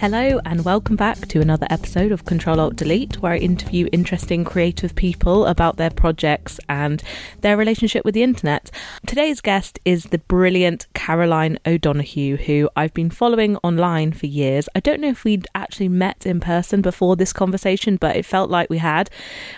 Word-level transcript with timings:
Hello, 0.00 0.40
and 0.44 0.64
welcome 0.64 0.94
back 0.94 1.26
to 1.26 1.40
another 1.40 1.66
episode 1.70 2.12
of 2.12 2.24
Control 2.24 2.60
Alt 2.60 2.76
Delete, 2.76 3.20
where 3.20 3.32
I 3.32 3.38
interview 3.38 3.88
interesting 3.90 4.44
creative 4.44 4.94
people 4.94 5.44
about 5.44 5.76
their 5.76 5.90
projects 5.90 6.60
and 6.68 7.02
their 7.40 7.56
relationship 7.56 8.04
with 8.04 8.14
the 8.14 8.22
internet. 8.22 8.70
Today's 9.08 9.40
guest 9.40 9.80
is 9.84 10.04
the 10.04 10.18
brilliant 10.18 10.86
Caroline 10.94 11.58
O'Donoghue, 11.66 12.36
who 12.36 12.70
I've 12.76 12.94
been 12.94 13.10
following 13.10 13.56
online 13.64 14.12
for 14.12 14.26
years. 14.26 14.68
I 14.76 14.78
don't 14.78 15.00
know 15.00 15.08
if 15.08 15.24
we'd 15.24 15.48
actually 15.56 15.88
met 15.88 16.24
in 16.24 16.38
person 16.38 16.80
before 16.80 17.16
this 17.16 17.32
conversation, 17.32 17.96
but 17.96 18.14
it 18.14 18.24
felt 18.24 18.50
like 18.50 18.70
we 18.70 18.78
had, 18.78 19.10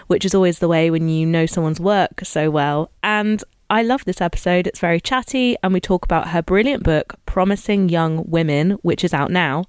which 0.07 0.25
is 0.25 0.35
always 0.35 0.59
the 0.59 0.69
way 0.69 0.91
when 0.91 1.11
you 1.11 1.27
know 1.27 1.45
someone's 1.45 1.81
work 1.81 2.25
so 2.25 2.51
well. 2.51 2.91
And 3.03 3.45
I 3.71 3.83
love 3.83 4.05
this 4.05 4.21
episode. 4.21 4.67
It's 4.67 4.81
very 4.81 5.01
chatty, 5.01 5.57
and 5.63 5.73
we 5.73 5.81
talk 5.81 6.05
about 6.05 6.31
her 6.31 6.43
brilliant 6.43 6.83
book, 6.83 7.15
Promising 7.25 7.89
Young 7.89 8.29
Women, 8.29 8.73
which 8.83 9.05
is 9.05 9.15
out 9.15 9.31
now. 9.31 9.67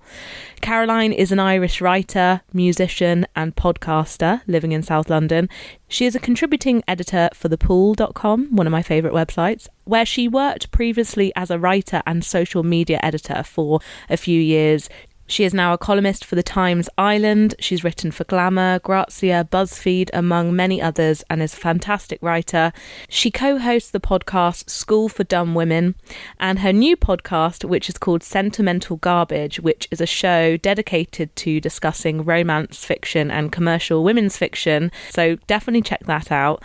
Caroline 0.60 1.14
is 1.14 1.32
an 1.32 1.38
Irish 1.38 1.82
writer, 1.82 2.42
musician, 2.52 3.28
and 3.36 3.56
podcaster 3.56 4.42
living 4.48 4.72
in 4.72 4.82
South 4.82 5.08
London. 5.08 5.48
She 5.88 6.08
is 6.08 6.16
a 6.16 6.20
contributing 6.20 6.82
editor 6.88 7.30
for 7.36 7.48
thepool.com, 7.48 8.56
one 8.56 8.66
of 8.66 8.72
my 8.72 8.82
favourite 8.82 9.14
websites, 9.14 9.68
where 9.84 10.06
she 10.06 10.28
worked 10.28 10.72
previously 10.72 11.32
as 11.36 11.52
a 11.52 11.60
writer 11.60 12.02
and 12.08 12.26
social 12.26 12.64
media 12.64 13.00
editor 13.04 13.44
for 13.44 13.82
a 14.10 14.18
few 14.18 14.42
years. 14.42 14.90
She 15.32 15.46
is 15.46 15.54
now 15.54 15.72
a 15.72 15.78
columnist 15.78 16.26
for 16.26 16.36
the 16.36 16.44
Times 16.44 16.90
Ireland. 16.98 17.56
She's 17.58 17.86
written 17.86 18.12
for 18.12 18.26
Glamour, 18.26 18.80
Grazia, 18.80 19.48
BuzzFeed, 19.50 20.10
among 20.14 20.54
many 20.54 20.82
others, 20.82 21.24
and 21.30 21.42
is 21.42 21.54
a 21.54 21.58
fantastic 21.58 22.22
writer. 22.22 22.74
She 23.08 23.32
co 23.32 23.58
hosts 23.58 23.92
the 23.92 24.02
podcast 24.02 24.70
School 24.70 25.08
for 25.08 25.24
Dumb 25.24 25.56
Women 25.56 25.96
and 26.38 26.60
her 26.60 26.74
new 26.74 26.98
podcast, 26.98 27.64
which 27.64 27.88
is 27.88 27.98
called 27.98 28.24
Sentimental 28.24 28.98
Garbage, 28.98 29.62
which 29.62 29.88
is 29.90 30.02
a 30.02 30.06
show 30.06 30.58
dedicated 30.58 31.34
to 31.38 31.62
discussing 31.62 32.26
romance 32.26 32.84
fiction 32.84 33.32
and 33.32 33.54
commercial 33.54 34.04
women's 34.04 34.36
fiction. 34.36 34.92
So 35.12 35.38
definitely 35.48 35.84
check 35.84 36.02
that 36.08 36.30
out. 36.30 36.62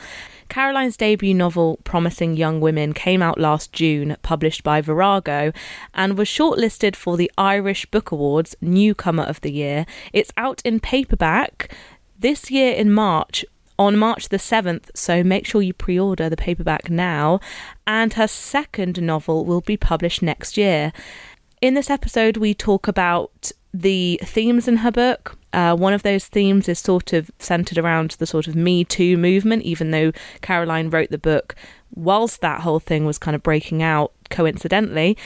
Caroline's 0.48 0.96
debut 0.96 1.34
novel, 1.34 1.78
Promising 1.84 2.36
Young 2.36 2.60
Women, 2.60 2.92
came 2.92 3.22
out 3.22 3.38
last 3.38 3.72
June, 3.72 4.16
published 4.22 4.62
by 4.62 4.80
Virago, 4.80 5.52
and 5.94 6.16
was 6.16 6.28
shortlisted 6.28 6.96
for 6.96 7.16
the 7.16 7.30
Irish 7.36 7.86
Book 7.86 8.10
Awards 8.10 8.56
Newcomer 8.60 9.24
of 9.24 9.40
the 9.40 9.52
Year. 9.52 9.86
It's 10.12 10.32
out 10.36 10.62
in 10.64 10.80
paperback 10.80 11.74
this 12.18 12.50
year 12.50 12.74
in 12.74 12.92
March. 12.92 13.44
On 13.78 13.94
March 13.94 14.30
the 14.30 14.38
7th, 14.38 14.88
so 14.94 15.22
make 15.22 15.44
sure 15.44 15.60
you 15.60 15.74
pre 15.74 16.00
order 16.00 16.30
the 16.30 16.36
paperback 16.36 16.88
now. 16.88 17.40
And 17.86 18.14
her 18.14 18.26
second 18.26 19.02
novel 19.02 19.44
will 19.44 19.60
be 19.60 19.76
published 19.76 20.22
next 20.22 20.56
year. 20.56 20.94
In 21.60 21.74
this 21.74 21.90
episode, 21.90 22.38
we 22.38 22.54
talk 22.54 22.88
about 22.88 23.52
the 23.74 24.18
themes 24.24 24.66
in 24.66 24.78
her 24.78 24.90
book. 24.90 25.36
Uh, 25.56 25.74
one 25.74 25.94
of 25.94 26.02
those 26.02 26.26
themes 26.26 26.68
is 26.68 26.78
sort 26.78 27.14
of 27.14 27.30
centered 27.38 27.78
around 27.78 28.10
the 28.12 28.26
sort 28.26 28.46
of 28.46 28.54
Me 28.54 28.84
Too 28.84 29.16
movement, 29.16 29.62
even 29.62 29.90
though 29.90 30.12
Caroline 30.42 30.90
wrote 30.90 31.10
the 31.10 31.18
book 31.18 31.56
whilst 31.94 32.42
that 32.42 32.60
whole 32.60 32.78
thing 32.78 33.06
was 33.06 33.18
kind 33.18 33.34
of 33.34 33.42
breaking 33.42 33.82
out 33.82 34.12
coincidentally. 34.28 35.16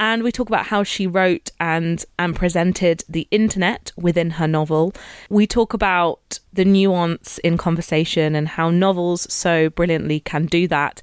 And 0.00 0.22
we 0.22 0.32
talk 0.32 0.48
about 0.48 0.66
how 0.66 0.82
she 0.82 1.06
wrote 1.06 1.50
and 1.60 2.04
and 2.18 2.34
presented 2.34 3.04
the 3.08 3.28
internet 3.30 3.92
within 3.96 4.30
her 4.30 4.48
novel. 4.48 4.92
We 5.30 5.46
talk 5.46 5.74
about 5.74 6.40
the 6.52 6.64
nuance 6.64 7.38
in 7.38 7.56
conversation 7.56 8.34
and 8.34 8.48
how 8.48 8.70
novels 8.70 9.32
so 9.32 9.70
brilliantly 9.70 10.20
can 10.20 10.46
do 10.46 10.66
that 10.68 11.02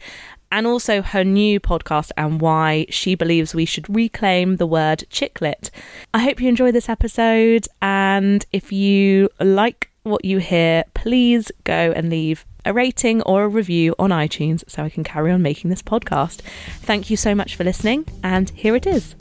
and 0.51 0.67
also 0.67 1.01
her 1.01 1.23
new 1.23 1.59
podcast 1.59 2.11
and 2.17 2.41
why 2.41 2.85
she 2.89 3.15
believes 3.15 3.55
we 3.55 3.65
should 3.65 3.93
reclaim 3.93 4.57
the 4.57 4.67
word 4.67 5.03
chick 5.09 5.41
lit. 5.41 5.71
I 6.13 6.19
hope 6.19 6.41
you 6.41 6.49
enjoy 6.49 6.71
this 6.71 6.89
episode, 6.89 7.67
and 7.81 8.45
if 8.51 8.71
you 8.71 9.29
like 9.39 9.91
what 10.03 10.23
you 10.23 10.37
hear, 10.37 10.83
please 10.93 11.51
go 11.63 11.91
and 11.95 12.09
leave 12.09 12.45
a 12.63 12.73
rating 12.73 13.21
or 13.23 13.43
a 13.43 13.47
review 13.47 13.95
on 13.99 14.09
iTunes 14.09 14.63
so 14.67 14.83
I 14.83 14.89
can 14.89 15.03
carry 15.03 15.31
on 15.31 15.41
making 15.41 15.69
this 15.69 15.81
podcast. 15.81 16.41
Thank 16.81 17.09
you 17.09 17.17
so 17.17 17.35
much 17.35 17.55
for 17.55 17.63
listening, 17.63 18.05
and 18.23 18.49
here 18.51 18.75
it 18.75 18.87
is. 18.87 19.15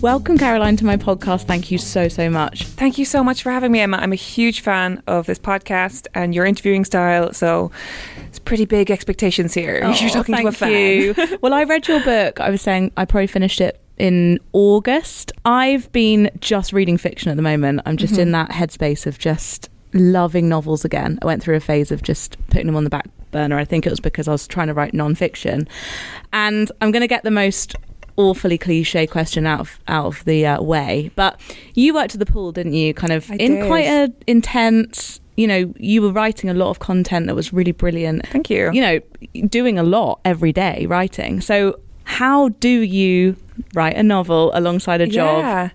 Welcome, 0.00 0.38
Caroline, 0.38 0.76
to 0.76 0.86
my 0.86 0.96
podcast. 0.96 1.44
Thank 1.44 1.70
you 1.70 1.76
so, 1.76 2.08
so 2.08 2.30
much. 2.30 2.64
Thank 2.64 2.96
you 2.96 3.04
so 3.04 3.22
much 3.22 3.42
for 3.42 3.50
having 3.50 3.70
me, 3.70 3.80
Emma. 3.80 3.98
I'm 3.98 4.14
a 4.14 4.16
huge 4.16 4.60
fan 4.60 5.02
of 5.06 5.26
this 5.26 5.38
podcast 5.38 6.06
and 6.14 6.34
your 6.34 6.46
interviewing 6.46 6.86
style. 6.86 7.34
So 7.34 7.70
it's 8.26 8.38
pretty 8.38 8.64
big 8.64 8.90
expectations 8.90 9.52
here. 9.52 9.82
Oh, 9.90 9.92
You're 9.92 10.08
talking 10.08 10.36
to 10.36 10.46
a 10.46 10.52
fan. 10.52 10.72
You. 10.72 11.14
well, 11.42 11.52
I 11.52 11.64
read 11.64 11.86
your 11.86 12.02
book. 12.02 12.40
I 12.40 12.48
was 12.48 12.62
saying 12.62 12.92
I 12.96 13.04
probably 13.04 13.26
finished 13.26 13.60
it 13.60 13.78
in 13.98 14.40
August. 14.54 15.32
I've 15.44 15.92
been 15.92 16.30
just 16.40 16.72
reading 16.72 16.96
fiction 16.96 17.30
at 17.30 17.36
the 17.36 17.42
moment. 17.42 17.82
I'm 17.84 17.98
just 17.98 18.14
mm-hmm. 18.14 18.22
in 18.22 18.32
that 18.32 18.50
headspace 18.50 19.06
of 19.06 19.18
just 19.18 19.68
loving 19.92 20.48
novels 20.48 20.82
again. 20.82 21.18
I 21.20 21.26
went 21.26 21.42
through 21.42 21.56
a 21.56 21.60
phase 21.60 21.92
of 21.92 22.02
just 22.02 22.38
putting 22.48 22.68
them 22.68 22.76
on 22.76 22.84
the 22.84 22.90
back 22.90 23.10
burner. 23.32 23.58
I 23.58 23.66
think 23.66 23.86
it 23.86 23.90
was 23.90 24.00
because 24.00 24.28
I 24.28 24.32
was 24.32 24.48
trying 24.48 24.68
to 24.68 24.74
write 24.74 24.94
non-fiction. 24.94 25.68
And 26.32 26.72
I'm 26.80 26.90
going 26.90 27.02
to 27.02 27.08
get 27.08 27.22
the 27.22 27.30
most 27.30 27.76
awfully 28.20 28.58
cliche 28.58 29.06
question 29.06 29.46
out 29.46 29.60
of 29.60 29.78
out 29.88 30.06
of 30.06 30.24
the 30.24 30.46
uh, 30.46 30.62
way. 30.62 31.10
But 31.14 31.40
you 31.74 31.94
worked 31.94 32.14
at 32.14 32.18
the 32.18 32.26
pool, 32.26 32.52
didn't 32.52 32.74
you? 32.74 32.94
Kind 32.94 33.12
of 33.12 33.30
I 33.30 33.36
in 33.36 33.56
did. 33.56 33.66
quite 33.66 33.86
an 33.86 34.14
intense. 34.26 35.20
You 35.36 35.46
know, 35.46 35.74
you 35.78 36.02
were 36.02 36.12
writing 36.12 36.50
a 36.50 36.54
lot 36.54 36.70
of 36.70 36.80
content 36.80 37.26
that 37.26 37.34
was 37.34 37.52
really 37.52 37.72
brilliant. 37.72 38.26
Thank 38.26 38.50
you. 38.50 38.70
You 38.72 38.80
know, 38.82 39.00
doing 39.46 39.78
a 39.78 39.82
lot 39.82 40.20
every 40.24 40.52
day 40.52 40.86
writing. 40.86 41.40
So, 41.40 41.80
how 42.04 42.48
do 42.48 42.68
you 42.68 43.36
write 43.74 43.96
a 43.96 44.02
novel 44.02 44.50
alongside 44.54 45.00
a 45.00 45.06
job? 45.06 45.38
Yeah 45.38 45.70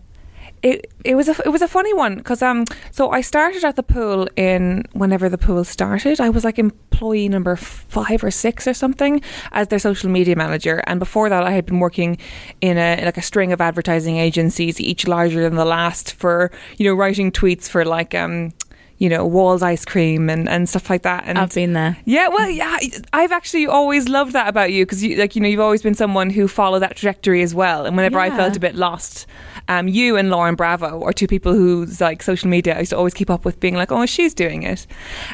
it 0.66 0.92
it 1.04 1.14
was 1.14 1.30
a 1.30 1.36
it 1.46 1.50
was 1.50 1.62
a 1.62 1.68
funny 1.68 1.94
one 1.94 2.16
because 2.16 2.42
um 2.42 2.66
so 2.92 3.12
I 3.12 3.22
started 3.22 3.64
at 3.64 3.76
the 3.76 3.84
pool 3.84 4.28
in 4.36 4.84
whenever 4.94 5.30
the 5.30 5.38
pool 5.38 5.64
started. 5.64 6.20
I 6.20 6.30
was 6.30 6.44
like 6.44 6.58
employee 6.58 7.30
number 7.30 7.56
five 7.56 8.24
or 8.24 8.32
six 8.32 8.68
or 8.68 8.74
something 8.74 9.22
as 9.52 9.68
their 9.68 9.78
social 9.78 10.10
media 10.10 10.36
manager 10.36 10.82
and 10.88 10.98
before 11.00 11.30
that 11.30 11.44
I 11.44 11.52
had 11.52 11.68
been 11.68 11.80
working 11.80 12.18
in 12.62 12.80
a 12.80 12.98
in 12.98 13.06
like 13.06 13.18
a 13.18 13.22
string 13.22 13.54
of 13.54 13.62
advertising 13.62 14.18
agencies 14.18 14.82
each 14.82 15.08
larger 15.08 15.42
than 15.44 15.56
the 15.56 15.66
last 15.66 16.14
for 16.14 16.52
you 16.78 16.90
know 16.90 16.96
writing 16.96 17.32
tweets 17.32 17.70
for 17.70 17.86
like 17.86 18.16
um 18.16 18.52
you 18.98 19.10
know, 19.10 19.26
Wall's 19.26 19.62
ice 19.62 19.84
cream 19.84 20.30
and, 20.30 20.48
and 20.48 20.70
stuff 20.70 20.90
like 20.90 21.02
that. 21.02 21.26
And 21.26 21.38
I've 21.38 21.54
been 21.54 21.74
there. 21.74 21.98
Yeah, 22.06 22.30
well, 22.30 22.50
yeah, 22.50 22.78
I've 23.12 23.32
actually 23.32 23.68
always 23.68 24.08
loved 24.08 24.34
that 24.34 24.48
about 24.48 24.72
you 24.72 24.86
because, 24.86 25.04
you, 25.04 25.18
like, 25.18 25.36
you 25.36 25.42
know, 25.42 25.50
you've 25.50 25.60
always 25.60 25.82
been 25.82 25.96
someone 25.96 26.30
who 26.30 26.48
followed 26.48 26.80
that 26.80 26.96
trajectory 26.96 27.42
as 27.42 27.54
well. 27.54 27.86
And 27.86 27.98
whenever 27.98 28.18
yeah. 28.18 28.34
I 28.34 28.38
felt 28.38 28.56
a 28.56 28.60
bit 28.60 28.76
lost, 28.76 29.28
um, 29.68 29.88
you 29.88 30.16
and 30.16 30.30
Lauren 30.30 30.56
Bravo 30.56 31.04
are 31.04 31.12
two 31.12 31.28
people 31.28 31.54
whose 31.54 32.00
like 32.00 32.22
social 32.24 32.50
media 32.50 32.76
I 32.76 32.80
used 32.80 32.92
to 32.92 32.98
always 32.98 33.14
keep 33.14 33.30
up 33.30 33.44
with, 33.44 33.60
being 33.60 33.76
like, 33.76 33.92
oh, 33.92 34.06
she's 34.06 34.34
doing 34.34 34.64
it. 34.64 34.88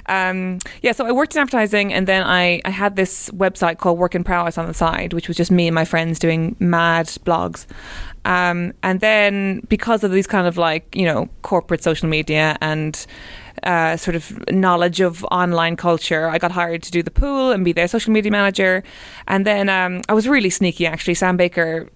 Um, 0.07 0.59
yeah, 0.81 0.93
so 0.93 1.05
I 1.05 1.11
worked 1.11 1.35
in 1.35 1.41
advertising, 1.41 1.93
and 1.93 2.07
then 2.07 2.23
I 2.23 2.61
I 2.65 2.69
had 2.69 2.95
this 2.95 3.29
website 3.29 3.77
called 3.77 3.99
Work 3.99 4.15
in 4.15 4.23
Prowess 4.23 4.57
on 4.57 4.65
the 4.65 4.73
side, 4.73 5.13
which 5.13 5.27
was 5.27 5.37
just 5.37 5.51
me 5.51 5.67
and 5.67 5.75
my 5.75 5.85
friends 5.85 6.17
doing 6.17 6.55
mad 6.59 7.07
blogs. 7.25 7.65
Um, 8.25 8.73
and 8.83 8.99
then 8.99 9.61
because 9.67 10.03
of 10.03 10.11
these 10.11 10.27
kind 10.27 10.47
of 10.47 10.57
like 10.57 10.95
you 10.95 11.05
know 11.05 11.29
corporate 11.41 11.83
social 11.83 12.07
media 12.07 12.57
and 12.61 13.05
uh, 13.63 13.97
sort 13.97 14.15
of 14.15 14.43
knowledge 14.49 15.01
of 15.01 15.23
online 15.25 15.75
culture. 15.75 16.27
I 16.27 16.37
got 16.37 16.51
hired 16.51 16.83
to 16.83 16.91
do 16.91 17.03
the 17.03 17.11
pool 17.11 17.51
and 17.51 17.63
be 17.63 17.73
their 17.73 17.87
social 17.87 18.11
media 18.11 18.31
manager. 18.31 18.83
And 19.27 19.45
then 19.45 19.69
um, 19.69 20.01
I 20.09 20.13
was 20.13 20.27
really 20.27 20.49
sneaky, 20.49 20.85
actually. 20.87 21.13
Sam 21.15 21.37
Baker, 21.37 21.89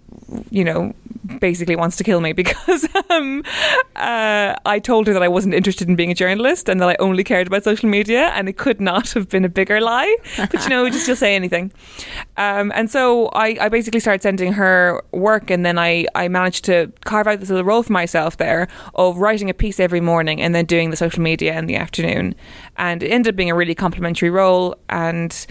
you 0.50 0.64
know, 0.64 0.94
basically 1.40 1.76
wants 1.76 1.98
to 1.98 2.04
kill 2.04 2.22
me 2.22 2.34
because 2.46 2.88
um, 3.10 3.44
uh, 3.96 4.56
I 4.66 4.80
told 4.80 5.08
her 5.08 5.14
that 5.14 5.24
I 5.24 5.28
wasn't 5.28 5.54
interested 5.54 5.88
in 5.88 5.96
being 5.96 6.12
a 6.12 6.16
journalist 6.16 6.70
and 6.70 6.82
that 6.82 6.90
I 6.90 6.96
only 7.00 7.24
cared 7.24 7.48
about 7.48 7.64
social 7.64 7.90
media, 7.90 8.28
and 8.34 8.50
it 8.50 8.58
could 8.58 8.82
not 8.82 9.12
have 9.12 9.30
been 9.30 9.46
a 9.46 9.50
bigger 9.50 9.82
lie. 9.82 10.16
But 10.38 10.64
you 10.64 10.70
know, 10.70 10.90
just 10.90 11.06
she'll 11.06 11.16
say 11.16 11.36
anything. 11.36 11.72
Um, 12.38 12.72
and 12.76 12.90
so 12.90 13.28
I, 13.28 13.58
I, 13.62 13.70
basically 13.70 14.00
started 14.00 14.22
sending 14.22 14.54
her 14.54 15.04
work, 15.12 15.50
and 15.50 15.66
then 15.66 15.78
I, 15.78 16.06
I 16.16 16.28
managed 16.28 16.66
to 16.66 16.92
carve 17.04 17.28
out 17.28 17.40
this 17.40 17.50
little 17.50 17.66
role 17.66 17.84
for 17.84 17.94
myself 17.94 18.38
there 18.38 18.68
of 18.96 19.18
writing 19.18 19.50
a 19.50 19.54
piece 19.54 19.80
every 19.80 20.02
morning 20.02 20.42
and 20.42 20.54
then 20.54 20.66
doing 20.66 20.90
the 20.90 20.98
social 20.98 21.22
media 21.22 21.58
in 21.58 21.66
the 21.66 21.76
afternoon. 21.76 22.36
And 22.78 23.04
it 23.04 23.10
ended 23.10 23.34
up 23.34 23.36
being 23.36 23.52
a 23.52 23.56
really 23.56 23.76
complimentary 23.76 24.30
role, 24.30 24.76
and 24.90 25.46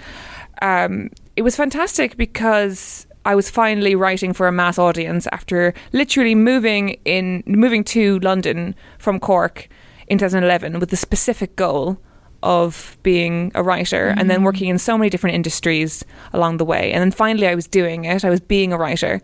um, 0.62 1.10
it 1.37 1.43
was 1.43 1.56
fantastic 1.56 2.16
because 2.16 3.06
I 3.24 3.34
was 3.34 3.50
finally 3.50 3.94
writing 3.94 4.32
for 4.32 4.46
a 4.46 4.52
mass 4.52 4.78
audience 4.78 5.26
after 5.32 5.74
literally 5.92 6.34
moving 6.34 7.00
in 7.04 7.42
moving 7.46 7.84
to 7.84 8.18
London 8.20 8.74
from 8.98 9.18
Cork 9.18 9.68
in 10.08 10.18
2011 10.18 10.78
with 10.80 10.90
the 10.90 10.96
specific 10.96 11.56
goal 11.56 11.98
of 12.42 12.98
being 13.02 13.50
a 13.54 13.62
writer 13.62 14.10
mm-hmm. 14.10 14.18
and 14.18 14.30
then 14.30 14.40
mm. 14.40 14.44
working 14.44 14.68
in 14.68 14.78
so 14.78 14.98
many 14.98 15.08
different 15.08 15.34
industries 15.34 16.04
along 16.34 16.58
the 16.58 16.64
way. 16.64 16.92
And 16.92 17.00
then 17.00 17.10
finally 17.10 17.48
I 17.48 17.54
was 17.54 17.66
doing 17.66 18.04
it. 18.04 18.24
I 18.24 18.30
was 18.30 18.40
being 18.40 18.72
a 18.72 18.76
writer. 18.76 19.22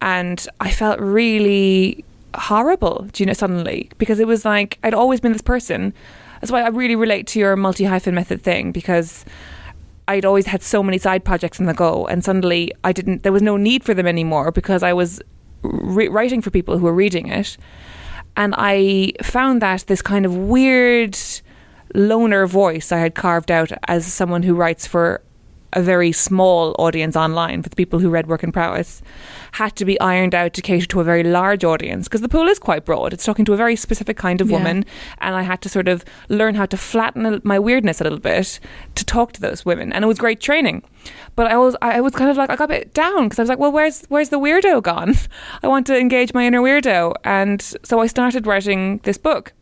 And 0.00 0.46
I 0.60 0.70
felt 0.70 1.00
really 1.00 2.04
horrible, 2.36 3.08
do 3.12 3.22
you 3.22 3.26
know, 3.26 3.32
suddenly 3.32 3.90
because 3.98 4.20
it 4.20 4.26
was 4.26 4.44
like 4.44 4.78
I'd 4.84 4.94
always 4.94 5.20
been 5.20 5.32
this 5.32 5.42
person. 5.42 5.92
That's 6.40 6.52
why 6.52 6.62
I 6.62 6.68
really 6.68 6.96
relate 6.96 7.26
to 7.28 7.38
your 7.40 7.56
multi 7.56 7.84
hyphen 7.84 8.14
method 8.14 8.42
thing 8.42 8.70
because 8.70 9.24
I'd 10.08 10.24
always 10.24 10.46
had 10.46 10.62
so 10.62 10.82
many 10.82 10.98
side 10.98 11.24
projects 11.24 11.58
on 11.60 11.66
the 11.66 11.74
go, 11.74 12.06
and 12.06 12.24
suddenly 12.24 12.72
I 12.84 12.92
didn't. 12.92 13.22
There 13.22 13.32
was 13.32 13.42
no 13.42 13.56
need 13.56 13.84
for 13.84 13.94
them 13.94 14.06
anymore 14.06 14.52
because 14.52 14.82
I 14.82 14.92
was 14.92 15.20
re- 15.62 16.08
writing 16.08 16.42
for 16.42 16.50
people 16.50 16.78
who 16.78 16.84
were 16.84 16.94
reading 16.94 17.28
it, 17.28 17.56
and 18.36 18.54
I 18.56 19.12
found 19.22 19.62
that 19.62 19.84
this 19.86 20.02
kind 20.02 20.24
of 20.24 20.36
weird 20.36 21.18
loner 21.94 22.46
voice 22.46 22.92
I 22.92 22.98
had 22.98 23.14
carved 23.14 23.50
out 23.50 23.72
as 23.88 24.06
someone 24.06 24.42
who 24.42 24.54
writes 24.54 24.86
for 24.86 25.22
a 25.72 25.82
very 25.82 26.12
small 26.12 26.74
audience 26.78 27.16
online 27.16 27.62
for 27.62 27.68
the 27.68 27.76
people 27.76 27.98
who 27.98 28.08
read 28.08 28.26
Work 28.26 28.42
in 28.42 28.52
Prowess 28.52 29.02
had 29.52 29.74
to 29.76 29.84
be 29.84 29.98
ironed 30.00 30.34
out 30.34 30.52
to 30.54 30.62
cater 30.62 30.86
to 30.86 31.00
a 31.00 31.04
very 31.04 31.22
large 31.22 31.64
audience 31.64 32.06
because 32.08 32.20
the 32.20 32.28
pool 32.28 32.46
is 32.48 32.58
quite 32.58 32.84
broad. 32.84 33.12
It's 33.12 33.24
talking 33.24 33.44
to 33.46 33.52
a 33.52 33.56
very 33.56 33.76
specific 33.76 34.16
kind 34.16 34.40
of 34.40 34.50
Yeah. 34.50 34.58
woman, 34.58 34.84
and 35.18 35.34
I 35.34 35.42
had 35.42 35.60
to 35.62 35.68
sort 35.68 35.88
of 35.88 36.04
learn 36.28 36.54
how 36.54 36.66
to 36.66 36.76
flatten 36.76 37.40
my 37.44 37.58
weirdness 37.58 38.00
a 38.00 38.04
little 38.04 38.18
bit 38.18 38.60
to 38.94 39.04
talk 39.04 39.32
to 39.32 39.40
those 39.40 39.64
women, 39.64 39.92
and 39.92 40.04
it 40.04 40.08
was 40.08 40.18
great 40.18 40.40
training. 40.40 40.82
But 41.36 41.46
I 41.48 41.56
was 41.56 41.76
I 41.82 42.00
was 42.00 42.14
kind 42.14 42.30
of 42.30 42.36
like 42.36 42.50
I 42.50 42.56
got 42.56 42.64
a 42.64 42.68
bit 42.68 42.94
down 42.94 43.24
because 43.24 43.38
I 43.38 43.42
was 43.42 43.48
like, 43.48 43.58
well, 43.58 43.72
where's 43.72 44.04
where's 44.08 44.28
the 44.30 44.38
weirdo 44.38 44.82
gone? 44.82 45.14
I 45.62 45.68
want 45.68 45.86
to 45.88 45.98
engage 45.98 46.32
my 46.34 46.46
inner 46.46 46.60
weirdo, 46.60 47.14
and 47.24 47.60
so 47.82 48.00
I 48.00 48.06
started 48.06 48.46
writing 48.46 49.00
this 49.04 49.18
book. 49.18 49.52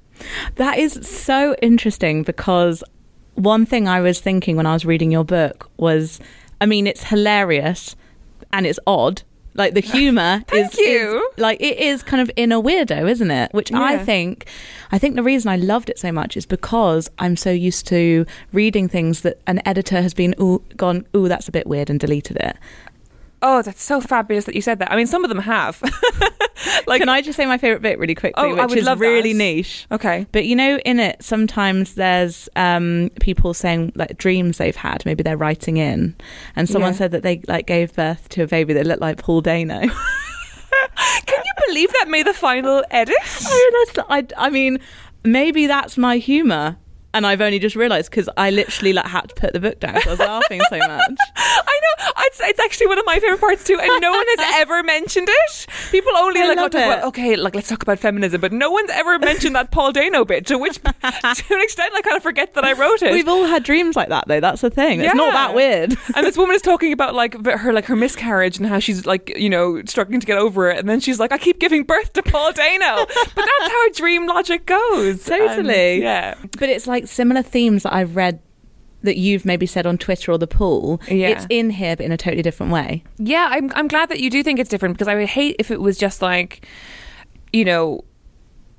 That 0.56 0.78
is 0.78 0.92
so 1.08 1.56
interesting 1.60 2.22
because 2.22 2.84
one 3.34 3.66
thing 3.66 3.88
I 3.88 4.00
was 4.00 4.20
thinking 4.20 4.56
when 4.56 4.66
I 4.66 4.72
was 4.72 4.84
reading 4.84 5.10
your 5.10 5.24
book 5.24 5.68
was 5.76 6.20
I 6.60 6.66
mean, 6.66 6.86
it's 6.86 7.04
hilarious 7.04 7.96
and 8.52 8.66
it's 8.66 8.78
odd. 8.86 9.22
Like 9.56 9.74
the 9.74 9.80
humor 9.96 10.42
is, 10.52 10.76
you. 10.78 11.22
is- 11.32 11.38
like 11.40 11.60
it 11.60 11.78
is 11.78 12.02
kind 12.02 12.20
of 12.20 12.30
in 12.36 12.52
a 12.52 12.60
weirdo, 12.60 13.08
isn't 13.08 13.30
it? 13.30 13.52
Which 13.52 13.72
I 13.72 13.98
think 14.04 14.46
I 14.90 14.98
think 14.98 15.14
the 15.16 15.22
reason 15.22 15.50
I 15.50 15.56
loved 15.56 15.90
it 15.90 15.98
so 15.98 16.10
much 16.12 16.36
is 16.36 16.46
because 16.46 17.10
I'm 17.18 17.36
so 17.36 17.50
used 17.50 17.86
to 17.88 18.26
reading 18.52 18.88
things 18.88 19.20
that 19.22 19.40
an 19.46 19.60
editor 19.66 20.00
has 20.02 20.14
been 20.14 20.34
ooh, 20.40 20.62
gone, 20.76 21.06
ooh, 21.16 21.28
that's 21.28 21.48
a 21.48 21.52
bit 21.52 21.66
weird 21.66 21.90
and 21.90 21.98
deleted 22.00 22.36
it. 22.36 22.56
Oh, 23.46 23.60
that's 23.60 23.82
so 23.82 24.00
fabulous 24.00 24.46
that 24.46 24.54
you 24.54 24.62
said 24.62 24.78
that. 24.78 24.90
I 24.90 24.96
mean, 24.96 25.06
some 25.06 25.22
of 25.22 25.28
them 25.28 25.38
have. 25.40 25.82
like, 26.86 27.00
Can 27.00 27.10
I 27.10 27.20
just 27.20 27.36
say 27.36 27.44
my 27.44 27.58
favorite 27.58 27.82
bit 27.82 27.98
really 27.98 28.14
quickly, 28.14 28.42
Oh, 28.42 28.56
I 28.56 28.62
which 28.62 28.70
would 28.70 28.78
is 28.78 28.84
love 28.86 29.00
really 29.00 29.32
that. 29.34 29.38
niche? 29.38 29.86
okay. 29.92 30.26
But 30.32 30.46
you 30.46 30.56
know, 30.56 30.78
in 30.78 30.98
it, 30.98 31.22
sometimes 31.22 31.94
there's 31.94 32.48
um, 32.56 33.10
people 33.20 33.52
saying 33.52 33.92
like 33.94 34.16
dreams 34.16 34.56
they've 34.56 34.74
had. 34.74 35.04
Maybe 35.04 35.22
they're 35.22 35.36
writing 35.36 35.76
in, 35.76 36.16
and 36.56 36.68
someone 36.70 36.92
Yeah. 36.92 36.98
said 36.98 37.10
that 37.10 37.22
they 37.22 37.42
like 37.46 37.66
gave 37.66 37.94
birth 37.94 38.28
to 38.30 38.42
a 38.44 38.46
baby 38.46 38.72
that 38.72 38.86
looked 38.86 39.02
like 39.02 39.18
Paul 39.18 39.42
Dano. 39.42 39.80
Can 41.26 41.42
you 41.44 41.52
believe 41.68 41.92
that 41.92 42.08
made 42.08 42.26
the 42.26 42.34
final 42.34 42.82
edit? 42.90 43.14
I 43.20 43.86
that 43.94 44.06
I, 44.08 44.26
I 44.36 44.50
mean, 44.50 44.78
maybe 45.24 45.66
that's 45.66 45.98
my 45.98 46.16
humour, 46.18 46.76
and 47.14 47.26
I've 47.26 47.40
only 47.40 47.58
just 47.58 47.76
realised 47.76 48.10
because 48.10 48.28
I 48.36 48.50
literally 48.50 48.92
like 48.92 49.06
had 49.06 49.28
to 49.30 49.34
put 49.34 49.52
the 49.54 49.60
book 49.60 49.80
down. 49.80 49.94
'cause 49.94 50.06
I 50.06 50.10
was 50.10 50.18
laughing 50.18 50.60
so 50.68 50.76
much. 50.78 50.88
I 51.36 51.80
know. 51.82 52.10
It's, 52.26 52.40
it's 52.40 52.60
actually 52.60 52.88
one 52.88 52.98
of 52.98 53.06
my 53.06 53.18
favorite 53.20 53.40
parts 53.40 53.64
too, 53.64 53.78
and 53.80 54.00
no 54.00 54.10
one 54.12 54.26
has 54.36 54.54
ever 54.60 54.82
mentioned 54.82 55.28
it. 55.30 55.66
People 55.90 56.12
only 56.16 56.40
I 56.40 56.46
like 56.48 56.58
talk 56.58 56.74
about 56.74 57.04
okay, 57.04 57.36
like 57.36 57.54
let's 57.54 57.68
talk 57.68 57.82
about 57.82 57.98
feminism, 57.98 58.40
but 58.40 58.52
no 58.52 58.70
one's 58.70 58.90
ever 58.90 59.18
mentioned 59.18 59.54
that 59.56 59.70
Paul 59.70 59.92
Dano 59.92 60.24
bit. 60.24 60.46
To 60.46 60.58
which, 60.58 60.74
to 60.82 60.88
an 60.94 61.62
extent, 61.62 61.92
I 61.94 62.00
kind 62.02 62.16
of 62.16 62.22
forget 62.22 62.54
that 62.54 62.64
I 62.64 62.72
wrote 62.72 63.02
it. 63.02 63.12
We've 63.12 63.28
all 63.28 63.44
had 63.44 63.62
dreams 63.62 63.94
like 63.96 64.08
that, 64.08 64.26
though. 64.28 64.40
That's 64.40 64.60
the 64.62 64.70
thing. 64.70 65.00
It's 65.00 65.14
not 65.14 65.32
that 65.32 65.54
weird. 65.54 65.96
and 66.14 66.26
this 66.26 66.36
woman 66.36 66.56
is 66.56 66.62
talking 66.62 66.92
about 66.92 67.14
like 67.14 67.34
her 67.46 67.72
like 67.72 67.84
her 67.86 67.96
miscarriage 67.96 68.58
and 68.58 68.66
how 68.66 68.78
she's 68.80 69.06
like 69.06 69.32
you 69.36 69.48
know 69.48 69.80
struggling 69.84 70.20
to 70.20 70.26
get 70.26 70.38
over 70.38 70.70
it, 70.70 70.78
and 70.78 70.88
then 70.88 71.00
she's 71.00 71.20
like, 71.20 71.30
I 71.32 71.38
keep 71.38 71.60
giving 71.60 71.84
birth 71.84 72.12
to 72.14 72.22
Paul 72.22 72.52
Dano, 72.52 73.06
but 73.06 73.44
that's 73.46 73.72
how 73.72 73.88
dream 73.92 74.26
logic 74.26 74.66
goes. 74.66 75.24
Totally. 75.24 75.94
And, 75.94 76.02
yeah. 76.02 76.34
But 76.58 76.68
it's 76.68 76.86
like 76.86 77.03
similar 77.06 77.42
themes 77.42 77.82
that 77.84 77.94
I've 77.94 78.16
read 78.16 78.40
that 79.02 79.18
you've 79.18 79.44
maybe 79.44 79.66
said 79.66 79.86
on 79.86 79.98
Twitter 79.98 80.32
or 80.32 80.38
the 80.38 80.46
pool. 80.46 81.00
Yeah. 81.08 81.28
It's 81.28 81.46
in 81.50 81.70
here, 81.70 81.94
but 81.96 82.06
in 82.06 82.12
a 82.12 82.16
totally 82.16 82.42
different 82.42 82.72
way. 82.72 83.04
Yeah, 83.18 83.48
I'm 83.50 83.70
I'm 83.74 83.86
glad 83.86 84.08
that 84.08 84.20
you 84.20 84.30
do 84.30 84.42
think 84.42 84.58
it's 84.58 84.70
different 84.70 84.94
because 84.94 85.08
I 85.08 85.14
would 85.14 85.28
hate 85.28 85.56
if 85.58 85.70
it 85.70 85.80
was 85.80 85.98
just 85.98 86.22
like, 86.22 86.66
you 87.52 87.64
know, 87.64 88.02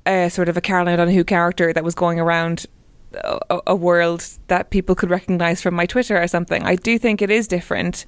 a 0.04 0.28
sort 0.28 0.48
of 0.48 0.56
a 0.56 0.60
Caroline 0.60 0.94
O'Donoghue 0.94 1.24
character 1.24 1.72
that 1.72 1.84
was 1.84 1.94
going 1.94 2.20
around 2.20 2.66
a, 3.14 3.60
a 3.68 3.76
world 3.76 4.26
that 4.48 4.70
people 4.70 4.94
could 4.94 5.10
recognize 5.10 5.62
from 5.62 5.74
my 5.74 5.86
Twitter 5.86 6.20
or 6.20 6.28
something. 6.28 6.62
I 6.64 6.76
do 6.76 6.98
think 6.98 7.22
it 7.22 7.30
is 7.30 7.48
different. 7.48 8.04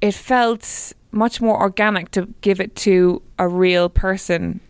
It 0.00 0.14
felt 0.14 0.92
much 1.10 1.40
more 1.40 1.60
organic 1.60 2.10
to 2.12 2.28
give 2.42 2.60
it 2.60 2.76
to 2.76 3.22
a 3.38 3.48
real 3.48 3.88
person 3.88 4.60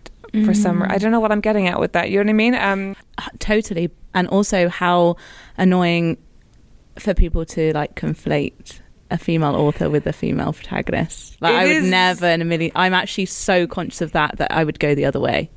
for 0.44 0.54
some. 0.54 0.82
I 0.82 0.98
don't 0.98 1.10
know 1.10 1.20
what 1.20 1.32
I'm 1.32 1.40
getting 1.40 1.66
at 1.66 1.80
with 1.80 1.92
that. 1.92 2.10
You 2.10 2.18
know 2.18 2.24
what 2.24 2.30
I 2.30 2.32
mean? 2.34 2.54
Um, 2.54 2.96
totally 3.38 3.90
and 4.14 4.26
also 4.28 4.68
how 4.68 5.16
annoying 5.56 6.16
for 6.98 7.14
people 7.14 7.44
to 7.44 7.72
like 7.72 7.94
conflate 7.94 8.80
a 9.10 9.16
female 9.18 9.54
author 9.54 9.88
with 9.88 10.06
a 10.06 10.12
female 10.12 10.52
protagonist 10.52 11.36
like 11.40 11.54
It 11.54 11.56
i 11.56 11.64
would 11.66 11.76
is- 11.76 11.90
never 11.90 12.26
in 12.26 12.42
a 12.42 12.44
million 12.44 12.72
i'm 12.74 12.92
actually 12.94 13.26
so 13.26 13.66
conscious 13.66 14.00
of 14.00 14.12
that 14.12 14.36
that 14.38 14.52
i 14.52 14.64
would 14.64 14.78
go 14.78 14.94
the 14.94 15.04
other 15.06 15.20
way 15.20 15.50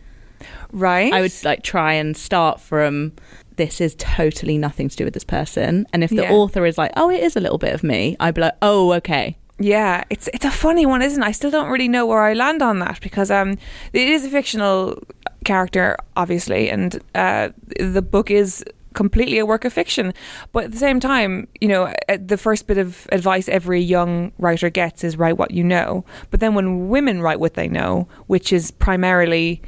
right? 0.72 1.12
i 1.14 1.22
would 1.22 1.34
like 1.44 1.64
try 1.64 1.94
and 1.94 2.16
start 2.16 2.60
from 2.62 3.12
this 3.58 3.82
is 3.82 3.96
totally 3.98 4.58
nothing 4.58 4.88
to 4.90 4.96
do 4.96 5.04
with 5.04 5.14
this 5.14 5.24
person 5.26 5.86
and 5.94 6.04
if 6.04 6.10
the 6.10 6.24
Yeah. 6.24 6.32
author 6.32 6.66
is 6.66 6.78
like 6.78 6.92
oh 6.96 7.10
it 7.10 7.22
is 7.22 7.36
a 7.36 7.40
little 7.40 7.58
bit 7.58 7.74
of 7.74 7.84
me 7.84 8.16
i'd 8.20 8.34
be 8.36 8.42
like 8.42 8.56
oh 8.62 8.94
okay 8.94 9.38
Yeah, 9.60 10.04
it's 10.10 10.28
it's 10.34 10.46
a 10.46 10.50
funny 10.50 10.88
one, 10.88 11.04
isn't 11.04 11.22
it? 11.22 11.26
I 11.28 11.34
still 11.34 11.52
don't 11.52 11.70
really 11.70 11.88
know 11.88 12.08
where 12.08 12.24
I 12.24 12.34
land 12.34 12.64
on 12.64 12.80
that 12.80 13.00
because 13.00 13.30
um, 13.30 13.52
it 13.94 14.08
is 14.08 14.26
a 14.26 14.30
fictional 14.30 14.98
character, 15.44 15.98
obviously, 16.16 16.70
and 16.70 17.02
uh, 17.16 17.50
the 17.80 18.02
book 18.02 18.32
is 18.32 18.64
completely 18.94 19.40
a 19.40 19.46
work 19.46 19.66
of 19.66 19.74
fiction. 19.74 20.14
But 20.52 20.66
at 20.66 20.72
the 20.72 20.78
same 20.78 21.00
time, 21.00 21.48
you 21.60 21.68
know, 21.68 21.94
uh, 22.10 22.18
the 22.24 22.38
first 22.38 22.68
bit 22.68 22.78
of 22.78 23.08
advice 23.12 23.48
every 23.48 23.82
young 23.82 24.32
writer 24.38 24.70
gets 24.70 25.04
is 25.04 25.18
write 25.18 25.38
what 25.38 25.52
you 25.52 25.64
know. 25.64 26.06
But 26.30 26.40
then 26.40 26.56
when 26.56 26.90
women 26.90 27.22
write 27.22 27.40
what 27.40 27.54
they 27.54 27.68
know, 27.68 28.08
which 28.28 28.52
is 28.52 28.72
primarily, 28.72 29.62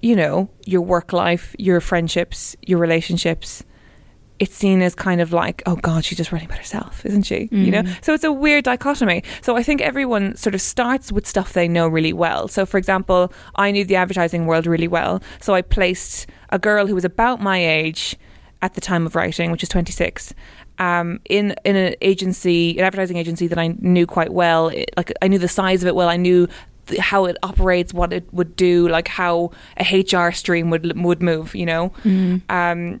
you 0.00 0.16
know, 0.16 0.48
your 0.64 0.80
work 0.80 1.12
life, 1.12 1.54
your 1.58 1.80
friendships, 1.80 2.56
your 2.62 2.78
relationships, 2.78 3.62
it's 4.42 4.56
seen 4.56 4.82
as 4.82 4.92
kind 4.96 5.20
of 5.20 5.32
like, 5.32 5.62
oh 5.66 5.76
God, 5.76 6.04
she's 6.04 6.18
just 6.18 6.32
writing 6.32 6.48
about 6.48 6.58
herself, 6.58 7.06
isn't 7.06 7.22
she? 7.22 7.48
You 7.52 7.70
know? 7.70 7.82
So 8.02 8.12
it's 8.12 8.24
a 8.24 8.32
weird 8.32 8.64
dichotomy. 8.64 9.22
So 9.40 9.56
I 9.56 9.62
think 9.62 9.80
everyone 9.80 10.34
sort 10.34 10.56
of 10.56 10.60
starts 10.60 11.12
with 11.12 11.28
stuff 11.28 11.52
they 11.52 11.68
know 11.68 11.86
really 11.86 12.12
well. 12.12 12.48
So 12.48 12.66
for 12.66 12.76
example, 12.76 13.32
I 13.54 13.70
knew 13.70 13.84
the 13.84 13.94
advertising 13.94 14.46
world 14.46 14.66
really 14.66 14.88
well. 14.88 15.22
So 15.40 15.54
I 15.54 15.62
placed 15.62 16.26
a 16.50 16.58
girl 16.58 16.88
who 16.88 16.94
was 16.96 17.04
about 17.04 17.40
my 17.40 17.64
age 17.64 18.16
at 18.62 18.74
the 18.74 18.80
time 18.80 19.06
of 19.06 19.14
writing, 19.14 19.52
which 19.52 19.62
is 19.62 19.68
26. 19.68 20.34
Um, 20.78 21.20
in 21.26 21.54
in 21.64 21.76
an 21.76 21.94
agency, 22.00 22.76
an 22.78 22.84
advertising 22.84 23.18
agency 23.18 23.46
that 23.46 23.58
I 23.58 23.68
knew 23.78 24.06
quite 24.06 24.32
well, 24.32 24.68
it, 24.70 24.90
like 24.96 25.12
I 25.22 25.28
knew 25.28 25.38
the 25.38 25.46
size 25.46 25.84
of 25.84 25.86
it 25.86 25.94
well. 25.94 26.08
I 26.08 26.16
knew 26.16 26.48
th- 26.88 26.98
how 26.98 27.26
it 27.26 27.36
operates, 27.44 27.94
what 27.94 28.12
it 28.12 28.24
would 28.32 28.56
do, 28.56 28.88
like 28.88 29.06
how 29.06 29.52
a 29.76 29.84
HR 30.02 30.32
stream 30.32 30.70
would 30.70 30.84
would 31.00 31.22
move. 31.22 31.54
You 31.54 31.66
know, 31.66 31.92
um, 32.48 33.00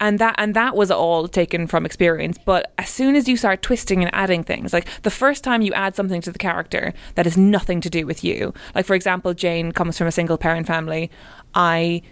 and 0.00 0.18
that 0.18 0.34
and 0.38 0.54
that 0.54 0.76
was 0.76 0.90
all 0.90 1.28
taken 1.28 1.66
from 1.66 1.86
experience. 1.86 2.38
But 2.44 2.72
as 2.78 2.88
soon 2.88 3.16
as 3.16 3.28
you 3.28 3.36
start 3.36 3.62
twisting 3.62 4.02
and 4.02 4.14
adding 4.14 4.44
things 4.44 4.72
like 4.72 4.88
the 5.02 5.10
first 5.10 5.42
time 5.44 5.62
you 5.62 5.72
add 5.74 5.94
something 5.96 6.20
to 6.22 6.32
the 6.32 6.38
character 6.38 6.92
that 7.14 7.26
has 7.26 7.36
nothing 7.36 7.80
to 7.80 7.90
do 7.90 8.06
with 8.06 8.22
you 8.24 8.52
like 8.74 8.86
for 8.86 8.94
example 8.94 9.34
jane 9.34 9.72
comes 9.72 9.98
from 9.98 10.06
a 10.06 10.12
single 10.12 10.38
parent 10.38 10.66
family. 10.66 11.10
I 11.54 12.02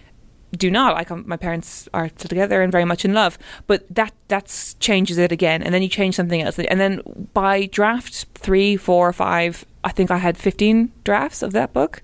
do 0.56 0.70
not. 0.70 1.10
Um, 1.10 1.24
my 1.26 1.36
parents 1.36 1.88
are 1.92 2.08
still 2.08 2.28
together 2.28 2.62
and 2.62 2.70
very 2.70 2.84
much 2.84 3.04
in 3.04 3.12
love. 3.12 3.38
But 3.66 3.84
that 3.94 4.12
that's 4.28 4.74
changes 4.74 5.18
it 5.18 5.32
again. 5.32 5.62
And 5.62 5.74
then 5.74 5.82
you 5.82 5.88
change 5.88 6.14
something 6.14 6.42
else. 6.42 6.58
And 6.58 6.80
then 6.80 7.02
by 7.34 7.66
draft 7.66 8.26
three 8.34 8.76
four 8.76 9.12
five 9.12 9.64
i 9.82 9.90
think 9.90 10.10
i 10.10 10.16
had 10.16 10.38
15 10.38 10.92
drafts 11.04 11.42
of 11.42 11.52
that 11.52 11.72
book. 11.72 12.02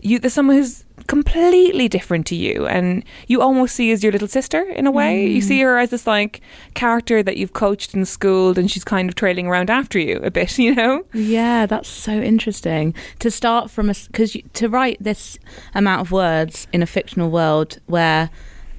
You 0.00 0.18
there's 0.18 0.34
someone 0.34 0.56
who's 0.56 0.84
completely 1.06 1.88
different 1.88 2.26
to 2.26 2.34
you 2.34 2.66
and 2.66 3.04
you 3.26 3.40
almost 3.40 3.74
see 3.74 3.90
as 3.90 4.02
your 4.02 4.12
little 4.12 4.28
sister 4.28 4.62
in 4.62 4.86
a 4.86 4.90
way 4.90 5.26
you 5.26 5.40
see 5.40 5.58
mm. 5.58 5.62
her 5.62 5.78
as 5.78 5.90
this 5.90 6.06
like 6.06 6.40
character 6.74 7.22
that 7.22 7.36
you've 7.36 7.52
coached 7.52 7.94
and 7.94 8.06
schooled 8.06 8.58
and 8.58 8.70
she's 8.70 8.84
kind 8.84 9.08
of 9.08 9.14
trailing 9.14 9.46
around 9.46 9.70
after 9.70 9.98
you 9.98 10.18
a 10.22 10.30
bit 10.30 10.58
you 10.58 10.74
know 10.74 11.04
Yeah, 11.12 11.66
that's 11.66 11.88
so 11.88 12.12
interesting. 12.12 12.94
To 13.20 13.30
start 13.30 13.70
from 13.70 13.90
a 13.90 13.94
because 14.06 14.36
to 14.54 14.68
write 14.68 14.96
this 15.00 15.38
amount 15.74 16.00
of 16.00 16.12
words 16.12 16.66
in 16.72 16.82
a 16.82 16.86
fictional 16.86 17.30
world 17.30 17.78
where, 17.86 18.30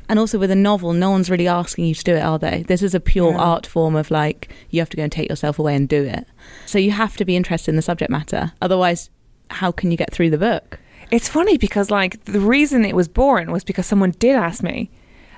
and 0.09 0.19
also 0.19 0.37
with 0.39 0.51
a 0.51 0.55
novel, 0.55 0.93
no 0.93 1.11
one's 1.11 1.29
really 1.29 1.47
asking 1.47 1.85
you 1.85 1.95
to 1.95 2.03
do 2.03 2.15
it, 2.15 2.21
are 2.21 2.39
they? 2.39 2.63
This 2.63 2.81
is 2.81 2.93
a 2.93 2.99
pure 2.99 3.31
Yeah. 3.31 3.39
art 3.39 3.65
form 3.65 3.95
of 3.95 4.11
like 4.11 4.49
you 4.69 4.79
have 4.81 4.89
to 4.89 4.97
go 4.97 5.03
and 5.03 5.11
take 5.11 5.29
yourself 5.29 5.59
away 5.59 5.75
and 5.75 5.87
do 5.87 6.03
it. 6.03 6.25
So 6.65 6.77
you 6.79 6.91
have 6.91 7.15
to 7.17 7.25
be 7.25 7.35
interested 7.35 7.71
in 7.71 7.75
the 7.75 7.81
subject 7.81 8.11
matter. 8.11 8.53
Otherwise, 8.61 9.09
how 9.49 9.71
can 9.71 9.91
you 9.91 9.97
get 9.97 10.11
through 10.11 10.29
the 10.29 10.37
book? 10.37 10.79
It's 11.11 11.29
funny 11.29 11.57
because 11.57 11.91
like 11.91 12.23
the 12.25 12.39
reason 12.39 12.85
it 12.85 12.95
was 12.95 13.07
born 13.07 13.51
was 13.51 13.63
because 13.63 13.85
someone 13.85 14.11
did 14.11 14.35
ask 14.35 14.63
me. 14.63 14.89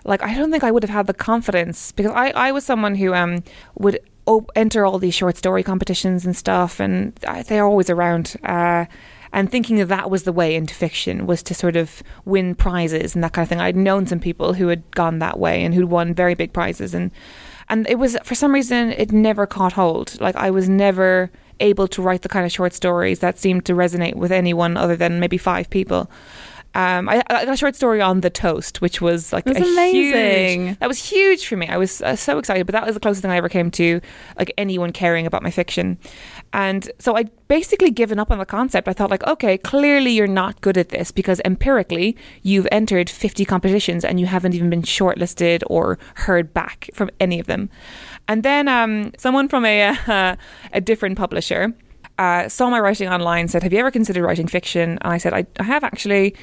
Like 0.06 0.22
I 0.22 0.36
don't 0.36 0.52
think 0.52 0.64
I 0.64 0.72
would 0.72 0.84
have 0.84 0.90
had 0.90 1.08
the 1.08 1.14
confidence 1.14 1.92
because 1.92 2.12
I 2.12 2.30
I 2.32 2.52
was 2.52 2.66
someone 2.66 2.96
who 2.96 3.14
um 3.14 3.44
would 3.76 4.00
op- 4.26 4.52
enter 4.56 4.86
all 4.86 5.00
these 5.00 5.16
short 5.16 5.38
story 5.38 5.64
competitions 5.64 6.26
and 6.26 6.36
stuff 6.36 6.80
and 6.80 7.14
I, 7.28 7.44
they're 7.44 7.66
always 7.66 7.90
around. 7.90 8.36
Uh, 8.44 8.86
and 9.36 9.50
thinking 9.50 9.78
that 9.78 9.88
that 9.88 10.12
was 10.12 10.24
the 10.24 10.32
way 10.32 10.56
into 10.56 10.76
fiction 10.76 11.26
was 11.26 11.42
to 11.42 11.56
sort 11.56 11.76
of 11.76 12.04
win 12.24 12.54
prizes 12.54 13.16
and 13.16 13.24
that 13.24 13.34
kind 13.34 13.44
of 13.44 13.50
thing. 13.50 13.60
I'd 13.60 13.76
known 13.76 14.06
some 14.06 14.20
people 14.20 14.54
who 14.54 14.68
had 14.68 14.90
gone 14.92 15.18
that 15.20 15.40
way 15.40 15.64
and 15.64 15.74
who'd 15.74 15.90
won 15.90 16.14
very 16.14 16.36
big 16.36 16.54
prizes 16.54 16.94
and 16.94 17.10
and 17.74 17.88
it 17.90 17.98
was 17.98 18.16
for 18.24 18.36
some 18.36 18.54
reason 18.54 18.92
it 18.92 19.12
never 19.12 19.48
caught 19.48 19.74
hold. 19.74 20.22
Like 20.22 20.36
I 20.36 20.52
was 20.52 20.70
never 20.70 21.32
able 21.60 21.88
to 21.88 22.04
write 22.04 22.22
the 22.22 22.30
kind 22.30 22.46
of 22.46 22.52
short 22.52 22.74
stories 22.74 23.20
that 23.20 23.40
seemed 23.40 23.66
to 23.66 23.74
resonate 23.74 24.14
with 24.16 24.32
anyone 24.32 24.78
other 24.78 24.96
than 24.96 25.20
maybe 25.20 25.40
five 25.40 25.72
people. 25.72 26.10
Um, 26.76 27.08
I, 27.08 27.24
I, 27.30 27.46
got 27.46 27.54
a 27.54 27.58
short 27.58 27.76
story 27.76 28.02
on 28.02 28.22
the 28.22 28.32
toast, 28.32 28.82
which 28.82 29.00
was 29.00 29.32
like 29.32 29.46
a 29.46 29.52
amazing. 29.52 30.68
Huge, 30.68 30.80
that 30.80 30.88
was 30.88 30.98
huge 30.98 31.46
for 31.46 31.56
me. 31.56 31.68
I 31.68 31.78
was 31.78 32.02
uh, 32.02 32.16
so 32.16 32.40
excited, 32.40 32.66
but 32.66 32.74
that 32.74 32.84
was 32.84 32.96
the 32.96 33.00
closest 33.00 33.22
thing 33.22 33.30
I 33.30 33.38
ever 33.38 33.50
came 33.50 33.70
to 33.72 34.02
like 34.40 34.52
anyone 34.58 34.92
caring 34.92 35.28
about 35.28 35.44
my 35.44 35.52
fiction. 35.52 36.00
And 36.52 36.92
so 36.98 37.16
I 37.16 37.26
basically 37.48 37.92
given 37.92 38.18
up 38.18 38.32
on 38.32 38.40
the 38.40 38.46
concept. 38.46 38.88
I 38.88 38.94
thought 38.94 39.12
like, 39.12 39.26
okay, 39.28 39.58
clearly 39.58 40.12
you're 40.12 40.26
not 40.26 40.62
good 40.62 40.78
at 40.78 40.90
this 40.90 41.12
because 41.12 41.40
empirically 41.46 42.18
you've 42.42 42.68
entered 42.72 43.08
50 43.08 43.46
competitions 43.46 44.04
and 44.04 44.20
you 44.20 44.26
haven't 44.26 44.56
even 44.56 44.72
been 44.72 44.82
shortlisted 44.82 45.62
or 45.68 46.00
heard 46.16 46.56
back 46.56 46.90
from 46.96 47.12
any 47.20 47.40
of 47.40 47.46
them. 47.46 47.70
And 48.28 48.42
then 48.42 48.68
um, 48.68 49.12
someone 49.18 49.48
from 49.48 49.66
a 49.66 49.96
uh, 50.08 50.36
a 50.74 50.82
different 50.82 51.18
publisher 51.20 51.74
uh, 52.18 52.48
saw 52.50 52.70
my 52.70 52.80
writing 52.80 53.10
online, 53.10 53.48
said, 53.48 53.64
Have 53.64 53.74
you 53.74 53.80
ever 53.80 53.92
considered 53.92 54.24
writing 54.24 54.48
fiction? 54.48 54.98
And 55.02 55.14
I 55.14 55.18
said, 55.18 55.34
I, 55.34 55.46
I 55.60 55.64
have 55.64 55.84
actually. 55.84 56.36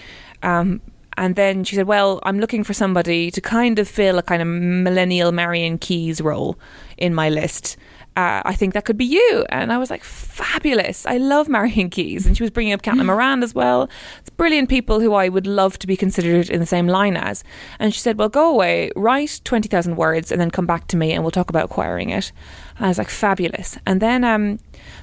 Um, 0.43 0.81
and 1.17 1.37
then 1.37 1.65
she 1.65 1.77
said, 1.77 1.87
Well, 1.87 2.21
I'm 2.23 2.41
looking 2.41 2.65
for 2.65 2.73
somebody 2.73 3.31
to 3.31 3.41
kind 3.41 3.79
of 3.79 3.89
fill 3.89 4.19
a 4.19 4.23
kind 4.23 4.43
of 4.43 4.49
millennial 4.49 5.33
Marian 5.33 5.79
Keyes 5.79 6.21
role 6.21 6.59
in 6.97 7.15
my 7.15 7.29
list. 7.29 7.77
Uh, 8.17 8.43
I 8.45 8.55
think 8.55 8.75
that 8.75 8.85
could 8.85 8.97
be 8.97 9.05
you. 9.05 9.47
And 9.51 9.73
I 9.73 9.79
was 9.79 9.89
like, 9.89 10.03
fabulous. 10.03 11.07
I 11.07 11.17
love 11.19 11.49
Marian 11.49 11.91
Keyes. 11.91 12.27
And 12.27 12.37
she 12.37 12.43
was 12.43 12.51
bringing 12.51 12.73
up 12.73 12.83
Caitlin 12.83 13.07
Moran 13.07 13.43
as 13.43 13.55
well. 13.55 13.89
It's 14.19 14.31
brilliant 14.31 14.69
people 14.69 14.99
who 14.99 15.15
I 15.15 15.29
would 15.29 15.47
love 15.47 15.79
to 15.79 15.87
be 15.87 15.97
considered 15.97 16.51
in 16.51 16.59
the 16.59 16.67
same 16.67 16.89
line 16.89 17.17
as. 17.17 17.45
And 17.79 17.95
she 17.95 18.01
said, 18.01 18.19
well, 18.19 18.29
go 18.29 18.51
away, 18.51 18.91
write 18.97 19.41
20,000 19.45 19.95
words, 19.97 20.33
and 20.33 20.41
then 20.41 20.51
come 20.51 20.67
back 20.67 20.89
to 20.89 20.97
me 20.97 21.13
and 21.13 21.23
we'll 21.23 21.31
talk 21.31 21.51
about 21.51 21.67
acquiring 21.67 22.11
it. 22.11 22.33
And 22.77 22.87
I 22.87 22.89
was 22.89 22.99
like, 22.99 23.11
fabulous. 23.11 23.79
And 23.87 24.03
then 24.03 24.25
um, 24.25 24.59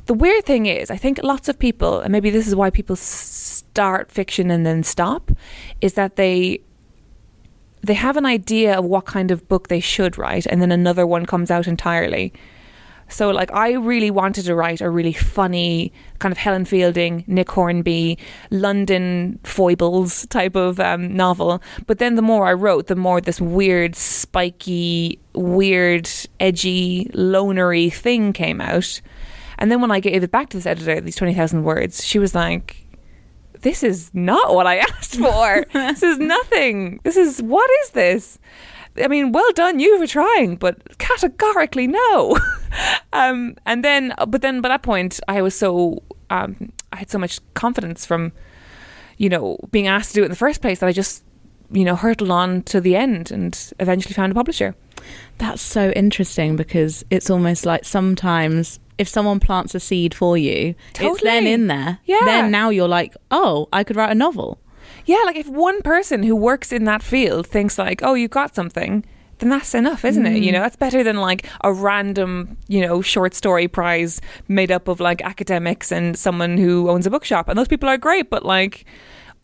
the 0.08 0.14
weird 0.14 0.46
thing 0.46 0.66
is, 0.66 0.92
I 0.92 0.98
think 0.98 1.20
lots 1.24 1.48
of 1.48 1.58
people, 1.58 2.02
and 2.02 2.12
maybe 2.12 2.30
this 2.30 2.48
is 2.48 2.56
why 2.56 2.70
people 2.70 2.98
start 2.98 4.12
fiction 4.12 4.52
and 4.52 4.66
then 4.66 4.84
stop, 4.84 5.32
is 5.80 5.94
that 5.94 6.18
they 6.18 6.60
they 7.84 7.94
have 7.94 8.18
an 8.18 8.26
idea 8.26 8.78
of 8.78 8.86
what 8.86 9.06
kind 9.06 9.32
of 9.32 9.48
book 9.48 9.70
they 9.70 9.80
should 9.80 10.18
write, 10.18 10.46
and 10.48 10.62
then 10.62 10.72
another 10.72 11.08
one 11.08 11.26
comes 11.26 11.50
out 11.50 11.68
entirely. 11.68 12.34
So, 13.10 13.30
like, 13.32 13.52
I 13.54 13.74
really 13.74 14.12
wanted 14.12 14.46
to 14.46 14.56
write 14.56 14.82
a 14.82 14.90
really 14.90 15.14
funny 15.14 15.94
kind 16.20 16.32
of 16.32 16.38
Helen 16.38 16.66
Fielding, 16.66 17.24
Nick 17.28 17.50
Hornby, 17.52 18.18
London 18.52 19.40
foibles 19.44 20.26
type 20.28 20.56
of 20.56 20.80
um, 20.80 21.16
novel. 21.16 21.62
But 21.86 22.00
then 22.00 22.16
the 22.16 22.22
more 22.22 22.48
I 22.48 22.54
wrote, 22.54 22.88
the 22.88 22.96
more 22.96 23.22
this 23.22 23.40
weird, 23.40 23.96
spiky, 23.96 25.20
weird, 25.34 26.10
edgy, 26.40 27.06
lonery 27.14 27.94
thing 27.94 28.34
came 28.34 28.60
out. 28.60 29.02
And 29.58 29.72
then 29.72 29.82
when 29.82 29.92
I 29.92 30.00
gave 30.00 30.24
it 30.24 30.32
back 30.32 30.50
to 30.50 30.58
this 30.58 30.66
editor, 30.66 31.02
these 31.02 31.16
20,000 31.16 31.64
words, 31.64 32.06
she 32.06 32.20
was 32.20 32.36
like, 32.36 32.88
this 33.62 33.84
is 33.84 34.12
not 34.14 34.54
what 34.54 34.68
I 34.68 34.78
asked 34.98 35.16
for. 35.16 35.66
this 35.74 36.04
is 36.04 36.20
nothing. 36.20 37.00
This 37.04 37.18
is, 37.18 37.42
what 37.42 37.70
is 37.84 37.92
this? 37.92 38.40
I 39.02 39.08
mean, 39.08 39.32
well 39.32 39.52
done 39.54 39.80
you 39.80 39.98
for 40.00 40.08
trying, 40.08 40.56
but 40.56 40.98
categorically 40.98 41.88
no. 41.88 42.38
um, 43.14 43.56
and 43.66 43.84
then, 43.84 44.14
but 44.28 44.42
then 44.42 44.62
by 44.62 44.70
that 44.70 44.84
point, 44.84 45.20
I 45.28 45.42
was 45.42 45.56
so, 45.56 46.04
um, 46.30 46.72
I 46.92 46.98
had 46.98 47.10
so 47.10 47.18
much 47.18 47.40
confidence 47.54 48.06
from, 48.06 48.32
you 49.18 49.30
know, 49.30 49.58
being 49.72 49.88
asked 49.88 50.10
to 50.10 50.16
do 50.16 50.22
it 50.22 50.26
in 50.26 50.32
the 50.32 50.38
first 50.38 50.62
place 50.62 50.80
that 50.80 50.88
I 50.88 50.92
just, 50.92 51.24
you 51.72 51.84
know, 51.84 51.96
hurtled 51.96 52.32
on 52.32 52.64
to 52.64 52.80
the 52.80 52.96
end 52.96 53.32
and 53.32 53.74
eventually 53.80 54.14
found 54.14 54.32
a 54.32 54.36
publisher. 54.36 54.76
That's 55.38 55.62
so 55.62 55.92
interesting 55.92 56.56
because 56.56 57.04
it's 57.10 57.30
almost 57.30 57.66
like 57.66 57.86
sometimes 57.86 58.80
if 58.98 59.08
someone 59.08 59.40
plants 59.40 59.76
a 59.76 59.80
seed 59.80 60.14
for 60.14 60.38
you, 60.38 60.76
it's 61.00 61.22
then 61.22 61.46
in 61.46 61.68
there. 61.68 62.00
Yeah. 62.06 62.22
Then 62.26 62.52
now 62.52 62.70
you're 62.70 62.88
like, 62.88 63.16
oh, 63.32 63.68
I 63.72 63.84
could 63.84 63.96
write 63.96 64.12
a 64.12 64.16
novel. 64.16 64.60
Yeah, 65.08 65.24
like 65.26 65.38
if 65.38 65.48
one 65.48 65.82
person 65.82 66.22
who 66.22 66.36
works 66.36 66.74
in 66.74 66.84
that 66.84 67.02
field 67.02 67.48
thinks 67.48 67.78
like, 67.80 68.04
"Oh, 68.04 68.14
you 68.14 68.28
got 68.28 68.54
something," 68.54 69.06
then 69.40 69.50
that's 69.50 69.74
enough, 69.74 70.04
isn't 70.04 70.26
it? 70.26 70.44
You 70.44 70.50
mm. 70.50 70.56
know, 70.56 70.62
that's 70.62 70.76
better 70.76 71.02
than 71.02 71.18
like 71.18 71.48
a 71.64 71.72
random, 71.72 72.58
you 72.68 72.82
know, 72.82 73.02
short 73.02 73.34
story 73.34 73.70
prize 73.70 74.20
made 74.50 74.70
up 74.70 74.90
of 74.90 75.00
like 75.00 75.22
academics 75.22 75.94
and 75.94 76.18
someone 76.18 76.58
who 76.58 76.90
owns 76.90 77.08
a 77.08 77.10
bookshop. 77.10 77.48
And 77.48 77.58
those 77.58 77.70
people 77.70 77.88
are 77.88 77.98
great, 77.98 78.30
but 78.30 78.44
like 78.44 78.86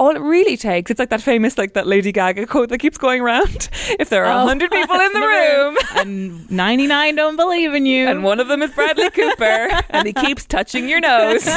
all 0.04 0.16
it 0.16 0.20
really 0.22 0.58
takes, 0.58 0.92
it's 0.92 1.00
like 1.00 1.10
that 1.10 1.22
famous 1.22 1.58
like 1.58 1.74
that 1.74 1.88
Lady 1.88 2.12
Gaga 2.12 2.46
quote 2.48 2.70
that 2.70 2.80
keeps 2.80 2.98
going 2.98 3.22
around. 3.22 3.70
if 4.00 4.10
there 4.10 4.26
are 4.26 4.32
a 4.40 4.44
Oh. 4.44 4.48
hundred 4.48 4.70
people 4.72 4.96
in 5.00 5.14
the 5.20 5.20
room 5.22 5.78
and 5.96 6.52
99 6.52 7.16
don't 7.16 7.36
believe 7.36 7.74
in 7.74 7.86
you. 7.86 8.08
and 8.08 8.24
one 8.24 8.40
of 8.40 8.48
them 8.48 8.62
is 8.62 8.72
Bradley 8.72 9.10
Cooper 9.20 9.82
and 9.90 10.06
he 10.08 10.14
keeps 10.14 10.46
touching 10.46 10.90
your 10.90 11.00
nose. 11.00 11.48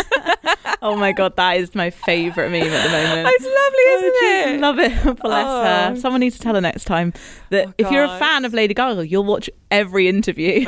oh 0.82 0.96
my 0.96 1.12
god, 1.12 1.36
that 1.36 1.56
is 1.56 1.74
my 1.74 1.90
favourite 1.90 2.50
meme 2.50 2.62
at 2.62 2.82
the 2.84 2.90
moment. 2.90 3.28
it's 3.34 3.44
lovely, 3.44 3.86
isn't 3.94 4.14
I 4.14 4.44
it? 4.54 4.60
love 4.60 4.78
it. 4.78 5.16
Bless 5.22 5.46
Oh. 5.48 5.64
her. 5.64 5.96
Someone 5.96 6.20
needs 6.20 6.36
to 6.36 6.42
tell 6.42 6.54
her 6.54 6.60
next 6.60 6.84
time 6.84 7.12
that 7.50 7.68
Oh, 7.68 7.72
if 7.78 7.90
you're 7.90 8.04
a 8.04 8.18
fan 8.18 8.44
of 8.44 8.54
Lady 8.54 8.74
Gaga, 8.74 9.06
you'll 9.08 9.24
watch 9.24 9.50
every 9.70 10.08
interview. 10.08 10.66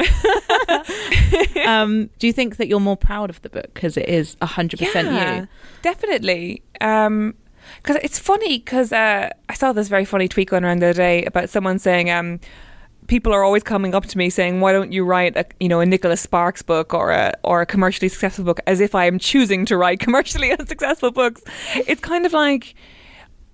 um, 1.66 2.10
do 2.18 2.26
you 2.26 2.32
think 2.32 2.56
that 2.56 2.68
you're 2.68 2.80
more 2.80 2.96
proud 2.96 3.30
of 3.30 3.40
the 3.42 3.48
book 3.48 3.70
because 3.74 3.96
it 3.96 4.08
is 4.08 4.36
100% 4.36 5.40
you? 5.40 5.48
Definitely. 5.82 6.62
Um 6.80 7.34
because 7.82 7.96
it's 8.02 8.18
funny 8.18 8.58
because 8.58 8.92
uh, 8.92 9.30
I 9.48 9.54
saw 9.54 9.72
this 9.72 9.88
very 9.88 10.04
funny 10.04 10.28
tweet 10.28 10.48
going 10.50 10.64
around 10.64 10.80
the 10.80 10.86
other 10.86 10.96
day 10.96 11.24
about 11.24 11.48
someone 11.50 11.78
saying 11.78 12.10
um, 12.10 12.40
people 13.08 13.32
are 13.32 13.42
always 13.42 13.62
coming 13.62 13.94
up 13.94 14.06
to 14.06 14.18
me 14.18 14.30
saying, 14.30 14.60
"Why 14.60 14.72
don't 14.72 14.92
you 14.92 15.04
write 15.04 15.36
a 15.36 15.44
you 15.58 15.68
know 15.68 15.80
a 15.80 15.86
Nicholas 15.86 16.20
Sparks 16.20 16.62
book 16.62 16.94
or 16.94 17.10
a 17.10 17.34
or 17.42 17.60
a 17.60 17.66
commercially 17.66 18.08
successful 18.08 18.44
book?" 18.44 18.60
As 18.66 18.80
if 18.80 18.94
I 18.94 19.06
am 19.06 19.18
choosing 19.18 19.64
to 19.66 19.76
write 19.76 19.98
commercially 20.06 20.52
unsuccessful 20.52 21.10
books. 21.10 21.42
It's 21.74 22.00
kind 22.00 22.24
of 22.24 22.32
like 22.32 22.74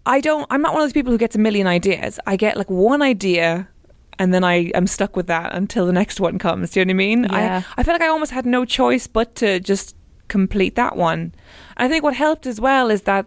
I 0.04 0.21
don't. 0.21 0.47
I'm 0.50 0.61
not 0.61 0.75
one 0.75 0.83
of 0.83 0.87
those 0.87 0.92
people 0.92 1.12
who 1.12 1.18
gets 1.18 1.35
a 1.35 1.38
million 1.38 1.66
ideas. 1.66 2.21
I 2.26 2.37
get 2.37 2.56
like 2.56 2.71
one 2.71 3.00
idea. 3.00 3.68
And 4.16 4.33
then 4.33 4.44
I 4.44 4.71
am 4.76 4.87
stuck 4.87 5.16
with 5.16 5.26
that 5.26 5.52
until 5.56 5.87
the 5.87 5.92
next 5.92 6.21
one 6.21 6.38
comes. 6.38 6.71
Do 6.71 6.78
you 6.78 6.87
know 6.87 6.90
what 6.90 6.94
I 6.94 6.97
mean? 6.99 7.25
Yeah. 7.25 7.62
I, 7.76 7.80
I 7.80 7.83
feel 7.83 7.94
like 7.94 8.00
I 8.00 8.06
almost 8.06 8.30
had 8.30 8.47
no 8.47 8.64
choice 8.64 9.09
but 9.09 9.35
to 9.37 9.59
just 9.59 9.97
complete 10.28 10.76
that 10.76 10.94
one. 10.94 11.35
And 11.76 11.87
I 11.87 11.88
think 11.88 12.04
what 12.04 12.14
helped 12.14 12.47
as 12.47 12.61
well 12.61 12.90
is 12.90 13.02
that 13.02 13.26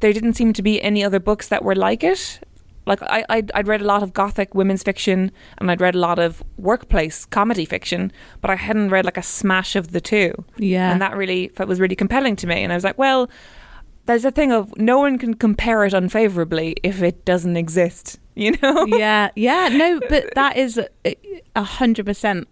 there 0.00 0.12
didn't 0.12 0.34
seem 0.34 0.52
to 0.54 0.62
be 0.62 0.80
any 0.82 1.04
other 1.04 1.20
books 1.20 1.48
that 1.48 1.64
were 1.64 1.74
like 1.74 2.02
it. 2.04 2.40
Like 2.86 3.02
I, 3.02 3.24
I'd, 3.28 3.52
I'd 3.54 3.68
read 3.68 3.82
a 3.82 3.84
lot 3.84 4.02
of 4.02 4.12
gothic 4.14 4.54
women's 4.54 4.82
fiction, 4.82 5.30
and 5.58 5.70
I'd 5.70 5.80
read 5.80 5.94
a 5.94 5.98
lot 5.98 6.18
of 6.18 6.42
workplace 6.56 7.24
comedy 7.26 7.64
fiction, 7.64 8.10
but 8.40 8.50
I 8.50 8.56
hadn't 8.56 8.90
read 8.90 9.04
like 9.04 9.18
a 9.18 9.22
smash 9.22 9.76
of 9.76 9.92
the 9.92 10.00
two. 10.00 10.32
Yeah. 10.56 10.90
and 10.90 11.00
that 11.00 11.16
really 11.16 11.48
that 11.56 11.68
was 11.68 11.78
really 11.78 11.94
compelling 11.96 12.36
to 12.36 12.46
me. 12.46 12.62
And 12.62 12.72
I 12.72 12.76
was 12.76 12.84
like, 12.84 12.98
well, 12.98 13.30
there's 14.06 14.24
a 14.24 14.30
thing 14.30 14.50
of 14.50 14.76
no 14.78 14.98
one 14.98 15.18
can 15.18 15.34
compare 15.34 15.84
it 15.84 15.92
unfavorably 15.92 16.74
if 16.82 17.02
it 17.02 17.24
doesn't 17.24 17.56
exist. 17.56 18.18
You 18.40 18.56
know? 18.62 18.86
yeah, 18.86 19.30
yeah, 19.36 19.68
no, 19.68 20.00
but 20.08 20.30
that 20.34 20.56
is 20.56 20.78
a- 21.04 21.16
a 21.54 21.62
hundred 21.62 22.06
percent 22.06 22.48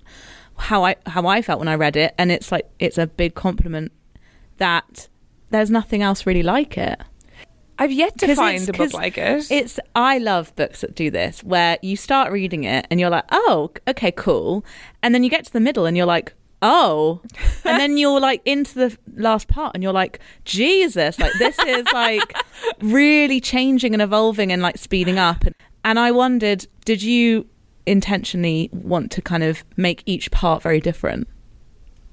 how 0.58 0.84
I 0.84 0.96
how 1.06 1.26
I 1.26 1.40
felt 1.40 1.60
when 1.60 1.68
I 1.68 1.76
read 1.76 1.96
it, 1.96 2.14
and 2.18 2.30
it's 2.30 2.52
like 2.52 2.68
it's 2.78 2.98
a 2.98 3.06
big 3.06 3.34
compliment 3.34 3.90
that 4.58 5.08
there's 5.50 5.70
nothing 5.70 6.02
else 6.02 6.26
really 6.26 6.42
like 6.42 6.76
it. 6.76 7.00
I've 7.78 7.92
yet 7.92 8.18
to 8.18 8.34
find 8.34 8.68
a 8.68 8.72
book 8.72 8.92
like 8.92 9.16
it. 9.16 9.50
It's 9.50 9.78
I 9.94 10.18
love 10.18 10.54
books 10.56 10.80
that 10.80 10.94
do 10.94 11.10
this, 11.10 11.44
where 11.44 11.78
you 11.80 11.96
start 11.96 12.32
reading 12.32 12.64
it 12.64 12.86
and 12.90 12.98
you're 12.98 13.10
like, 13.10 13.24
oh, 13.30 13.70
okay, 13.86 14.10
cool, 14.12 14.64
and 15.02 15.14
then 15.14 15.22
you 15.22 15.30
get 15.30 15.44
to 15.46 15.52
the 15.52 15.60
middle 15.60 15.86
and 15.86 15.96
you're 15.96 16.06
like, 16.06 16.34
oh, 16.60 17.20
and 17.64 17.80
then 17.80 17.96
you're 17.98 18.20
like 18.20 18.42
into 18.44 18.74
the 18.74 18.98
last 19.14 19.48
part 19.48 19.74
and 19.74 19.82
you're 19.82 19.92
like, 19.92 20.18
Jesus, 20.44 21.18
like 21.18 21.32
this 21.38 21.58
is 21.60 21.86
like 21.92 22.34
really 22.80 23.40
changing 23.40 23.94
and 23.94 24.02
evolving 24.02 24.52
and 24.52 24.62
like 24.62 24.78
speeding 24.78 25.18
up. 25.18 25.44
And, 25.44 25.54
and 25.84 25.98
I 25.98 26.10
wondered, 26.10 26.66
did 26.84 27.02
you 27.02 27.46
intentionally 27.86 28.68
want 28.72 29.10
to 29.12 29.22
kind 29.22 29.42
of 29.42 29.64
make 29.76 30.02
each 30.04 30.30
part 30.30 30.62
very 30.62 30.80
different? 30.80 31.28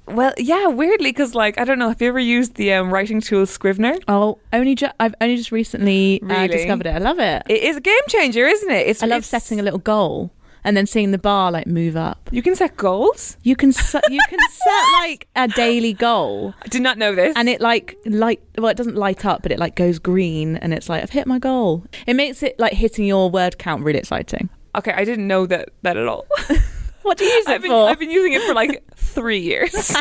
Well, 0.06 0.32
yeah, 0.38 0.68
weirdly, 0.68 1.10
because 1.10 1.34
like 1.34 1.58
I 1.58 1.64
don't 1.64 1.78
know. 1.78 1.88
Have 1.88 2.00
you 2.00 2.08
ever 2.08 2.18
used 2.18 2.54
the 2.54 2.72
um, 2.74 2.92
writing 2.92 3.20
tool 3.20 3.46
Scrivener? 3.46 3.96
Oh, 4.08 4.38
only 4.52 4.74
ju- 4.74 4.88
I've 5.00 5.14
only 5.20 5.36
just 5.36 5.52
recently 5.52 6.22
uh, 6.22 6.46
discovered 6.46 6.86
it. 6.86 6.94
I 6.94 6.98
love 6.98 7.18
it. 7.18 7.42
It 7.48 7.62
is 7.62 7.76
a 7.76 7.80
game 7.80 7.98
changer, 8.08 8.46
isn't 8.46 8.70
it? 8.70 8.86
It's 8.86 9.02
I 9.02 9.06
love 9.06 9.18
it's- 9.18 9.28
setting 9.28 9.58
a 9.60 9.62
little 9.62 9.78
goal 9.80 10.30
and 10.64 10.76
then 10.76 10.84
seeing 10.86 11.12
the 11.12 11.18
bar 11.18 11.52
like 11.52 11.66
move 11.68 11.96
up. 11.96 12.28
You 12.32 12.42
can 12.42 12.56
set 12.56 12.76
goals. 12.76 13.36
You 13.44 13.54
can 13.54 13.70
set, 13.72 14.02
you 14.10 14.18
can 14.28 14.38
set 14.50 14.84
like 15.00 15.28
a 15.36 15.46
daily 15.46 15.92
goal, 15.92 16.54
I 16.64 16.68
did 16.68 16.82
not 16.82 16.98
know 16.98 17.14
this. 17.14 17.36
and 17.36 17.48
it 17.48 17.60
like 17.60 17.96
light. 18.04 18.40
Well, 18.58 18.68
it 18.68 18.76
doesn't 18.76 18.96
light 18.96 19.24
up, 19.24 19.42
but 19.42 19.52
it 19.52 19.58
like 19.60 19.76
goes 19.76 19.98
green, 20.00 20.56
and 20.56 20.74
it's 20.74 20.88
like 20.88 21.02
I've 21.04 21.10
hit 21.10 21.26
my 21.28 21.38
goal. 21.38 21.84
It 22.06 22.14
makes 22.14 22.42
it 22.42 22.58
like 22.58 22.72
hitting 22.72 23.04
your 23.06 23.30
word 23.30 23.58
count 23.58 23.82
really 23.84 23.98
exciting. 24.00 24.48
okay, 24.76 24.92
I 24.92 25.04
didn't 25.04 25.26
know 25.28 25.46
that 25.46 25.68
that 25.82 25.96
at 25.96 26.06
all. 26.08 26.26
What 27.06 27.18
do 27.18 27.24
you 27.24 27.30
use 27.30 27.46
it 27.46 27.52
I've 27.52 27.62
been 27.62 27.70
for? 27.70 27.88
I've 27.88 28.00
been 28.00 28.10
using 28.10 28.32
it 28.32 28.42
for 28.42 28.52
like 28.52 28.82
three 28.96 29.38
years. 29.38 29.94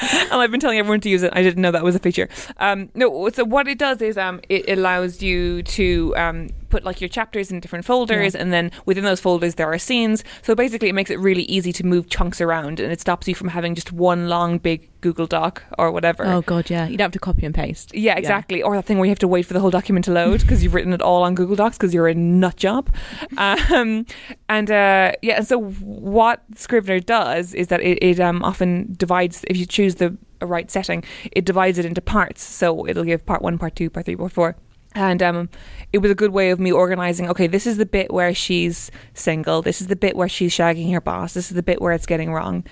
and 0.00 0.32
I've 0.32 0.50
been 0.50 0.58
telling 0.58 0.78
everyone 0.78 1.02
to 1.02 1.10
use 1.10 1.22
it. 1.22 1.32
I 1.36 1.42
didn't 1.42 1.60
know 1.60 1.70
that 1.70 1.84
was 1.84 1.94
a 1.94 1.98
feature. 1.98 2.30
Um, 2.56 2.88
no, 2.94 3.28
so 3.28 3.44
what 3.44 3.68
it 3.68 3.78
does 3.78 4.00
is 4.00 4.16
um, 4.16 4.40
it 4.48 4.70
allows 4.70 5.22
you 5.22 5.62
to 5.64 6.14
um, 6.16 6.48
put 6.68 6.84
like 6.84 7.00
your 7.00 7.08
chapters 7.08 7.50
in 7.50 7.60
different 7.60 7.84
folders, 7.84 8.34
Yeah. 8.34 8.40
and 8.42 8.52
then 8.52 8.70
within 8.86 9.04
those 9.04 9.20
folders 9.20 9.54
there 9.56 9.70
are 9.72 9.78
scenes. 9.78 10.24
So 10.42 10.54
basically, 10.54 10.88
it 10.88 10.94
makes 10.94 11.10
it 11.10 11.18
really 11.18 11.42
easy 11.44 11.72
to 11.74 11.84
move 11.86 12.08
chunks 12.08 12.40
around, 12.40 12.80
and 12.80 12.92
it 12.92 13.00
stops 13.00 13.28
you 13.28 13.34
from 13.34 13.48
having 13.48 13.74
just 13.74 13.92
one 13.92 14.28
long 14.28 14.58
big 14.58 14.88
Google 15.00 15.26
Doc 15.26 15.62
or 15.78 15.92
whatever. 15.92 16.24
Oh 16.26 16.42
god, 16.42 16.70
yeah. 16.70 16.86
You 16.88 16.96
don't 16.96 17.06
have 17.06 17.12
to 17.12 17.18
copy 17.20 17.46
and 17.46 17.54
paste. 17.54 17.94
Yeah, 17.94 18.16
exactly. 18.16 18.62
Or 18.62 18.74
that 18.74 18.84
thing 18.84 18.98
where 18.98 19.06
you 19.06 19.10
have 19.10 19.18
to 19.20 19.28
wait 19.28 19.46
for 19.46 19.54
the 19.54 19.60
whole 19.60 19.70
document 19.70 20.04
to 20.06 20.12
load 20.12 20.40
because 20.40 20.62
you've 20.62 20.74
written 20.74 20.92
it 20.92 21.00
all 21.02 21.22
on 21.22 21.34
Google 21.34 21.54
Docs 21.56 21.76
because 21.78 21.94
you're 21.94 22.08
a 22.08 22.14
nut 22.14 22.56
job. 22.56 22.90
Um, 23.38 24.04
and 24.48 24.70
uh, 24.70 25.12
yeah, 25.22 25.36
and 25.36 25.46
so 25.46 25.60
what 25.60 26.42
Scrivener 26.56 26.98
does 27.00 27.54
is 27.54 27.68
that 27.68 27.80
it, 27.80 27.98
it 28.02 28.18
um, 28.20 28.42
often 28.42 28.94
divides, 28.96 29.44
if 29.48 29.56
you 29.56 29.64
choose 29.66 29.96
the 29.96 30.16
right 30.42 30.70
setting, 30.70 31.04
it 31.32 31.44
divides 31.44 31.78
it 31.78 31.84
into 31.84 32.00
parts. 32.00 32.42
So 32.42 32.86
it'll 32.86 33.04
give 33.04 33.24
part 33.24 33.42
one, 33.42 33.58
part 33.58 33.76
two, 33.76 33.90
part 33.90 34.06
three, 34.06 34.16
part 34.16 34.32
four. 34.32 34.56
And 34.94 35.22
um, 35.22 35.48
it 35.92 35.98
was 35.98 36.10
a 36.10 36.14
good 36.14 36.32
way 36.32 36.50
of 36.50 36.58
me 36.58 36.72
organizing. 36.72 37.28
Okay, 37.28 37.46
this 37.46 37.66
is 37.66 37.76
the 37.76 37.86
bit 37.86 38.12
where 38.12 38.34
she's 38.34 38.90
single. 39.14 39.62
This 39.62 39.80
is 39.80 39.86
the 39.86 39.96
bit 39.96 40.16
where 40.16 40.28
she's 40.28 40.54
shagging 40.54 40.92
her 40.92 41.00
boss. 41.00 41.34
This 41.34 41.50
is 41.50 41.54
the 41.54 41.62
bit 41.62 41.80
where 41.80 41.92
it's 41.92 42.06
getting 42.06 42.32
wrong. 42.32 42.64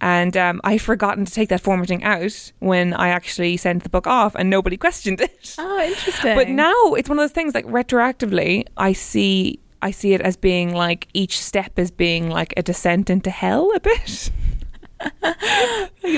And 0.00 0.36
um, 0.36 0.60
I 0.64 0.76
forgotten 0.76 1.24
to 1.24 1.32
take 1.32 1.48
that 1.48 1.62
formatting 1.62 2.04
out 2.04 2.52
when 2.58 2.92
I 2.92 3.08
actually 3.08 3.56
sent 3.56 3.84
the 3.84 3.88
book 3.88 4.06
off, 4.06 4.34
and 4.34 4.50
nobody 4.50 4.76
questioned 4.86 5.20
it. 5.20 5.54
Oh, 5.58 5.80
interesting. 5.80 6.36
But 6.36 6.48
now 6.48 6.94
it's 6.94 7.08
one 7.08 7.18
of 7.18 7.22
those 7.22 7.32
things 7.32 7.54
like 7.54 7.66
retroactively, 7.66 8.66
I 8.76 8.92
see 8.92 9.60
I 9.84 9.90
see 9.90 10.14
it 10.14 10.22
as 10.22 10.36
being 10.36 10.74
like 10.74 11.08
each 11.12 11.38
step 11.38 11.78
as 11.78 11.90
being 11.90 12.30
like 12.30 12.54
a 12.56 12.62
descent 12.62 13.10
into 13.10 13.30
hell 13.30 13.70
a 13.74 13.80
bit. 13.80 14.30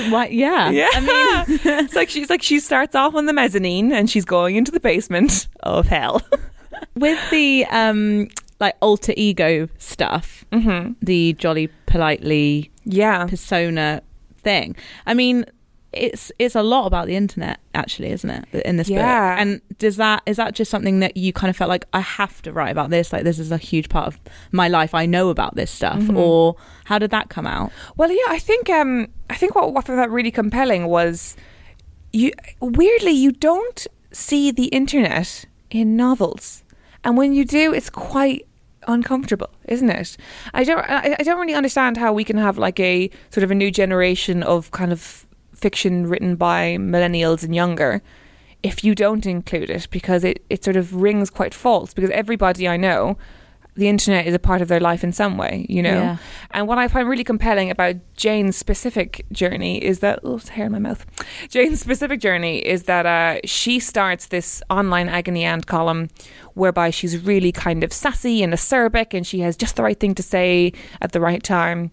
Why, 0.09 0.27
yeah. 0.31 0.69
Yeah. 0.69 0.89
I 0.93 0.99
mean, 0.99 1.59
it's 1.63 1.95
like 1.95 2.09
she's 2.09 2.29
like 2.29 2.41
she 2.43 2.59
starts 2.59 2.95
off 2.95 3.15
on 3.15 3.25
the 3.25 3.33
mezzanine 3.33 3.91
and 3.91 4.09
she's 4.09 4.25
going 4.25 4.55
into 4.55 4.71
the 4.71 4.79
basement 4.79 5.47
of 5.63 5.87
hell. 5.87 6.21
with 6.95 7.19
the 7.31 7.65
um 7.71 8.27
like 8.59 8.75
alter 8.81 9.13
ego 9.17 9.67
stuff, 9.77 10.45
hmm 10.51 10.91
the 11.01 11.33
jolly 11.33 11.69
politely 11.85 12.71
Yeah. 12.83 13.25
persona 13.25 14.01
thing. 14.43 14.75
I 15.05 15.13
mean, 15.13 15.45
it's 16.01 16.31
it's 16.39 16.55
a 16.55 16.63
lot 16.63 16.85
about 16.87 17.07
the 17.07 17.15
internet, 17.15 17.59
actually, 17.73 18.11
isn't 18.11 18.29
it? 18.29 18.45
In 18.65 18.77
this 18.77 18.89
Yeah. 18.89 18.97
book, 19.35 19.41
and 19.41 19.61
does 19.79 19.97
that 19.97 20.23
is 20.25 20.37
that 20.37 20.53
just 20.55 20.71
something 20.71 20.99
that 21.01 21.17
you 21.17 21.33
kind 21.33 21.49
of 21.49 21.55
felt 21.57 21.69
like 21.69 21.85
I 21.93 21.99
have 22.01 22.41
to 22.43 22.51
write 22.53 22.71
about 22.71 22.89
this? 22.89 23.11
Like 23.13 23.23
this 23.23 23.39
is 23.39 23.51
a 23.51 23.57
huge 23.57 23.89
part 23.89 24.07
of 24.07 24.19
my 24.51 24.67
life. 24.67 24.93
I 24.93 25.05
know 25.05 25.29
about 25.29 25.55
this 25.55 25.71
stuff, 25.71 25.99
Mhm. 25.99 26.17
or 26.17 26.55
how 26.85 26.97
did 26.99 27.11
that 27.11 27.29
come 27.29 27.45
out? 27.47 27.71
Well, 27.97 28.11
yeah, 28.11 28.27
I 28.29 28.39
think 28.39 28.69
um, 28.69 29.07
I 29.29 29.35
think 29.35 29.55
what 29.55 29.73
what 29.73 29.85
found 29.85 29.99
that 29.99 30.09
really 30.11 30.31
compelling 30.31 30.87
was 30.87 31.35
you 32.13 32.31
weirdly 32.61 33.11
you 33.11 33.31
don't 33.31 33.85
see 34.11 34.51
the 34.51 34.65
internet 34.67 35.45
in 35.69 35.95
novels, 35.97 36.63
and 37.03 37.17
when 37.17 37.33
you 37.33 37.43
do, 37.45 37.73
it's 37.73 37.89
quite 37.89 38.45
uncomfortable, 38.87 39.49
isn't 39.67 39.89
it? 39.89 40.15
I 40.53 40.63
don't 40.63 40.79
I, 40.79 41.15
I 41.19 41.23
don't 41.23 41.39
really 41.39 41.53
understand 41.53 41.97
how 41.97 42.13
we 42.13 42.23
can 42.23 42.37
have 42.37 42.57
like 42.57 42.79
a 42.79 43.09
sort 43.31 43.43
of 43.43 43.51
a 43.51 43.55
new 43.55 43.69
generation 43.69 44.43
of 44.43 44.71
kind 44.71 44.93
of 44.93 45.26
fiction 45.57 46.07
written 46.07 46.35
by 46.35 46.77
millennials 46.79 47.43
and 47.43 47.55
younger 47.55 48.01
if 48.63 48.83
you 48.83 48.95
don't 48.95 49.25
include 49.25 49.69
it 49.69 49.87
because 49.91 50.23
it, 50.23 50.43
it 50.49 50.63
sort 50.63 50.75
of 50.75 50.95
rings 50.95 51.29
quite 51.29 51.53
false 51.53 51.93
because 51.93 52.09
everybody 52.09 52.67
I 52.67 52.77
know 52.77 53.17
the 53.77 53.87
internet 53.87 54.25
is 54.25 54.33
a 54.33 54.39
part 54.39 54.61
of 54.61 54.67
their 54.67 54.79
life 54.79 55.03
in 55.03 55.13
some 55.13 55.37
way, 55.37 55.65
you 55.69 55.83
know. 55.83 55.93
Yeah. 55.93 56.17
And 56.49 56.67
what 56.67 56.79
I 56.79 56.87
find 56.87 57.07
really 57.07 57.23
compelling 57.23 57.69
about 57.69 57.95
Jane's 58.15 58.57
specific 58.57 59.23
journey 59.31 59.77
is 59.83 59.99
that 59.99 60.19
oh, 60.23 60.37
it's 60.37 60.49
hair 60.49 60.65
in 60.65 60.71
my 60.71 60.79
mouth. 60.79 61.05
Jane's 61.47 61.79
specific 61.79 62.19
journey 62.19 62.57
is 62.57 62.83
that 62.83 63.05
uh, 63.05 63.39
she 63.45 63.79
starts 63.79 64.27
this 64.27 64.63
online 64.71 65.07
agony 65.07 65.43
aunt 65.43 65.67
column, 65.67 66.09
whereby 66.55 66.89
she's 66.89 67.23
really 67.23 67.51
kind 67.51 67.83
of 67.83 67.93
sassy 67.93 68.41
and 68.41 68.51
acerbic, 68.51 69.13
and 69.13 69.27
she 69.27 69.41
has 69.41 69.55
just 69.55 69.75
the 69.75 69.83
right 69.83 69.99
thing 69.99 70.15
to 70.15 70.23
say 70.23 70.73
at 70.99 71.11
the 71.11 71.21
right 71.21 71.43
time, 71.43 71.91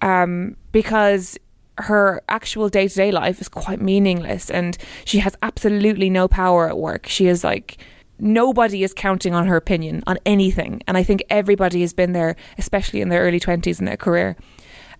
um, 0.00 0.56
because 0.72 1.38
her 1.78 2.22
actual 2.28 2.68
day 2.68 2.88
to 2.88 2.94
day 2.94 3.10
life 3.10 3.40
is 3.40 3.48
quite 3.48 3.80
meaningless, 3.80 4.50
and 4.50 4.76
she 5.04 5.18
has 5.18 5.36
absolutely 5.42 6.10
no 6.10 6.28
power 6.28 6.68
at 6.68 6.78
work. 6.78 7.06
She 7.06 7.26
is 7.26 7.44
like 7.44 7.78
nobody 8.18 8.82
is 8.82 8.94
counting 8.94 9.34
on 9.34 9.46
her 9.46 9.56
opinion 9.56 10.02
on 10.06 10.18
anything. 10.24 10.82
And 10.86 10.96
I 10.96 11.02
think 11.02 11.22
everybody 11.28 11.82
has 11.82 11.92
been 11.92 12.12
there, 12.12 12.36
especially 12.58 13.00
in 13.00 13.08
their 13.08 13.22
early 13.22 13.40
20s 13.40 13.78
in 13.78 13.84
their 13.84 13.96
career. 13.96 14.36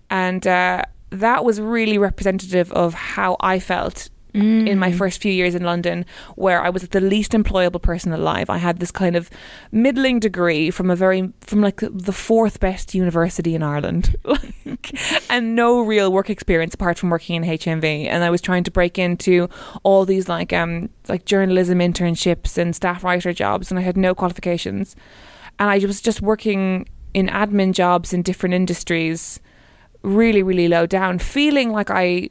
And 0.09 0.45
uh, 0.45 0.83
that 1.09 1.43
was 1.43 1.59
really 1.59 1.97
representative 1.97 2.71
of 2.73 2.93
how 2.93 3.37
I 3.39 3.59
felt 3.59 4.09
in 4.37 4.79
my 4.79 4.91
first 4.91 5.21
few 5.21 5.31
years 5.31 5.55
in 5.55 5.63
London, 5.63 6.05
where 6.35 6.61
I 6.61 6.69
was 6.69 6.87
the 6.87 7.01
least 7.01 7.31
employable 7.31 7.81
person 7.81 8.11
alive. 8.11 8.49
I 8.49 8.57
had 8.57 8.79
this 8.79 8.91
kind 8.91 9.15
of 9.15 9.29
middling 9.71 10.19
degree 10.19 10.71
from 10.71 10.91
a 10.91 10.95
very, 10.95 11.31
from 11.41 11.61
like 11.61 11.81
the 11.81 12.13
fourth 12.13 12.59
best 12.59 12.93
university 12.93 13.55
in 13.55 13.63
Ireland, 13.63 14.15
like, 14.23 14.91
and 15.29 15.55
no 15.55 15.81
real 15.81 16.11
work 16.11 16.29
experience 16.29 16.73
apart 16.73 16.97
from 16.97 17.09
working 17.09 17.35
in 17.35 17.43
HMV. 17.43 18.07
And 18.07 18.23
I 18.23 18.29
was 18.29 18.41
trying 18.41 18.63
to 18.65 18.71
break 18.71 18.97
into 18.97 19.49
all 19.83 20.05
these 20.05 20.29
like, 20.29 20.53
um, 20.53 20.89
like 21.07 21.25
journalism 21.25 21.79
internships 21.79 22.57
and 22.57 22.75
staff 22.75 23.03
writer 23.03 23.33
jobs, 23.33 23.71
and 23.71 23.79
I 23.79 23.83
had 23.83 23.97
no 23.97 24.13
qualifications. 24.13 24.95
And 25.59 25.69
I 25.69 25.79
was 25.79 26.01
just 26.01 26.21
working 26.21 26.87
in 27.13 27.27
admin 27.27 27.73
jobs 27.73 28.13
in 28.13 28.21
different 28.21 28.53
industries, 28.53 29.39
really, 30.03 30.43
really 30.43 30.67
low 30.67 30.85
down, 30.85 31.17
feeling 31.17 31.71
like 31.71 31.89
I 31.89 32.29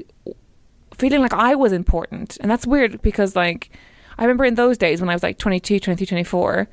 feeling 0.98 1.20
like 1.20 1.32
I 1.32 1.54
was 1.54 1.72
important. 1.72 2.36
And 2.40 2.50
that's 2.50 2.66
weird 2.66 3.02
because 3.02 3.36
like 3.36 3.70
I 4.18 4.24
remember 4.24 4.44
in 4.44 4.54
those 4.54 4.78
days 4.78 5.00
when 5.00 5.10
I 5.10 5.14
was 5.14 5.22
like 5.22 5.38
22, 5.38 5.80
23, 5.80 6.06
24, 6.06 6.68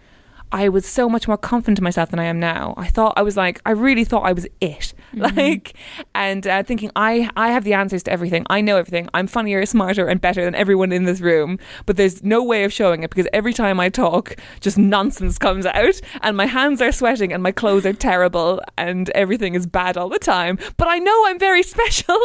I 0.53 0.69
was 0.69 0.85
so 0.85 1.09
much 1.09 1.27
more 1.27 1.37
confident 1.37 1.79
in 1.79 1.83
myself 1.83 2.11
than 2.11 2.19
I 2.19 2.25
am 2.25 2.39
now. 2.39 2.75
I 2.77 2.87
thought 2.87 3.13
I 3.17 3.23
was 3.23 3.35
like 3.35 3.59
I 3.65 3.71
really 3.71 4.05
thought 4.05 4.23
I 4.23 4.33
was 4.33 4.47
it. 4.61 4.93
Like 5.13 5.75
and 6.15 6.45
uh, 6.45 6.63
thinking 6.63 6.91
I 6.95 7.29
I 7.35 7.51
have 7.51 7.63
the 7.63 7.73
answers 7.73 8.03
to 8.03 8.11
everything. 8.11 8.45
I 8.49 8.61
know 8.61 8.77
everything. 8.77 9.09
I'm 9.13 9.27
funnier, 9.27 9.65
smarter 9.65 10.07
and 10.07 10.19
better 10.19 10.43
than 10.43 10.55
everyone 10.55 10.91
in 10.91 11.05
this 11.05 11.21
room, 11.21 11.59
but 11.85 11.97
there's 11.97 12.23
no 12.23 12.43
way 12.43 12.63
of 12.63 12.73
showing 12.73 13.03
it 13.03 13.09
because 13.09 13.27
every 13.33 13.53
time 13.53 13.79
I 13.79 13.89
talk 13.89 14.35
just 14.59 14.77
nonsense 14.77 15.37
comes 15.37 15.65
out 15.65 16.01
and 16.21 16.37
my 16.37 16.45
hands 16.45 16.81
are 16.81 16.91
sweating 16.91 17.31
and 17.33 17.41
my 17.41 17.51
clothes 17.51 17.85
are 17.85 17.93
terrible 17.93 18.61
and 18.77 19.09
everything 19.11 19.55
is 19.55 19.65
bad 19.65 19.97
all 19.97 20.09
the 20.09 20.19
time. 20.19 20.59
But 20.77 20.87
I 20.87 20.99
know 20.99 21.25
I'm 21.27 21.39
very 21.39 21.63
special. 21.73 22.19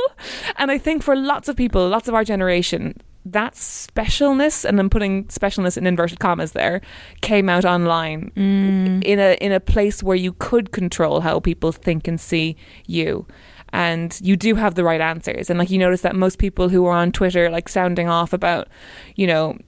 And 0.56 0.70
I 0.70 0.78
think 0.78 1.02
for 1.02 1.16
lots 1.16 1.48
of 1.48 1.56
people, 1.56 1.88
lots 1.88 2.08
of 2.08 2.14
our 2.14 2.24
generation, 2.24 2.94
that 3.32 3.54
specialness, 3.54 4.64
and 4.64 4.78
I'm 4.80 4.90
putting 4.90 5.24
specialness 5.26 5.76
in 5.76 5.86
inverted 5.86 6.20
commas 6.20 6.52
there, 6.52 6.80
came 7.20 7.48
out 7.48 7.64
online 7.64 8.30
Mm. 8.36 9.02
in 9.04 9.18
a 9.18 9.36
in 9.40 9.52
a 9.52 9.60
place 9.60 10.02
where 10.02 10.16
you 10.16 10.32
could 10.38 10.72
control 10.72 11.20
how 11.20 11.40
people 11.40 11.72
think 11.72 12.08
and 12.08 12.20
see 12.20 12.56
you. 12.86 13.26
And 13.72 14.18
you 14.22 14.36
do 14.36 14.54
have 14.54 14.74
the 14.76 14.84
right 14.84 15.00
answers. 15.00 15.50
And 15.50 15.58
like 15.58 15.70
you 15.70 15.78
notice 15.78 16.00
that 16.00 16.16
most 16.16 16.38
people 16.38 16.68
who 16.70 16.86
are 16.86 16.96
on 16.96 17.12
Twitter 17.12 17.50
like 17.50 17.68
sounding 17.68 18.08
off 18.08 18.32
about, 18.32 18.68
you 19.16 19.26
know, 19.26 19.58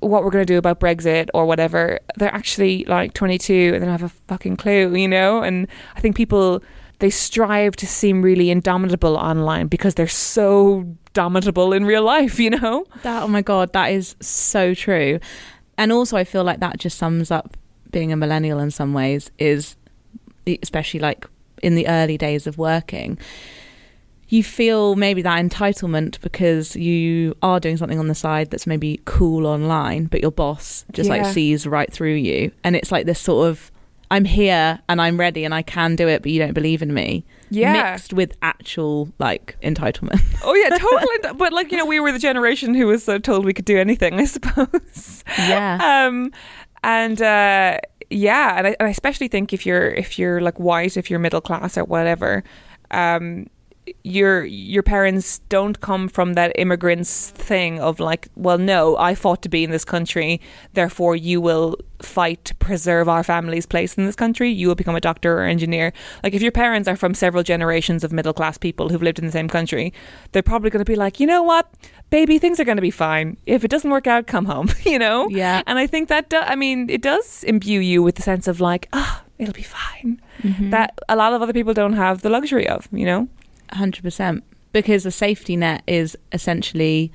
what 0.00 0.22
we're 0.22 0.30
going 0.30 0.46
to 0.46 0.52
do 0.52 0.58
about 0.58 0.78
Brexit 0.78 1.28
or 1.34 1.44
whatever, 1.44 1.98
they're 2.18 2.32
actually 2.32 2.84
like 2.84 3.14
22 3.14 3.72
and 3.74 3.82
they 3.82 3.86
don't 3.86 3.98
have 4.00 4.04
a 4.12 4.14
fucking 4.28 4.56
clue, 4.56 4.94
you 4.94 5.08
know? 5.08 5.42
And 5.42 5.66
I 5.96 6.00
think 6.00 6.14
people, 6.14 6.62
they 7.00 7.10
strive 7.10 7.74
to 7.76 7.86
seem 7.86 8.22
really 8.22 8.48
indomitable 8.50 9.16
online 9.16 9.66
because 9.66 9.94
they're 9.96 10.06
so 10.06 10.84
domitable 11.18 11.72
in 11.72 11.84
real 11.84 12.04
life, 12.04 12.38
you 12.38 12.50
know? 12.50 12.86
That 13.02 13.24
oh 13.24 13.28
my 13.28 13.42
god, 13.42 13.72
that 13.72 13.88
is 13.88 14.14
so 14.20 14.72
true. 14.72 15.18
And 15.76 15.90
also 15.90 16.16
I 16.16 16.22
feel 16.22 16.44
like 16.44 16.60
that 16.60 16.78
just 16.78 16.96
sums 16.96 17.32
up 17.32 17.56
being 17.90 18.12
a 18.12 18.16
millennial 18.16 18.60
in 18.60 18.70
some 18.70 18.92
ways 18.92 19.30
is 19.38 19.74
especially 20.62 21.00
like 21.00 21.26
in 21.60 21.74
the 21.74 21.88
early 21.88 22.16
days 22.16 22.46
of 22.46 22.56
working. 22.56 23.18
You 24.28 24.44
feel 24.44 24.94
maybe 24.94 25.22
that 25.22 25.44
entitlement 25.44 26.20
because 26.20 26.76
you 26.76 27.34
are 27.42 27.58
doing 27.58 27.78
something 27.78 27.98
on 27.98 28.06
the 28.06 28.14
side 28.14 28.50
that's 28.50 28.66
maybe 28.66 29.00
cool 29.04 29.46
online, 29.46 30.04
but 30.04 30.20
your 30.20 30.30
boss 30.30 30.84
just 30.92 31.08
like 31.10 31.24
sees 31.24 31.66
right 31.66 31.92
through 31.92 32.14
you. 32.14 32.52
And 32.62 32.76
it's 32.76 32.92
like 32.92 33.06
this 33.06 33.18
sort 33.18 33.48
of 33.48 33.72
I'm 34.10 34.24
here 34.24 34.80
and 34.88 35.00
I'm 35.00 35.18
ready 35.18 35.44
and 35.44 35.54
I 35.54 35.62
can 35.62 35.96
do 35.96 36.08
it, 36.08 36.22
but 36.22 36.30
you 36.30 36.38
don't 36.38 36.54
believe 36.54 36.82
in 36.82 36.94
me. 36.94 37.24
Yeah. 37.50 37.92
Mixed 37.92 38.12
with 38.12 38.36
actual 38.42 39.12
like 39.18 39.56
entitlement. 39.62 40.22
Oh, 40.44 40.54
yeah, 40.54 40.70
totally. 40.70 41.34
but 41.36 41.52
like, 41.52 41.70
you 41.70 41.76
know, 41.76 41.84
we 41.84 42.00
were 42.00 42.12
the 42.12 42.18
generation 42.18 42.72
who 42.74 42.86
was 42.86 43.04
so 43.04 43.18
told 43.18 43.44
we 43.44 43.52
could 43.52 43.64
do 43.64 43.78
anything, 43.78 44.14
I 44.14 44.24
suppose. 44.24 45.24
Yeah. 45.36 46.06
um, 46.08 46.32
and 46.82 47.20
uh, 47.20 47.78
yeah, 48.10 48.56
and 48.56 48.66
I, 48.68 48.76
and 48.78 48.86
I 48.86 48.90
especially 48.90 49.28
think 49.28 49.52
if 49.52 49.66
you're 49.66 49.90
if 49.90 50.18
you're 50.18 50.40
like 50.40 50.58
white, 50.58 50.96
if 50.96 51.10
you're 51.10 51.18
middle 51.18 51.40
class 51.40 51.76
or 51.76 51.84
whatever, 51.84 52.44
um, 52.90 53.48
your 54.04 54.44
your 54.44 54.82
parents 54.82 55.40
don't 55.48 55.80
come 55.80 56.08
from 56.08 56.34
that 56.34 56.52
immigrants 56.56 57.30
thing 57.30 57.80
of 57.80 58.00
like, 58.00 58.28
well, 58.36 58.58
no, 58.58 58.96
I 58.96 59.14
fought 59.14 59.42
to 59.42 59.48
be 59.48 59.64
in 59.64 59.70
this 59.70 59.84
country, 59.84 60.40
therefore 60.74 61.16
you 61.16 61.40
will 61.40 61.76
fight 62.02 62.44
to 62.44 62.54
preserve 62.56 63.08
our 63.08 63.24
family's 63.24 63.66
place 63.66 63.94
in 63.94 64.06
this 64.06 64.14
country. 64.14 64.50
You 64.50 64.68
will 64.68 64.74
become 64.74 64.94
a 64.94 65.00
doctor 65.00 65.38
or 65.38 65.42
engineer. 65.42 65.92
Like 66.22 66.34
if 66.34 66.42
your 66.42 66.52
parents 66.52 66.88
are 66.88 66.96
from 66.96 67.14
several 67.14 67.42
generations 67.42 68.04
of 68.04 68.12
middle 68.12 68.32
class 68.32 68.56
people 68.58 68.88
who've 68.88 69.02
lived 69.02 69.18
in 69.18 69.26
the 69.26 69.32
same 69.32 69.48
country, 69.48 69.92
they're 70.32 70.42
probably 70.42 70.70
going 70.70 70.84
to 70.84 70.90
be 70.90 70.96
like, 70.96 71.18
you 71.20 71.26
know 71.26 71.42
what, 71.42 71.68
baby, 72.10 72.38
things 72.38 72.60
are 72.60 72.64
going 72.64 72.76
to 72.76 72.82
be 72.82 72.90
fine. 72.90 73.36
If 73.46 73.64
it 73.64 73.68
doesn't 73.68 73.90
work 73.90 74.06
out, 74.06 74.26
come 74.26 74.44
home. 74.44 74.68
You 74.88 74.98
know. 74.98 75.28
Yeah. 75.28 75.62
And 75.66 75.78
I 75.78 75.86
think 75.86 76.08
that 76.08 76.30
do- 76.30 76.38
I 76.38 76.54
mean 76.54 76.88
it 76.88 77.02
does 77.02 77.44
imbue 77.44 77.80
you 77.80 78.02
with 78.02 78.14
the 78.14 78.22
sense 78.22 78.48
of 78.48 78.60
like, 78.60 78.88
ah, 78.92 79.22
oh, 79.22 79.30
it'll 79.38 79.52
be 79.52 79.62
fine. 79.62 80.22
Mm-hmm. 80.42 80.70
That 80.70 80.98
a 81.08 81.16
lot 81.16 81.34
of 81.34 81.42
other 81.42 81.52
people 81.52 81.74
don't 81.74 81.92
have 81.92 82.22
the 82.22 82.30
luxury 82.30 82.66
of. 82.66 82.88
You 82.92 83.04
know. 83.04 83.28
Hundred 83.72 84.02
percent, 84.02 84.44
because 84.72 85.04
a 85.06 85.10
safety 85.10 85.56
net 85.56 85.82
is 85.86 86.16
essentially 86.32 87.12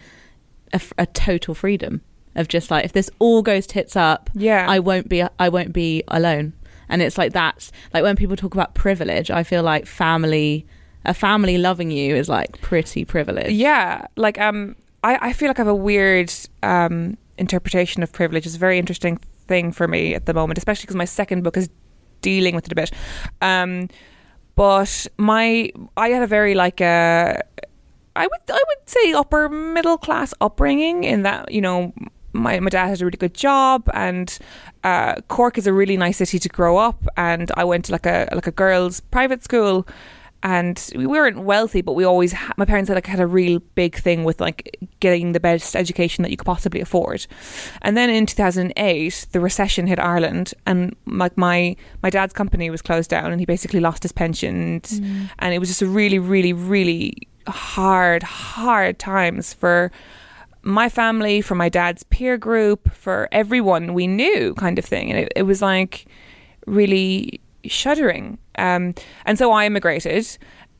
a 0.98 1.06
total 1.06 1.54
freedom 1.54 2.02
of 2.36 2.48
just 2.48 2.72
like 2.72 2.84
if 2.84 2.94
this 2.94 3.10
all 3.20 3.42
goes 3.44 3.68
tits 3.68 3.96
up, 3.96 4.30
Yeah. 4.34 4.66
I 4.68 4.80
won't 4.80 5.08
be 5.08 5.24
I 5.40 5.50
won't 5.50 5.72
be 5.74 6.04
alone. 6.08 6.54
And 6.90 7.02
it's 7.02 7.18
like 7.18 7.32
that's 7.34 7.72
like 7.94 8.04
when 8.04 8.16
people 8.16 8.36
talk 8.36 8.54
about 8.54 8.74
privilege, 8.74 9.30
I 9.30 9.44
feel 9.44 9.64
like 9.64 9.86
family 9.86 10.66
a 11.06 11.14
family 11.14 11.58
loving 11.58 11.92
you 11.92 12.16
is 12.16 12.30
like 12.30 12.60
pretty 12.62 13.06
privileged. 13.06 13.52
Yeah, 13.52 14.06
like 14.16 14.40
um, 14.40 14.76
I, 15.04 15.30
I 15.30 15.34
feel 15.34 15.48
like 15.50 15.60
I 15.60 15.62
have 15.62 15.68
a 15.68 15.76
weird 15.76 16.34
um 16.64 17.18
interpretation 17.38 18.04
of 18.04 18.12
privilege. 18.12 18.46
It's 18.46 18.56
a 18.56 18.60
very 18.60 18.80
interesting 18.80 19.18
thing 19.48 19.72
for 19.72 19.88
me 19.88 20.16
at 20.16 20.26
the 20.26 20.34
moment, 20.34 20.58
especially 20.58 20.84
because 20.84 20.96
my 20.96 21.06
second 21.06 21.44
book 21.44 21.58
is 21.58 21.70
dealing 22.22 22.56
with 22.56 22.66
it 22.66 22.72
a 22.72 22.76
bit. 22.76 22.92
Um, 23.42 23.90
but 24.56 25.08
my 25.18 25.72
I 25.98 26.10
had 26.10 26.24
a 26.24 26.28
very 26.28 26.56
like 26.56 26.82
uh, 26.82 27.36
I 28.16 28.28
would 28.28 28.42
I 28.50 28.64
would 28.68 28.90
say 28.90 29.14
upper 29.14 29.50
middle 29.50 29.98
class 29.98 30.34
upbringing 30.42 31.04
in 31.04 31.24
that 31.24 31.52
you 31.52 31.62
know 31.62 31.94
my 32.34 32.60
my 32.60 32.70
dad 32.70 32.88
had 32.88 33.02
a 33.02 33.06
really 33.06 33.18
good 33.18 33.34
job 33.34 33.90
and 33.94 34.38
uh, 34.84 35.16
Cork 35.28 35.58
is 35.58 35.68
a 35.68 35.74
really 35.74 35.98
nice 35.98 36.18
city 36.18 36.40
to 36.40 36.50
grow 36.50 36.78
up. 36.78 37.08
And 37.16 37.52
I 37.56 37.64
went 37.64 37.86
to 37.86 37.92
like 37.92 38.06
a 38.06 38.28
like 38.34 38.48
a 38.48 38.52
girls 38.52 39.00
private 39.00 39.44
school 39.44 39.88
and 40.44 40.90
we 40.96 41.08
weren't 41.08 41.40
wealthy 41.40 41.82
but 41.82 41.94
we 41.94 42.04
always 42.04 42.34
ha- 42.34 42.54
my 42.58 42.66
parents 42.66 42.90
had 42.90 42.96
like 42.96 43.08
had 43.08 43.20
a 43.20 43.26
real 43.26 43.60
big 43.76 43.96
thing 43.96 44.24
with 44.24 44.40
like 44.42 44.78
getting 45.00 45.32
the 45.32 45.40
best 45.40 45.76
education 45.76 46.22
that 46.22 46.30
you 46.30 46.38
could 46.38 46.46
possibly 46.46 46.82
afford. 46.82 47.26
And 47.82 47.98
then 47.98 48.10
in 48.10 48.26
2008 48.26 49.28
the 49.32 49.40
recession 49.40 49.88
hit 49.88 50.00
Ireland 50.00 50.54
and 50.66 50.96
like 51.06 51.38
my 51.38 51.76
my 52.04 52.10
dad's 52.10 52.34
company 52.34 52.70
was 52.70 52.82
closed 52.82 53.10
down 53.10 53.32
and 53.32 53.40
he 53.40 53.46
basically 53.46 53.80
lost 53.80 54.04
his 54.04 54.12
pension. 54.12 54.54
And, 54.54 55.30
and 55.40 55.54
it 55.54 55.60
was 55.60 55.70
just 55.70 55.82
a 55.82 55.88
really 55.88 56.20
really 56.20 56.54
really 56.54 57.28
hard 57.48 58.24
hard 58.24 59.00
times 59.00 59.54
for 59.54 59.92
my 60.64 60.88
family, 60.88 61.42
for 61.42 61.56
my 61.56 61.68
dad's 61.70 62.04
peer 62.04 62.38
group, 62.38 62.92
for 62.94 63.28
everyone 63.32 63.94
we 63.94 64.08
knew, 64.08 64.54
kind 64.56 64.80
of 64.80 64.86
thing. 64.86 65.12
And 65.12 65.20
it, 65.20 65.34
it 65.36 65.44
was 65.44 65.62
like 65.62 66.06
really 66.66 67.42
shuddering. 67.66 68.38
Um, 68.58 68.94
and 69.26 69.38
so 69.38 69.52
I 69.52 69.66
immigrated 69.66 70.38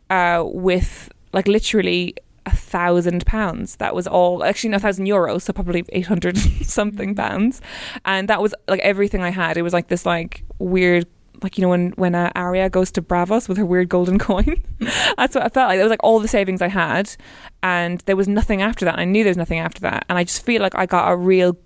uh, 0.10 0.44
with 0.46 1.10
like 1.34 1.48
literally 1.48 2.16
a 2.46 2.56
thousand 2.56 3.26
pounds. 3.26 3.78
That 3.78 3.96
was 3.96 4.08
all, 4.08 4.44
actually, 4.44 4.72
no, 4.72 4.78
a 4.78 4.80
thousand 4.80 5.06
euros, 5.06 5.44
so 5.44 5.54
probably 5.54 5.86
800 5.90 6.38
something 6.64 7.16
pounds. 7.16 7.62
And 8.06 8.28
that 8.28 8.42
was 8.42 8.54
like 8.68 8.82
everything 8.82 9.22
I 9.22 9.30
had. 9.30 9.58
It 9.58 9.62
was 9.62 9.74
like 9.74 9.88
this 9.88 10.06
like 10.06 10.44
weird 10.60 11.08
like 11.44 11.58
you 11.58 11.62
know 11.62 11.70
when 11.70 11.92
when 11.92 12.16
uh, 12.16 12.32
Arya 12.36 12.70
goes 12.70 12.92
to 12.92 13.02
Braavos 13.02 13.50
with 13.50 13.58
her 13.58 13.66
weird 13.66 13.90
golden 13.90 14.18
coin. 14.30 14.64
That's 15.18 15.36
what 15.36 15.44
I 15.44 15.50
felt 15.50 15.70
like. 15.70 15.80
It 15.80 15.84
was 15.84 15.90
like 15.90 16.04
all 16.04 16.20
the 16.20 16.28
savings 16.28 16.62
I 16.62 16.70
had, 16.70 17.14
and 17.62 18.00
there 18.02 18.16
was 18.16 18.28
nothing 18.28 18.62
after 18.62 18.86
that. 18.86 18.98
I 18.98 19.06
knew 19.06 19.24
there 19.24 19.32
was 19.32 19.38
nothing 19.38 19.60
after 19.60 19.82
that, 19.82 20.06
and 20.10 20.18
I 20.18 20.24
just 20.24 20.46
feel 20.46 20.62
like 20.62 20.76
I 20.76 20.86
got 20.86 21.12
a 21.12 21.16
real. 21.16 21.58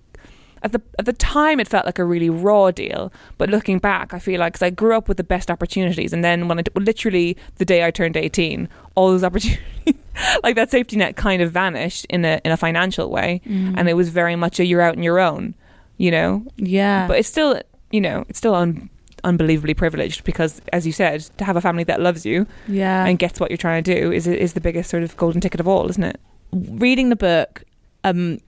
At 0.68 0.74
the 0.74 0.82
at 1.00 1.06
the 1.06 1.14
time, 1.14 1.60
it 1.60 1.68
felt 1.68 1.86
like 1.86 1.98
a 1.98 2.04
really 2.04 2.30
raw 2.30 2.72
deal, 2.72 3.12
but 3.38 3.50
looking 3.50 3.80
back, 3.80 4.14
I 4.14 4.20
feel 4.20 4.40
like 4.40 4.54
because 4.54 4.66
I 4.66 4.70
grew 4.70 4.96
up 4.96 5.08
with 5.08 5.18
the 5.18 5.24
best 5.24 5.50
opportunities, 5.50 6.14
and 6.14 6.24
then 6.24 6.48
when 6.48 6.60
I 6.60 6.64
literally 6.76 7.38
the 7.56 7.66
day 7.66 7.86
I 7.86 7.92
turned 7.92 8.18
eighteen, 8.18 8.68
all 8.96 9.10
those 9.12 9.24
opportunities, 9.24 9.62
like 10.44 10.56
that 10.56 10.70
safety 10.72 10.98
net, 10.98 11.16
kind 11.16 11.42
of 11.42 11.52
vanished 11.52 12.06
in 12.10 12.26
a 12.26 12.42
in 12.44 12.52
a 12.52 12.58
financial 12.58 13.10
way, 13.10 13.42
and 13.46 13.88
it 13.88 13.94
was 13.94 14.10
very 14.10 14.36
much 14.36 14.60
a 14.60 14.66
you're 14.66 14.82
out 14.82 14.98
on 14.98 15.04
your 15.04 15.20
own, 15.20 15.56
you 15.98 16.12
know. 16.12 16.46
Yeah. 16.58 17.08
But 17.08 17.20
it's 17.20 17.30
still, 17.30 17.62
you 17.92 18.02
know, 18.02 18.26
it's 18.28 18.38
still 18.38 18.56
un- 18.56 18.90
unbelievably 19.24 19.76
privileged 19.76 20.24
because, 20.26 20.62
as 20.74 20.86
you 20.86 20.92
said, 20.92 21.22
to 21.38 21.46
have 21.46 21.56
a 21.56 21.62
family 21.62 21.86
that 21.86 22.02
loves 22.02 22.26
you 22.26 22.46
yeah. 22.68 23.06
and 23.06 23.18
gets 23.18 23.40
what 23.40 23.50
you're 23.50 23.58
trying 23.58 23.84
to 23.84 24.00
do 24.00 24.12
is 24.12 24.28
is 24.28 24.54
the 24.54 24.62
biggest 24.62 24.90
sort 24.90 25.04
of 25.04 25.16
golden 25.18 25.42
ticket 25.42 25.60
of 25.60 25.68
all, 25.68 25.90
isn't 25.90 26.04
it? 26.04 26.20
reading 26.52 27.10
the 27.10 27.16
book, 27.16 27.64
um, 28.04 28.40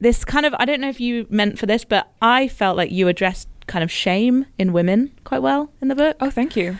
this 0.00 0.24
kind 0.24 0.46
of 0.46 0.54
I 0.58 0.64
don't 0.64 0.80
know 0.80 0.88
if 0.88 1.00
you 1.00 1.26
meant 1.30 1.58
for 1.58 1.66
this, 1.66 1.84
but 1.84 2.08
I 2.20 2.48
felt 2.48 2.76
like 2.76 2.90
you 2.90 3.08
addressed 3.08 3.48
kind 3.66 3.82
of 3.82 3.90
shame 3.90 4.46
in 4.58 4.72
women 4.72 5.10
quite 5.24 5.42
well 5.42 5.70
in 5.80 5.88
the 5.88 5.94
book. 5.94 6.16
Oh, 6.20 6.30
thank 6.30 6.56
you. 6.56 6.78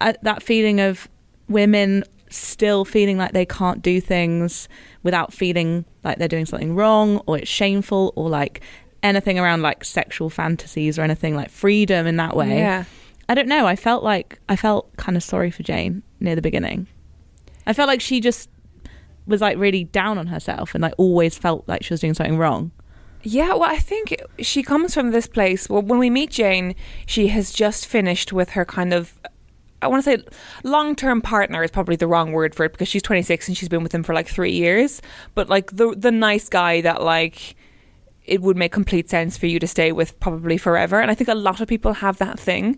Uh, 0.00 0.14
that 0.22 0.42
feeling 0.42 0.80
of 0.80 1.08
women 1.48 2.04
still 2.30 2.84
feeling 2.84 3.18
like 3.18 3.32
they 3.32 3.44
can't 3.44 3.82
do 3.82 4.00
things 4.00 4.68
without 5.02 5.32
feeling 5.32 5.84
like 6.04 6.18
they're 6.18 6.28
doing 6.28 6.46
something 6.46 6.74
wrong 6.74 7.18
or 7.26 7.38
it's 7.38 7.50
shameful 7.50 8.12
or 8.14 8.28
like 8.28 8.62
anything 9.02 9.38
around 9.38 9.62
like 9.62 9.84
sexual 9.84 10.30
fantasies 10.30 10.98
or 10.98 11.02
anything 11.02 11.34
like 11.34 11.50
freedom 11.50 12.06
in 12.06 12.16
that 12.16 12.36
way. 12.36 12.58
Yeah. 12.58 12.84
I 13.28 13.34
don't 13.34 13.48
know. 13.48 13.66
I 13.66 13.76
felt 13.76 14.02
like 14.02 14.38
I 14.48 14.56
felt 14.56 14.96
kind 14.96 15.16
of 15.16 15.22
sorry 15.22 15.50
for 15.50 15.62
Jane 15.62 16.02
near 16.20 16.34
the 16.34 16.42
beginning. 16.42 16.86
I 17.66 17.72
felt 17.72 17.88
like 17.88 18.00
she 18.00 18.20
just 18.20 18.48
was 19.30 19.40
like 19.40 19.56
really 19.56 19.84
down 19.84 20.18
on 20.18 20.26
herself 20.26 20.74
and 20.74 20.82
like 20.82 20.94
always 20.98 21.38
felt 21.38 21.66
like 21.66 21.82
she 21.82 21.92
was 21.92 22.00
doing 22.00 22.14
something 22.14 22.36
wrong. 22.36 22.72
Yeah, 23.22 23.54
well, 23.54 23.64
I 23.64 23.78
think 23.78 24.16
she 24.38 24.62
comes 24.62 24.94
from 24.94 25.10
this 25.10 25.26
place. 25.26 25.68
Well, 25.68 25.82
when 25.82 25.98
we 25.98 26.08
meet 26.08 26.30
Jane, 26.30 26.74
she 27.06 27.28
has 27.28 27.52
just 27.52 27.86
finished 27.86 28.32
with 28.32 28.50
her 28.50 28.64
kind 28.64 28.92
of. 28.92 29.18
I 29.82 29.88
want 29.88 30.04
to 30.04 30.16
say 30.16 30.22
long 30.62 30.94
term 30.94 31.22
partner 31.22 31.62
is 31.62 31.70
probably 31.70 31.96
the 31.96 32.06
wrong 32.06 32.32
word 32.32 32.54
for 32.54 32.66
it 32.66 32.72
because 32.72 32.88
she's 32.88 33.02
26 33.02 33.48
and 33.48 33.56
she's 33.56 33.68
been 33.68 33.82
with 33.82 33.94
him 33.94 34.02
for 34.02 34.14
like 34.14 34.28
three 34.28 34.52
years. 34.52 35.00
But 35.34 35.48
like 35.48 35.70
the 35.70 35.94
the 35.96 36.10
nice 36.10 36.48
guy 36.48 36.82
that 36.82 37.02
like 37.02 37.56
it 38.24 38.42
would 38.42 38.56
make 38.56 38.72
complete 38.72 39.08
sense 39.10 39.36
for 39.36 39.46
you 39.46 39.58
to 39.58 39.66
stay 39.66 39.92
with 39.92 40.18
probably 40.20 40.56
forever. 40.58 41.00
And 41.00 41.10
I 41.10 41.14
think 41.14 41.28
a 41.28 41.34
lot 41.34 41.60
of 41.60 41.68
people 41.68 41.94
have 41.94 42.18
that 42.18 42.38
thing 42.38 42.76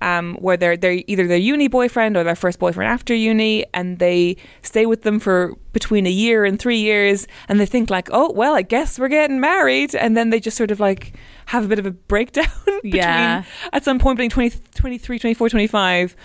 um, 0.00 0.34
where 0.36 0.56
they're 0.56 0.76
they're 0.76 1.02
either 1.06 1.26
their 1.26 1.36
uni 1.36 1.68
boyfriend 1.68 2.16
or 2.16 2.24
their 2.24 2.34
first 2.36 2.58
boyfriend 2.58 2.90
after 2.90 3.14
uni, 3.14 3.64
and 3.74 3.98
they 3.98 4.36
stay 4.62 4.86
with 4.86 5.02
them 5.02 5.20
for 5.20 5.54
between 5.72 6.06
a 6.06 6.10
year 6.10 6.44
and 6.44 6.58
three 6.58 6.78
years, 6.78 7.26
and 7.48 7.60
they 7.60 7.66
think 7.66 7.90
like, 7.90 8.08
oh 8.12 8.32
well, 8.32 8.54
I 8.54 8.62
guess 8.62 8.98
we're 8.98 9.08
getting 9.08 9.40
married, 9.40 9.94
and 9.94 10.16
then 10.16 10.30
they 10.30 10.40
just 10.40 10.56
sort 10.56 10.70
of 10.70 10.80
like 10.80 11.12
have 11.46 11.64
a 11.64 11.68
bit 11.68 11.78
of 11.78 11.86
a 11.86 11.90
breakdown 11.90 12.46
between 12.82 12.94
Yeah. 12.94 13.44
at 13.72 13.84
some 13.84 13.98
point 13.98 14.16
between 14.18 14.30
20, 14.50 14.58
23, 14.74 15.18
24, 15.18 15.48
25, 15.50 16.16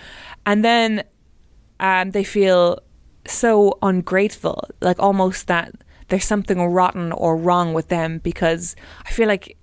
and 0.46 0.64
then 0.64 1.04
um, 1.80 2.12
they 2.12 2.24
feel 2.24 2.78
so 3.26 3.76
ungrateful, 3.82 4.68
like 4.80 4.98
almost 5.00 5.48
that 5.48 5.72
there's 6.08 6.24
something 6.24 6.60
rotten 6.62 7.10
or 7.12 7.36
wrong 7.36 7.74
with 7.74 7.88
them 7.88 8.18
because 8.18 8.76
I 9.04 9.10
feel 9.10 9.26
like 9.26 9.55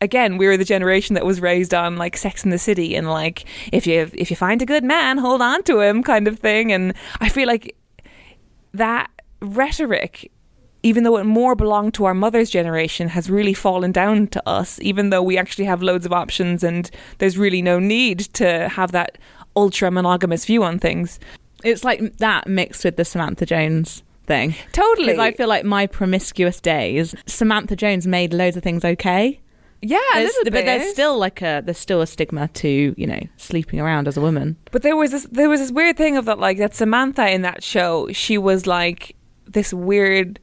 again 0.00 0.38
we 0.38 0.46
were 0.46 0.56
the 0.56 0.64
generation 0.64 1.14
that 1.14 1.26
was 1.26 1.40
raised 1.40 1.74
on 1.74 1.96
like 1.96 2.16
Sex 2.16 2.44
in 2.44 2.50
the 2.50 2.58
City 2.58 2.94
and 2.94 3.08
like 3.10 3.44
if 3.72 3.86
you 3.86 4.10
if 4.14 4.30
you 4.30 4.36
find 4.36 4.62
a 4.62 4.66
good 4.66 4.84
man, 4.84 5.18
hold 5.18 5.42
on 5.42 5.62
to 5.64 5.80
him 5.80 6.02
kind 6.02 6.28
of 6.28 6.38
thing, 6.38 6.72
and 6.72 6.94
I 7.20 7.28
feel 7.28 7.46
like 7.46 7.76
that 8.72 9.10
rhetoric. 9.40 10.30
Even 10.84 11.02
though 11.02 11.16
it 11.16 11.24
more 11.24 11.56
belonged 11.56 11.92
to 11.94 12.04
our 12.04 12.14
mother's 12.14 12.48
generation, 12.48 13.08
has 13.08 13.28
really 13.28 13.52
fallen 13.52 13.90
down 13.90 14.28
to 14.28 14.48
us. 14.48 14.78
Even 14.80 15.10
though 15.10 15.22
we 15.22 15.36
actually 15.36 15.64
have 15.64 15.82
loads 15.82 16.06
of 16.06 16.12
options, 16.12 16.62
and 16.62 16.88
there's 17.18 17.36
really 17.36 17.60
no 17.60 17.80
need 17.80 18.20
to 18.34 18.68
have 18.68 18.92
that 18.92 19.18
ultra 19.56 19.90
monogamous 19.90 20.44
view 20.44 20.62
on 20.62 20.78
things. 20.78 21.18
It's 21.64 21.82
like 21.82 22.18
that 22.18 22.46
mixed 22.46 22.84
with 22.84 22.96
the 22.96 23.04
Samantha 23.04 23.44
Jones 23.44 24.04
thing. 24.28 24.54
Totally. 24.70 25.08
Because 25.08 25.18
I 25.18 25.32
feel 25.32 25.48
like 25.48 25.64
my 25.64 25.88
promiscuous 25.88 26.60
days, 26.60 27.12
Samantha 27.26 27.74
Jones 27.74 28.06
made 28.06 28.32
loads 28.32 28.56
of 28.56 28.62
things 28.62 28.84
okay. 28.84 29.40
Yeah, 29.82 29.98
a 29.98 30.14
There's- 30.14 30.26
little 30.34 30.44
but 30.44 30.52
bit. 30.52 30.66
there's 30.66 30.90
still 30.90 31.18
like 31.18 31.40
a 31.42 31.62
there's 31.64 31.78
still 31.78 32.00
a 32.00 32.06
stigma 32.06 32.48
to 32.48 32.94
you 32.96 33.06
know 33.06 33.20
sleeping 33.36 33.80
around 33.80 34.08
as 34.08 34.16
a 34.16 34.20
woman. 34.20 34.56
But 34.72 34.82
there 34.82 34.96
was 34.96 35.10
this 35.12 35.26
there 35.30 35.48
was 35.48 35.60
this 35.60 35.70
weird 35.72 35.96
thing 35.96 36.16
of 36.16 36.24
that 36.26 36.38
like 36.38 36.58
that 36.58 36.74
Samantha 36.74 37.30
in 37.30 37.42
that 37.42 37.62
show, 37.62 38.08
she 38.12 38.38
was 38.38 38.66
like 38.66 39.14
this 39.46 39.72
weird 39.72 40.38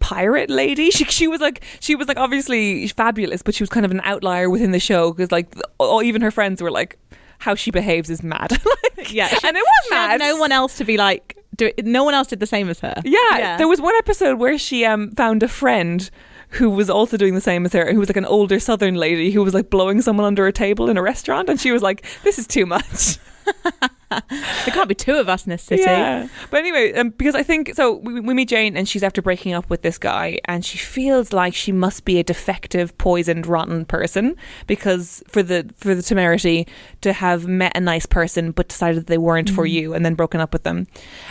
pirate 0.00 0.50
lady. 0.50 0.90
She 0.96 1.04
she 1.04 1.28
was 1.28 1.40
like 1.40 1.62
she 1.80 1.94
was 1.94 2.08
like 2.08 2.16
obviously 2.18 2.88
fabulous, 2.88 3.42
but 3.42 3.54
she 3.54 3.62
was 3.62 3.70
kind 3.70 3.84
of 3.86 3.92
an 3.92 4.00
outlier 4.04 4.48
within 4.50 4.72
the 4.72 4.80
show 4.80 5.12
because 5.12 5.30
like 5.30 5.54
all, 5.78 6.02
even 6.02 6.22
her 6.22 6.30
friends 6.30 6.60
were 6.62 6.70
like 6.70 6.98
how 7.38 7.54
she 7.54 7.70
behaves 7.70 8.08
is 8.10 8.22
mad. 8.22 8.50
like, 8.96 9.12
Yeah, 9.12 9.28
she- 9.28 9.46
and 9.48 9.56
it 9.56 9.60
was 9.60 9.86
She 9.88 9.94
had 9.94 10.18
mad. 10.20 10.20
no 10.20 10.36
one 10.36 10.52
else 10.52 10.76
to 10.78 10.84
be 10.84 10.96
like. 10.96 11.36
Do, 11.54 11.70
no 11.84 12.02
one 12.02 12.14
else 12.14 12.28
did 12.28 12.40
the 12.40 12.46
same 12.46 12.70
as 12.70 12.80
her. 12.80 12.94
Yeah, 13.04 13.58
there 13.58 13.68
was 13.68 13.78
one 13.78 13.94
episode 13.96 14.38
where 14.38 14.56
she 14.56 14.86
um 14.86 15.10
found 15.10 15.42
a 15.42 15.48
friend 15.48 16.10
who 16.52 16.70
was 16.70 16.90
also 16.90 17.16
doing 17.16 17.34
the 17.34 17.40
same 17.40 17.64
as 17.64 17.72
her, 17.72 17.92
who 17.92 17.98
was 17.98 18.08
like 18.08 18.16
an 18.16 18.24
older 18.24 18.60
Southern 18.60 18.94
lady 18.94 19.30
who 19.30 19.42
was 19.42 19.54
like 19.54 19.70
blowing 19.70 20.00
someone 20.02 20.26
under 20.26 20.46
a 20.46 20.52
table 20.52 20.88
in 20.88 20.96
a 20.96 21.02
restaurant, 21.02 21.48
and 21.48 21.60
she 21.60 21.72
was 21.72 21.82
like, 21.82 22.04
"This 22.24 22.38
is 22.38 22.46
too 22.46 22.66
much." 22.66 23.18
there 24.10 24.74
can't 24.74 24.88
be 24.88 24.94
two 24.94 25.16
of 25.16 25.28
us 25.28 25.46
in 25.46 25.50
this 25.50 25.62
city. 25.62 25.82
Yeah. 25.82 26.28
But 26.50 26.58
anyway, 26.58 26.92
um, 26.94 27.10
because 27.10 27.34
I 27.34 27.42
think 27.42 27.74
so, 27.74 27.96
we, 27.96 28.20
we 28.20 28.34
meet 28.34 28.48
Jane 28.48 28.76
and 28.76 28.88
she's 28.88 29.02
after 29.02 29.22
breaking 29.22 29.54
up 29.54 29.68
with 29.70 29.82
this 29.82 29.98
guy, 29.98 30.38
and 30.44 30.64
she 30.64 30.78
feels 30.78 31.32
like 31.32 31.54
she 31.54 31.72
must 31.72 32.04
be 32.04 32.18
a 32.18 32.22
defective, 32.22 32.96
poisoned, 32.98 33.46
rotten 33.46 33.84
person 33.84 34.36
because 34.66 35.22
for 35.28 35.42
the 35.42 35.70
for 35.76 35.94
the 35.94 36.02
temerity 36.02 36.66
to 37.00 37.12
have 37.12 37.46
met 37.46 37.76
a 37.76 37.80
nice 37.80 38.06
person 38.06 38.50
but 38.52 38.68
decided 38.68 39.00
that 39.00 39.06
they 39.06 39.18
weren't 39.18 39.50
for 39.50 39.66
you 39.66 39.94
and 39.94 40.04
then 40.04 40.14
broken 40.14 40.40
up 40.40 40.52
with 40.52 40.62
them. 40.62 40.86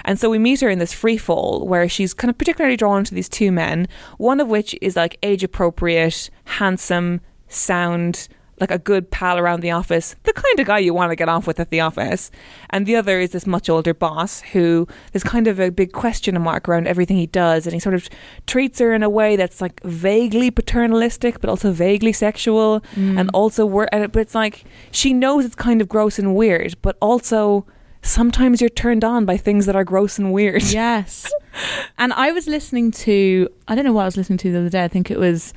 And 0.05 0.19
so 0.19 0.29
we 0.29 0.39
meet 0.39 0.61
her 0.61 0.69
in 0.69 0.79
this 0.79 0.93
free 0.93 1.17
fall 1.17 1.67
where 1.67 1.87
she's 1.87 2.13
kind 2.13 2.29
of 2.29 2.37
particularly 2.37 2.77
drawn 2.77 3.03
to 3.03 3.13
these 3.13 3.29
two 3.29 3.51
men, 3.51 3.87
one 4.17 4.39
of 4.39 4.47
which 4.47 4.75
is 4.81 4.95
like 4.95 5.17
age 5.23 5.43
appropriate, 5.43 6.29
handsome, 6.45 7.21
sound, 7.47 8.27
like 8.61 8.71
a 8.71 8.77
good 8.77 9.09
pal 9.11 9.37
around 9.37 9.59
the 9.61 9.71
office, 9.71 10.15
the 10.23 10.31
kind 10.33 10.59
of 10.59 10.67
guy 10.67 10.79
you 10.79 10.93
want 10.93 11.11
to 11.11 11.15
get 11.15 11.27
off 11.27 11.47
with 11.47 11.59
at 11.59 11.71
the 11.71 11.81
office. 11.81 12.31
And 12.69 12.85
the 12.85 12.95
other 12.95 13.19
is 13.19 13.31
this 13.31 13.45
much 13.47 13.69
older 13.69 13.93
boss 13.93 14.41
who 14.41 14.87
there's 15.11 15.23
kind 15.23 15.47
of 15.47 15.59
a 15.59 15.69
big 15.71 15.91
question 15.91 16.39
mark 16.41 16.69
around 16.69 16.87
everything 16.87 17.17
he 17.17 17.27
does. 17.27 17.65
And 17.65 17.73
he 17.73 17.79
sort 17.79 17.95
of 17.95 18.07
treats 18.47 18.79
her 18.79 18.93
in 18.93 19.03
a 19.03 19.09
way 19.09 19.35
that's 19.35 19.59
like 19.59 19.81
vaguely 19.83 20.51
paternalistic, 20.51 21.41
but 21.41 21.49
also 21.49 21.71
vaguely 21.71 22.13
sexual. 22.13 22.81
Mm. 22.95 23.19
And 23.19 23.29
also, 23.33 23.65
wor- 23.65 23.89
and- 23.91 24.11
but 24.11 24.19
it's 24.21 24.35
like 24.35 24.63
she 24.91 25.11
knows 25.13 25.43
it's 25.43 25.55
kind 25.55 25.81
of 25.81 25.89
gross 25.89 26.19
and 26.19 26.35
weird, 26.35 26.75
but 26.81 26.95
also 27.01 27.65
sometimes 28.03 28.61
you're 28.61 28.69
turned 28.69 29.03
on 29.03 29.25
by 29.25 29.37
things 29.37 29.65
that 29.65 29.75
are 29.75 29.83
gross 29.83 30.17
and 30.17 30.31
weird. 30.31 30.63
Yes. 30.63 31.31
and 31.97 32.13
I 32.13 32.31
was 32.31 32.47
listening 32.47 32.91
to, 32.91 33.47
I 33.67 33.75
don't 33.75 33.85
know 33.85 33.93
what 33.93 34.03
I 34.03 34.05
was 34.05 34.17
listening 34.17 34.37
to 34.39 34.51
the 34.51 34.59
other 34.59 34.69
day. 34.69 34.83
I 34.83 34.87
think 34.87 35.11
it 35.11 35.19
was 35.19 35.53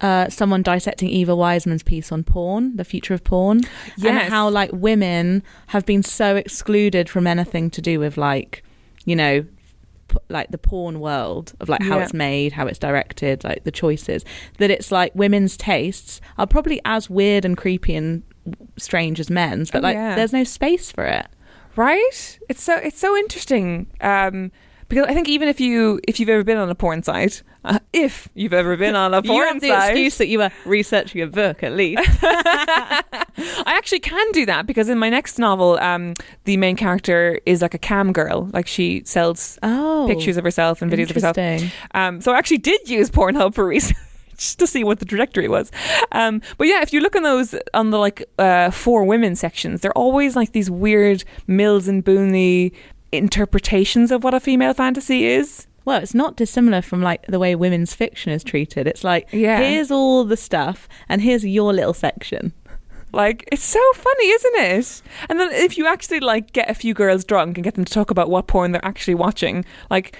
uh, 0.00 0.28
someone 0.28 0.62
dissecting 0.62 1.08
Eva 1.08 1.34
Wiseman's 1.34 1.82
piece 1.82 2.10
on 2.12 2.24
porn, 2.24 2.76
the 2.76 2.84
future 2.84 3.14
of 3.14 3.24
porn. 3.24 3.60
Yes. 3.96 4.22
And 4.22 4.32
how, 4.32 4.48
like, 4.48 4.70
women 4.72 5.42
have 5.68 5.86
been 5.86 6.02
so 6.02 6.36
excluded 6.36 7.08
from 7.08 7.26
anything 7.26 7.70
to 7.70 7.80
do 7.80 7.98
with, 8.00 8.16
like, 8.16 8.62
you 9.04 9.16
know, 9.16 9.44
p- 10.08 10.16
like 10.28 10.50
the 10.50 10.58
porn 10.58 11.00
world 11.00 11.54
of 11.60 11.68
like 11.68 11.82
how 11.82 11.96
Yeah. 11.98 12.04
it's 12.04 12.14
made, 12.14 12.52
how 12.52 12.66
it's 12.66 12.78
directed, 12.78 13.44
like 13.44 13.64
the 13.64 13.70
choices, 13.70 14.24
that 14.58 14.70
it's 14.70 14.90
like 14.92 15.12
women's 15.14 15.56
tastes 15.56 16.20
are 16.38 16.46
probably 16.46 16.80
as 16.84 17.08
weird 17.08 17.44
and 17.44 17.56
creepy 17.56 17.94
and 17.94 18.22
strange 18.76 19.18
as 19.20 19.30
men's, 19.30 19.70
but 19.70 19.78
Oh, 19.78 19.82
like 19.88 19.94
yeah. 19.94 20.14
there's 20.16 20.32
no 20.32 20.44
space 20.44 20.90
for 20.92 21.04
it. 21.04 21.26
right 21.76 22.38
it's 22.48 22.62
so 22.62 22.76
it's 22.76 22.98
so 23.00 23.16
interesting 23.16 23.86
um 24.00 24.52
because 24.88 25.06
I 25.06 25.14
think 25.14 25.28
even 25.28 25.48
if 25.48 25.60
you 25.60 26.00
if 26.06 26.20
you've 26.20 26.28
ever 26.28 26.44
been 26.44 26.58
on 26.58 26.68
a 26.70 26.74
porn 26.74 27.02
site, 27.02 27.42
uh, 27.64 27.78
if 27.92 28.28
you've 28.34 28.52
ever 28.52 28.76
been 28.76 28.94
on 28.96 29.14
a 29.14 29.22
porn 29.22 29.36
you 29.36 29.44
have 29.44 29.60
the 29.60 29.68
site, 29.68 29.90
excuse 29.90 30.18
that 30.18 30.28
you 30.28 30.38
were 30.38 30.50
researching 30.64 31.20
a 31.22 31.26
book 31.26 31.62
at 31.62 31.72
least. 31.72 32.02
I 32.22 33.74
actually 33.76 34.00
can 34.00 34.30
do 34.32 34.46
that 34.46 34.66
because 34.66 34.88
in 34.88 34.98
my 34.98 35.08
next 35.10 35.38
novel, 35.38 35.78
um, 35.80 36.14
the 36.44 36.56
main 36.56 36.76
character 36.76 37.40
is 37.46 37.62
like 37.62 37.74
a 37.74 37.78
cam 37.78 38.12
girl, 38.12 38.48
like 38.52 38.66
she 38.66 39.02
sells 39.04 39.58
Oh, 39.62 40.06
pictures 40.08 40.36
of 40.36 40.44
herself 40.44 40.82
and 40.82 40.92
videos 40.92 41.10
of 41.10 41.16
herself. 41.16 41.36
Um, 41.92 42.20
so 42.20 42.32
I 42.32 42.38
actually 42.38 42.58
did 42.58 42.88
use 42.88 43.10
Pornhub 43.10 43.54
for 43.54 43.66
research. 43.66 43.96
to 44.58 44.66
see 44.66 44.82
what 44.82 44.98
the 44.98 45.04
trajectory 45.04 45.46
was, 45.46 45.70
um, 46.10 46.42
but 46.58 46.66
yeah, 46.66 46.82
if 46.82 46.92
you 46.92 47.00
look 47.00 47.14
on 47.14 47.22
those 47.22 47.54
on 47.72 47.90
the 47.90 47.98
like 47.98 48.24
uh, 48.36 48.68
for 48.72 49.04
women 49.04 49.36
sections, 49.36 49.80
they're 49.80 49.96
always 49.96 50.34
like 50.34 50.50
these 50.50 50.68
weird 50.68 51.22
Mills 51.46 51.86
and 51.86 52.04
Booney 52.04 52.72
interpretations 53.16 54.10
of 54.10 54.24
what 54.24 54.34
a 54.34 54.40
female 54.40 54.74
fantasy 54.74 55.26
is. 55.26 55.66
Well, 55.84 56.00
it's 56.00 56.14
not 56.14 56.36
dissimilar 56.36 56.80
from 56.80 57.02
like 57.02 57.26
the 57.26 57.38
way 57.38 57.54
women's 57.54 57.94
fiction 57.94 58.32
is 58.32 58.42
treated. 58.42 58.86
It's 58.86 59.04
like, 59.04 59.28
Yeah. 59.32 59.58
here's 59.60 59.90
all 59.90 60.24
the 60.24 60.36
stuff, 60.36 60.88
and 61.08 61.20
here's 61.20 61.44
your 61.44 61.72
little 61.74 61.92
section. 61.94 62.52
Like 63.12 63.46
it's 63.52 63.62
so 63.64 63.80
funny, 63.94 64.28
isn't 64.30 64.54
it? 64.56 65.02
And 65.28 65.38
then 65.38 65.52
if 65.52 65.76
you 65.78 65.86
actually 65.86 66.20
like 66.20 66.52
get 66.52 66.68
a 66.70 66.74
few 66.74 66.94
girls 66.94 67.24
drunk 67.24 67.56
and 67.56 67.64
get 67.64 67.74
them 67.74 67.84
to 67.84 67.92
talk 67.92 68.10
about 68.10 68.28
what 68.30 68.46
porn 68.48 68.72
they're 68.72 68.84
actually 68.84 69.14
watching, 69.14 69.64
like 69.90 70.16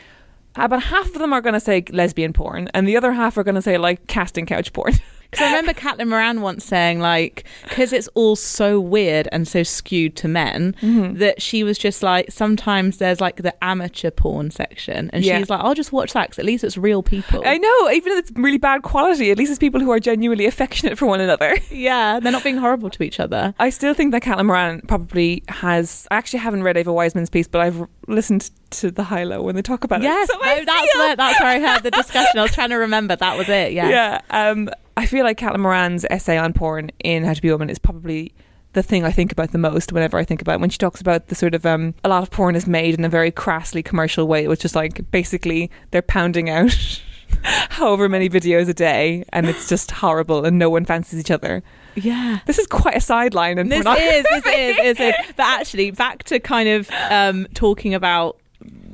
about 0.54 0.85
half 0.85 1.07
of 1.07 1.14
them 1.14 1.33
are 1.33 1.40
going 1.40 1.54
to 1.54 1.61
say 1.61 1.83
lesbian 1.90 2.33
porn, 2.33 2.68
and 2.74 2.87
the 2.87 2.96
other 2.96 3.12
half 3.12 3.37
are 3.37 3.42
going 3.42 3.57
to 3.57 3.62
say 3.62 3.78
like 3.78 4.07
casting 4.07 4.46
couch 4.46 4.72
porn. 4.72 4.92
Because 5.35 5.47
I 5.53 5.57
remember 5.57 5.73
Caitlin 5.73 6.09
Moran 6.09 6.40
once 6.40 6.64
saying, 6.64 7.01
like, 7.01 7.44
because 7.68 7.92
it's 7.92 8.09
all 8.14 8.37
so 8.37 8.81
weird 8.81 9.29
and 9.33 9.47
so 9.49 9.62
skewed 9.62 10.16
to 10.16 10.29
men, 10.29 10.75
Mm-hmm. 10.83 11.18
that 11.18 11.40
she 11.42 11.64
was 11.64 11.77
just 11.79 12.03
like, 12.03 12.31
sometimes 12.31 12.99
there's 12.99 13.20
like 13.20 13.37
the 13.37 13.53
amateur 13.64 14.11
porn 14.11 14.51
section, 14.51 15.11
and 15.12 15.25
Yeah. 15.25 15.38
she's 15.38 15.51
like, 15.51 15.61
I'll 15.61 15.75
just 15.75 15.92
watch 15.92 16.12
that 16.12 16.31
'cause 16.31 16.38
at 16.38 16.44
least 16.44 16.62
it's 16.64 16.77
real 16.77 17.03
people. 17.03 17.42
I 17.44 17.59
know, 17.59 17.90
even 17.90 18.12
if 18.12 18.18
it's 18.20 18.33
really 18.37 18.59
bad 18.59 18.83
quality, 18.83 19.31
at 19.31 19.38
least 19.38 19.51
it's 19.51 19.59
people 19.59 19.81
who 19.81 19.90
are 19.90 20.01
genuinely 20.01 20.47
affectionate 20.47 20.99
for 20.99 21.07
one 21.07 21.20
another. 21.20 21.57
yeah, 21.70 22.20
they're 22.20 22.33
not 22.33 22.44
being 22.44 22.57
horrible 22.57 22.90
to 22.90 23.03
each 23.03 23.18
other. 23.20 23.55
I 23.59 23.70
still 23.70 23.94
think 23.94 24.12
that 24.12 24.23
Caitlin 24.23 24.47
Moran 24.47 24.83
probably 24.87 25.42
has. 25.49 26.07
I 26.11 26.16
actually 26.16 26.40
haven't 26.40 26.62
read 26.62 26.77
Eva 26.77 26.92
Wiseman's 26.92 27.31
piece, 27.31 27.49
but 27.49 27.61
I've 27.61 27.85
listened 28.07 28.51
to 28.70 28.90
the 28.90 29.05
high 29.05 29.25
low 29.25 29.42
when 29.42 29.55
they 29.57 29.62
talk 29.62 29.85
about 29.85 30.03
Yes, 30.03 30.29
it. 30.29 30.33
So 30.33 30.38
no, 30.44 30.64
that's 30.64 30.94
where 30.97 31.16
that's 31.16 31.40
where 31.40 31.49
I 31.49 31.61
heard 31.61 31.83
the 31.83 31.90
discussion. 31.90 32.38
I 32.38 32.42
was 32.42 32.53
trying 32.53 32.70
to 32.70 32.77
remember 32.77 33.16
that 33.16 33.37
was 33.38 33.49
it. 33.49 33.73
Yeah, 33.73 33.88
Yeah. 33.88 34.20
Um, 34.31 34.68
I 34.96 35.07
feel 35.07 35.24
like 35.24 35.38
Caitlin 35.38 35.61
Moran's 35.61 36.04
essay 36.11 36.37
on 36.38 36.52
porn 36.52 36.90
in 37.02 37.24
How 37.24 37.35
to 37.35 37.42
Be 37.42 37.48
a 37.48 37.52
Woman 37.52 37.70
is 37.70 37.78
probably 37.78 38.33
the 38.74 38.83
thing 38.83 39.04
I 39.04 39.11
think 39.12 39.33
about 39.33 39.52
the 39.52 39.59
most 39.59 39.92
whenever 39.92 40.18
I 40.18 40.24
think 40.24 40.40
about 40.42 40.54
it. 40.54 40.61
when 40.61 40.70
she 40.70 40.78
talks 40.78 41.00
about 41.00 41.28
the 41.28 41.35
sort 41.35 41.54
of 41.54 41.64
um, 41.64 41.94
a 42.04 42.09
lot 42.09 42.22
of 42.22 42.30
porn 42.30 42.57
is 42.57 42.66
made 42.66 42.94
in 42.94 43.04
a 43.04 43.09
very 43.09 43.30
crassly 43.30 43.83
commercial 43.85 44.26
way, 44.26 44.48
which 44.48 44.64
is 44.64 44.74
like 44.74 45.11
basically 45.11 45.70
they're 45.90 46.02
pounding 46.02 46.50
out 46.50 46.74
however 47.42 48.09
many 48.09 48.28
videos 48.28 48.68
a 48.68 48.74
day 48.74 49.24
and 49.33 49.48
it's 49.48 49.68
just 49.68 49.90
horrible 49.90 50.44
and 50.44 50.59
no 50.59 50.70
one 50.70 50.85
fancies 50.85 51.20
each 51.20 51.30
other. 51.30 51.62
yeah. 51.94 52.40
This 52.46 52.59
is 52.59 52.66
quite 52.66 52.96
a 52.96 53.00
sideline 53.00 53.59
and 53.59 53.70
This 53.70 53.87
is, 53.87 54.24
this 54.44 54.46
is, 54.46 55.00
is. 55.00 55.14
But 55.37 55.46
actually, 55.46 55.90
back 55.92 56.24
to 56.24 56.40
kind 56.40 56.68
of 56.68 56.90
um, 57.11 57.46
talking 57.54 57.94
about 57.94 58.38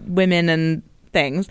women 0.06 0.48
and 0.48 0.82
things. 1.12 1.48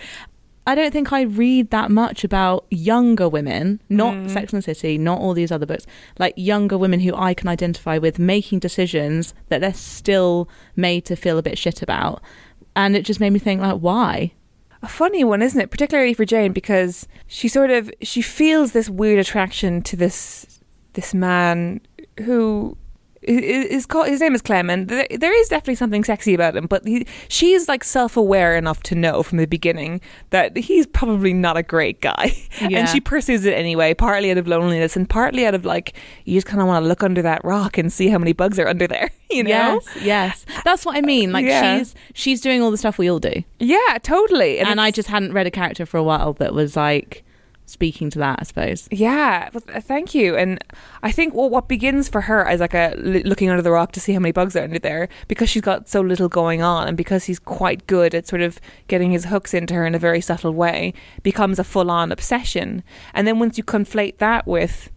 I 0.70 0.76
don't 0.76 0.92
think 0.92 1.12
I 1.12 1.22
read 1.22 1.72
that 1.72 1.90
much 1.90 2.24
about 2.24 2.64
younger 2.70 3.28
women, 3.28 3.82
not 3.90 4.14
mm. 4.14 4.30
Sex 4.30 4.54
and 4.54 4.62
the 4.62 4.64
City, 4.64 5.00
not 5.00 5.20
all 5.20 5.34
these 5.34 5.52
other 5.52 5.66
books, 5.66 5.88
like 6.20 6.36
younger 6.38 6.78
women 6.78 7.00
who 7.00 7.16
I 7.16 7.34
can 7.34 7.48
identify 7.48 7.98
with 7.98 8.20
making 8.20 8.60
decisions 8.60 9.34
that 9.48 9.62
they're 9.62 9.74
still 9.74 10.48
made 10.76 11.06
to 11.06 11.16
feel 11.16 11.40
a 11.40 11.42
bit 11.42 11.58
shit 11.58 11.82
about. 11.82 12.22
And 12.76 12.96
it 12.96 13.04
just 13.04 13.20
made 13.20 13.32
me 13.32 13.40
think, 13.40 13.62
like, 13.62 13.80
why? 13.80 14.34
a 14.84 14.88
funny 14.88 15.24
one, 15.24 15.42
isn't 15.42 15.60
it? 15.60 15.72
Particularly 15.72 16.14
for 16.14 16.24
Jane 16.24 16.54
because 16.54 17.08
she 17.26 17.48
sort 17.48 17.72
of 17.72 17.92
she 18.02 18.22
feels 18.22 18.72
this 18.72 18.90
weird 18.90 19.20
attraction 19.20 19.82
to 19.82 19.98
this 19.98 20.62
this 20.94 21.14
man 21.14 21.82
who 22.20 22.78
i- 23.30 23.34
i- 23.34 23.68
is 23.70 23.86
called 23.86 24.08
his 24.08 24.20
name 24.22 24.34
is 24.36 24.42
Clem, 24.42 24.70
and 24.70 24.88
there, 24.88 25.08
there 25.18 25.40
is 25.40 25.48
definitely 25.50 25.76
something 25.76 26.04
sexy 26.04 26.34
about 26.34 26.56
him. 26.58 26.66
But 26.68 26.86
he, 26.86 27.06
she's 27.28 27.68
like 27.70 27.84
self 27.84 28.18
aware 28.18 28.58
enough 28.58 28.84
to 28.84 28.96
know 28.96 29.24
from 29.24 29.38
the 29.38 29.46
beginning 29.46 30.02
that 30.32 30.58
he's 30.58 30.88
probably 30.88 31.34
not 31.34 31.56
a 31.58 31.64
great 31.64 32.02
guy, 32.02 32.36
Yeah. 32.62 32.80
and 32.80 32.90
she 32.90 33.00
pursues 33.00 33.46
it 33.46 33.54
anyway, 33.54 33.94
partly 33.94 34.32
out 34.32 34.38
of 34.38 34.48
loneliness 34.48 34.96
and 34.98 35.10
partly 35.10 35.46
out 35.46 35.56
of 35.56 35.64
like 35.66 35.94
you 36.26 36.36
just 36.36 36.48
kind 36.48 36.62
of 36.62 36.68
want 36.68 36.84
to 36.84 36.88
look 36.88 37.04
under 37.04 37.22
that 37.22 37.44
rock 37.46 37.78
and 37.78 37.94
see 37.94 38.08
how 38.10 38.18
many 38.18 38.34
bugs 38.34 38.58
are 38.60 38.68
under 38.68 38.88
there. 38.88 39.12
You 39.32 39.44
know? 39.44 39.50
Yes, 39.50 40.04
yes. 40.04 40.46
That's 40.66 40.84
what 40.88 40.98
I 40.98 41.02
mean. 41.02 41.32
Like 41.32 41.46
Yeah. 41.46 41.78
she's 41.78 41.94
she's 42.16 42.42
doing 42.42 42.64
all 42.64 42.72
the 42.72 42.78
stuff 42.78 42.98
we 42.98 43.12
all 43.12 43.20
do. 43.20 43.44
Yeah, 43.60 44.00
totally. 44.02 44.58
And, 44.58 44.82
I 44.82 44.90
just 44.90 45.08
hadn't 45.08 45.34
read 45.34 45.46
a 45.46 45.52
character 45.52 45.86
for 45.86 45.98
a 45.98 46.04
while 46.04 46.34
that 46.34 46.52
was 46.56 46.76
like 46.76 47.24
speaking 47.70 48.10
to 48.12 48.20
that, 48.20 48.40
I 48.40 48.44
suppose. 48.44 48.88
Yeah, 48.92 49.50
but 49.52 49.68
th- 49.68 49.84
thank 49.84 50.14
you. 50.14 50.36
And 50.36 50.64
I 51.04 51.12
think 51.12 51.34
well, 51.34 51.50
what 51.50 51.68
begins 51.68 52.10
for 52.10 52.22
her 52.22 52.46
as 52.46 52.60
like 52.60 52.74
a 52.74 52.94
looking 52.98 53.50
under 53.50 53.62
the 53.62 53.72
rock 53.72 53.92
to 53.94 54.00
see 54.00 54.14
how 54.14 54.20
many 54.20 54.32
bugs 54.32 54.56
are 54.56 54.64
under 54.64 54.80
there 54.80 55.10
because 55.28 55.50
she's 55.50 55.62
got 55.62 55.88
so 55.88 56.02
little 56.02 56.30
going 56.30 56.62
on, 56.62 56.88
and 56.88 56.98
because 56.98 57.26
he's 57.26 57.40
quite 57.40 57.88
good 57.88 58.14
at 58.14 58.28
sort 58.28 58.42
of 58.42 58.60
getting 58.88 59.12
his 59.12 59.26
hooks 59.26 59.54
into 59.54 59.74
her 59.74 59.86
in 59.86 59.96
a 59.96 60.00
very 60.00 60.22
subtle 60.22 60.54
way, 60.54 60.94
becomes 61.24 61.60
a 61.60 61.64
full 61.64 61.90
on 61.92 62.12
obsession. 62.12 62.84
And 63.14 63.28
then 63.28 63.40
once 63.40 63.58
you 63.58 63.64
conflate 63.64 64.18
that 64.18 64.48
with 64.48 64.90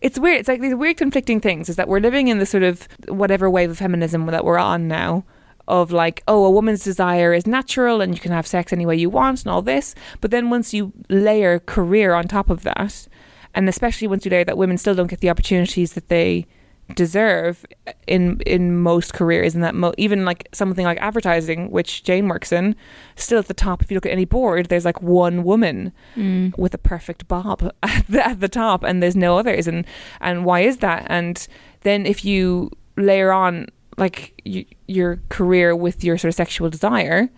it's 0.00 0.18
weird. 0.18 0.40
It's 0.40 0.48
like 0.48 0.60
these 0.60 0.74
weird 0.74 0.96
conflicting 0.96 1.40
things. 1.40 1.68
Is 1.68 1.76
that 1.76 1.88
we're 1.88 2.00
living 2.00 2.28
in 2.28 2.38
the 2.38 2.46
sort 2.46 2.62
of 2.62 2.88
whatever 3.08 3.48
wave 3.48 3.70
of 3.70 3.78
feminism 3.78 4.26
that 4.26 4.44
we're 4.44 4.58
on 4.58 4.88
now, 4.88 5.24
of 5.68 5.92
like, 5.92 6.22
oh, 6.26 6.44
a 6.44 6.50
woman's 6.50 6.82
desire 6.82 7.32
is 7.32 7.46
natural 7.46 8.00
and 8.00 8.14
you 8.14 8.20
can 8.20 8.32
have 8.32 8.46
sex 8.46 8.72
any 8.72 8.86
way 8.86 8.96
you 8.96 9.10
want 9.10 9.44
and 9.44 9.52
all 9.52 9.62
this. 9.62 9.94
But 10.20 10.30
then 10.30 10.50
once 10.50 10.74
you 10.74 10.92
layer 11.08 11.60
career 11.60 12.14
on 12.14 12.26
top 12.26 12.50
of 12.50 12.62
that, 12.62 13.06
and 13.54 13.68
especially 13.68 14.08
once 14.08 14.24
you 14.24 14.30
layer 14.30 14.44
that 14.44 14.58
women 14.58 14.78
still 14.78 14.94
don't 14.94 15.08
get 15.08 15.20
the 15.20 15.30
opportunities 15.30 15.92
that 15.92 16.08
they 16.08 16.46
deserve 16.94 17.66
in 18.06 18.40
in 18.46 18.78
most 18.78 19.12
careers 19.12 19.54
and 19.54 19.62
that 19.62 19.74
mo- 19.74 19.92
even 19.98 20.24
like 20.24 20.48
something 20.52 20.86
like 20.86 20.96
advertising 21.02 21.70
which 21.70 22.02
Jane 22.02 22.28
works 22.28 22.50
in 22.50 22.74
still 23.14 23.38
at 23.38 23.46
the 23.46 23.52
top 23.52 23.82
if 23.82 23.90
you 23.90 23.94
look 23.94 24.06
at 24.06 24.12
any 24.12 24.24
board 24.24 24.66
there's 24.66 24.86
like 24.86 25.02
one 25.02 25.44
woman 25.44 25.92
mm. 26.16 26.56
with 26.56 26.72
a 26.72 26.78
perfect 26.78 27.28
bob 27.28 27.74
at 27.82 28.06
the, 28.08 28.26
at 28.26 28.40
the 28.40 28.48
top 28.48 28.82
and 28.84 29.02
there's 29.02 29.16
no 29.16 29.38
others 29.38 29.66
and 29.66 29.86
and 30.22 30.46
why 30.46 30.60
is 30.60 30.78
that 30.78 31.06
and 31.10 31.46
then 31.82 32.06
if 32.06 32.24
you 32.24 32.70
layer 32.96 33.32
on 33.32 33.66
like 33.98 34.40
y- 34.46 34.64
your 34.86 35.20
career 35.28 35.76
with 35.76 36.02
your 36.04 36.16
sort 36.18 36.28
of 36.30 36.34
sexual 36.34 36.70
desire 36.70 37.28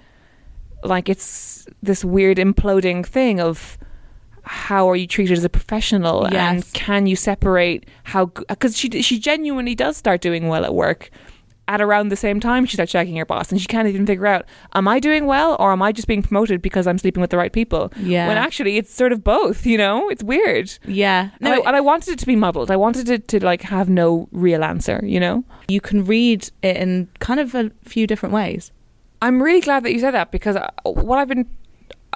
like 0.84 1.08
it's 1.08 1.66
this 1.82 2.04
weird 2.04 2.38
imploding 2.38 3.04
thing 3.04 3.40
of 3.40 3.76
how 4.42 4.88
are 4.88 4.96
you 4.96 5.06
treated 5.06 5.36
as 5.36 5.44
a 5.44 5.48
professional 5.48 6.26
and 6.54 6.72
can 6.72 7.06
you 7.06 7.16
separate 7.16 7.86
how 8.04 8.26
because 8.26 8.76
she 8.76 8.88
she 9.02 9.18
genuinely 9.18 9.74
does 9.74 9.96
start 9.96 10.20
doing 10.20 10.48
well 10.48 10.64
at 10.64 10.74
work 10.74 11.10
at 11.70 11.80
around 11.80 12.08
the 12.08 12.16
same 12.16 12.40
time 12.40 12.66
she 12.66 12.76
starts 12.76 12.92
shagging 12.92 13.16
her 13.16 13.24
boss, 13.24 13.50
and 13.50 13.60
she 13.60 13.68
can't 13.68 13.86
even 13.86 14.04
figure 14.04 14.26
out: 14.26 14.44
Am 14.74 14.88
I 14.88 14.98
doing 14.98 15.26
well, 15.26 15.56
or 15.60 15.70
am 15.72 15.82
I 15.82 15.92
just 15.92 16.08
being 16.08 16.22
promoted 16.22 16.60
because 16.60 16.86
I'm 16.88 16.98
sleeping 16.98 17.20
with 17.20 17.30
the 17.30 17.36
right 17.36 17.52
people? 17.52 17.92
Yeah. 17.96 18.26
When 18.26 18.36
actually 18.36 18.76
it's 18.76 18.92
sort 18.92 19.12
of 19.12 19.22
both. 19.22 19.64
You 19.64 19.78
know, 19.78 20.08
it's 20.10 20.24
weird. 20.24 20.76
Yeah. 20.86 21.30
No, 21.40 21.52
and 21.52 21.62
I, 21.62 21.68
and 21.68 21.76
I 21.76 21.80
wanted 21.80 22.14
it 22.14 22.18
to 22.18 22.26
be 22.26 22.34
muddled. 22.34 22.70
I 22.70 22.76
wanted 22.76 23.08
it 23.08 23.28
to 23.28 23.44
like 23.44 23.62
have 23.62 23.88
no 23.88 24.28
real 24.32 24.64
answer. 24.64 25.00
You 25.04 25.20
know. 25.20 25.44
you 25.68 25.80
can 25.80 26.04
read 26.04 26.50
it 26.62 26.76
in 26.76 27.08
kind 27.20 27.38
of 27.38 27.54
a 27.54 27.70
few 27.84 28.06
different 28.06 28.34
ways. 28.34 28.72
I'm 29.22 29.40
really 29.40 29.60
glad 29.60 29.84
that 29.84 29.92
you 29.92 30.00
said 30.00 30.12
that 30.12 30.32
because 30.32 30.56
uh, 30.56 30.70
what 30.84 31.18
I've 31.18 31.28
been. 31.28 31.48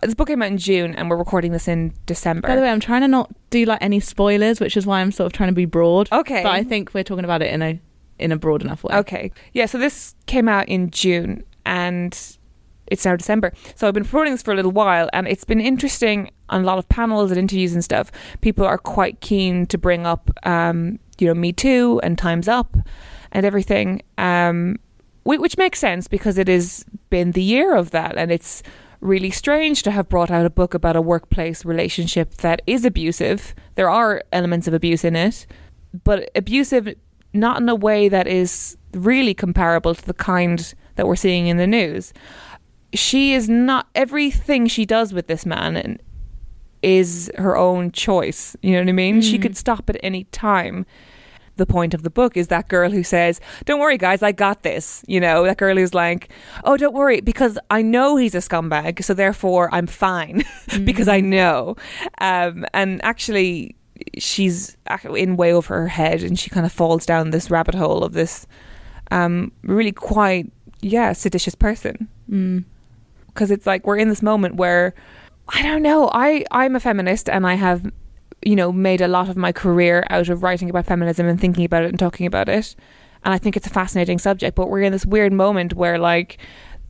This 0.03 0.15
book 0.15 0.29
came 0.29 0.43
out 0.43 0.49
in 0.49 0.59
June, 0.59 0.95
and 0.97 1.09
we're 1.09 1.17
recording 1.17 1.53
this 1.53 1.69
in 1.69 1.95
December. 2.05 2.49
By 2.49 2.57
the 2.57 2.63
way, 2.63 2.69
I'm 2.69 2.81
trying 2.81 3.03
to 3.03 3.09
not 3.09 3.31
do 3.49 3.65
like 3.65 3.79
any 3.81 4.01
spoilers, 4.01 4.61
which 4.61 4.77
is 4.77 4.85
why 4.85 5.01
I'm 5.01 5.13
sort 5.13 5.27
of 5.27 5.33
trying 5.33 5.49
to 5.49 5.55
be 5.55 5.65
broad. 5.65 6.11
Okay. 6.13 6.43
But 6.43 6.53
I 6.53 6.65
think 6.65 6.93
we're 6.93 7.05
talking 7.05 7.25
about 7.25 7.41
it 7.41 7.55
in 7.55 7.63
a 7.63 7.81
in 8.19 8.33
a 8.33 8.37
broad 8.37 8.63
enough 8.63 8.85
way. 8.85 8.95
Okay. 8.97 9.33
Yeah, 9.53 9.67
so 9.67 9.79
this 9.79 10.15
came 10.27 10.49
out 10.49 10.69
in 10.69 10.91
June 10.91 11.45
and 11.67 12.13
it's 12.87 13.05
now 13.05 13.17
December. 13.17 13.53
So 13.75 13.89
I've 13.89 13.95
been 13.95 14.05
promoting 14.05 14.35
this 14.35 14.43
for 14.43 14.53
a 14.53 14.57
little 14.57 14.71
while 14.71 15.09
and 15.13 15.27
it's 15.27 15.45
been 15.45 15.61
interesting 15.61 16.31
on 16.51 16.63
a 16.63 16.65
lot 16.65 16.79
of 16.79 16.89
panels 16.89 17.31
and 17.31 17.39
interviews 17.39 17.73
and 17.73 17.83
stuff. 17.83 18.13
People 18.41 18.65
are 18.67 18.79
quite 18.79 19.21
keen 19.21 19.67
to 19.67 19.79
bring 19.79 20.07
up 20.07 20.31
um, 20.45 20.99
you 21.19 21.27
know, 21.27 21.35
Me 21.35 21.53
Too 21.53 22.01
and 22.03 22.19
Time's 22.19 22.49
Up 22.49 22.77
and 23.33 23.45
everything. 23.45 24.03
Um 24.19 24.79
which 25.27 25.57
makes 25.57 25.79
sense 25.79 26.07
because 26.07 26.37
it 26.37 26.49
has 26.49 26.85
been 27.09 27.33
the 27.33 27.43
year 27.43 27.75
of 27.75 27.93
that 27.93 28.19
and 28.19 28.31
it's 28.31 28.63
really 29.01 29.31
strange 29.31 29.83
to 29.83 29.91
have 29.91 30.09
brought 30.09 30.31
out 30.31 30.47
a 30.47 30.51
book 30.51 30.75
about 30.75 30.97
a 30.97 31.01
workplace 31.01 31.65
relationship 31.65 32.35
that 32.37 32.63
is 32.67 32.85
abusive. 32.85 33.55
There 33.75 33.91
are 33.91 34.23
elements 34.33 34.67
of 34.67 34.75
abuse 34.75 35.05
in 35.05 35.15
it, 35.15 35.47
but 36.05 36.31
abusive 36.35 36.95
not 37.35 37.61
in 37.61 37.69
a 37.69 37.75
way 37.75 38.09
that 38.09 38.27
is 38.27 38.77
really 38.93 39.35
comparable 39.35 39.95
to 39.95 40.07
the 40.07 40.15
kind 40.15 40.75
that 40.95 41.07
we're 41.07 41.17
seeing 41.17 41.49
in 41.49 41.57
the 41.57 41.67
news. 41.67 42.13
She 42.95 43.35
is 43.35 43.49
not 43.49 43.89
everything 43.95 44.69
she 44.69 44.87
does 44.87 45.13
with 45.13 45.27
this 45.27 45.45
man 45.45 45.99
is 46.85 47.31
her 47.39 47.57
own 47.57 47.91
choice. 47.91 48.57
You 48.63 48.73
know 48.73 48.81
what 48.81 48.89
I 48.89 48.93
mean? 48.93 49.21
She 49.23 49.39
could 49.39 49.57
stop 49.57 49.89
at 49.89 49.97
any 50.03 50.25
time. 50.25 50.87
The 51.57 51.67
point 51.67 51.95
of 51.95 52.03
the 52.03 52.11
book 52.11 52.37
is 52.37 52.49
that 52.49 52.69
girl 52.69 52.91
who 52.91 53.03
says, 53.03 53.41
Don't 53.65 53.81
worry, 53.81 53.97
guys, 53.97 54.23
I 54.23 54.33
got 54.33 54.65
this. 54.65 55.03
You 55.07 55.21
know, 55.21 55.45
that 55.45 55.57
girl 55.57 55.77
who's 55.77 55.95
like, 55.95 56.31
Oh, 56.65 56.77
don't 56.77 56.93
worry, 56.93 57.21
because 57.21 57.59
I 57.71 57.81
know 57.81 58.17
he's 58.17 58.35
a 58.35 58.39
scumbag, 58.39 59.03
so 59.03 59.15
therefore 59.15 59.73
I'm 59.73 59.87
fine 59.87 60.45
because 60.85 61.09
I 61.09 61.21
know. 61.21 61.77
Um, 62.19 62.67
and 62.75 63.03
actually, 63.05 63.77
she's 64.19 64.77
in 65.05 65.37
way 65.37 65.53
over 65.53 65.75
her 65.75 65.89
head 65.89 66.23
and 66.23 66.39
she 66.39 66.51
kind 66.51 66.67
of 66.67 66.73
falls 66.73 67.07
down 67.07 67.31
this 67.31 67.51
rabbit 67.51 67.75
hole 67.75 68.03
of 68.03 68.13
this 68.13 68.47
um, 69.11 69.53
really 69.63 69.93
quite, 69.93 70.51
yeah, 70.81 71.13
seditious 71.13 71.55
person. 71.55 72.09
Mm. 72.31 72.65
Because 73.27 73.51
it's 73.51 73.67
like 73.67 73.87
we're 73.87 73.99
in 73.99 74.09
this 74.09 74.23
moment 74.23 74.57
where, 74.57 74.95
I 75.49 75.63
don't 75.63 75.83
know, 75.83 76.09
I, 76.13 76.45
I'm 76.51 76.77
a 76.77 76.81
feminist 76.81 77.29
and 77.29 77.47
I 77.47 77.55
have 77.55 77.91
you 78.45 78.57
know, 78.57 78.73
made 78.73 79.01
a 79.01 79.09
lot 79.09 79.29
of 79.29 79.37
my 79.37 79.53
career 79.53 80.05
out 80.11 80.29
of 80.29 80.43
writing 80.43 80.71
about 80.71 80.87
feminism 80.87 81.27
and 81.27 81.41
thinking 81.41 81.65
about 81.65 81.83
it 81.83 81.89
and 81.89 81.99
talking 81.99 82.27
about 82.27 82.49
it. 82.49 82.77
And 83.25 83.33
I 83.33 83.39
think 83.39 83.57
it's 83.57 83.67
a 83.67 83.71
fascinating 83.71 84.19
subject, 84.19 84.55
but 84.55 84.69
we're 84.69 84.83
in 84.83 84.93
this 84.93 85.07
weird 85.07 85.33
moment 85.33 85.75
where 85.75 85.99
like 85.99 86.39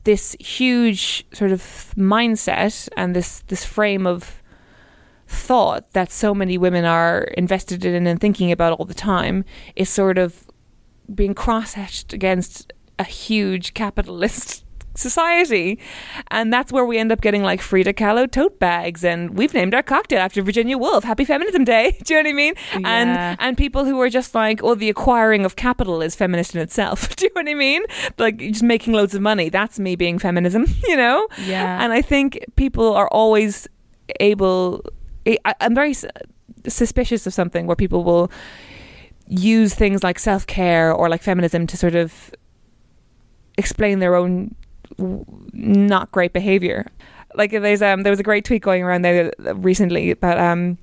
this 0.03 0.35
huge 0.39 1.25
sort 1.33 1.51
of 1.51 1.61
mindset 1.95 2.89
and 2.97 3.15
this 3.15 3.41
this 3.47 3.63
frame 3.63 4.05
of 4.05 4.41
thought 5.35 5.91
that 5.91 6.11
so 6.11 6.33
many 6.33 6.57
women 6.57 6.85
are 6.85 7.23
invested 7.37 7.85
in 7.85 8.07
and 8.07 8.19
thinking 8.19 8.51
about 8.51 8.79
all 8.79 8.85
the 8.85 8.93
time 8.93 9.45
is 9.75 9.89
sort 9.89 10.17
of 10.17 10.45
being 11.13 11.33
cross-hatched 11.33 12.13
against 12.13 12.73
a 12.97 13.03
huge 13.03 13.73
capitalist 13.73 14.63
society. 14.95 15.77
And 16.29 16.51
that's 16.51 16.71
where 16.71 16.85
we 16.85 16.97
end 16.97 17.11
up 17.11 17.21
getting 17.21 17.43
like 17.43 17.61
Frida 17.61 17.93
Kahlo 17.93 18.31
tote 18.31 18.59
bags 18.59 19.03
and 19.03 19.37
we've 19.37 19.53
named 19.53 19.73
our 19.73 19.83
cocktail 19.83 20.19
after 20.19 20.41
Virginia 20.41 20.77
Woolf. 20.77 21.03
Happy 21.03 21.25
Feminism 21.25 21.65
Day. 21.65 21.97
Do 22.03 22.13
you 22.13 22.23
know 22.23 22.29
what 22.29 22.33
I 22.33 22.35
mean? 22.35 22.53
Yeah. 22.79 22.87
And 22.87 23.37
and 23.39 23.57
people 23.57 23.85
who 23.85 23.99
are 24.01 24.09
just 24.09 24.33
like, 24.33 24.63
oh, 24.63 24.75
the 24.75 24.89
acquiring 24.89 25.45
of 25.45 25.55
capital 25.55 26.01
is 26.01 26.15
feminist 26.15 26.55
in 26.55 26.61
itself. 26.61 27.15
Do 27.15 27.25
you 27.25 27.31
know 27.35 27.41
what 27.41 27.49
I 27.49 27.55
mean? 27.55 27.83
Like 28.17 28.37
just 28.37 28.63
making 28.63 28.93
loads 28.93 29.13
of 29.13 29.21
money. 29.21 29.49
That's 29.49 29.79
me 29.79 29.95
being 29.95 30.17
feminism, 30.17 30.65
you 30.87 30.95
know? 30.95 31.27
Yeah. 31.43 31.83
And 31.83 31.91
I 31.91 32.01
think 32.01 32.45
people 32.55 32.93
are 32.93 33.09
always 33.09 33.67
able 34.19 34.83
I, 35.27 35.37
I'm 35.59 35.75
very 35.75 35.95
suspicious 36.67 37.27
of 37.27 37.33
something 37.33 37.67
where 37.67 37.75
people 37.75 38.03
will 38.03 38.31
use 39.27 39.73
things 39.73 40.03
like 40.03 40.19
self-care 40.19 40.93
or 40.93 41.09
like 41.09 41.21
feminism 41.21 41.65
to 41.67 41.77
sort 41.77 41.95
of 41.95 42.33
explain 43.57 43.99
their 43.99 44.15
own 44.15 44.55
not 45.53 46.11
great 46.11 46.33
behavior. 46.33 46.85
Like 47.33 47.51
there's 47.51 47.81
um 47.81 48.03
there 48.03 48.11
was 48.11 48.19
a 48.19 48.23
great 48.23 48.45
tweet 48.45 48.61
going 48.61 48.83
around 48.83 49.01
there 49.01 49.31
recently 49.55 50.11
about 50.11 50.37
um 50.37 50.77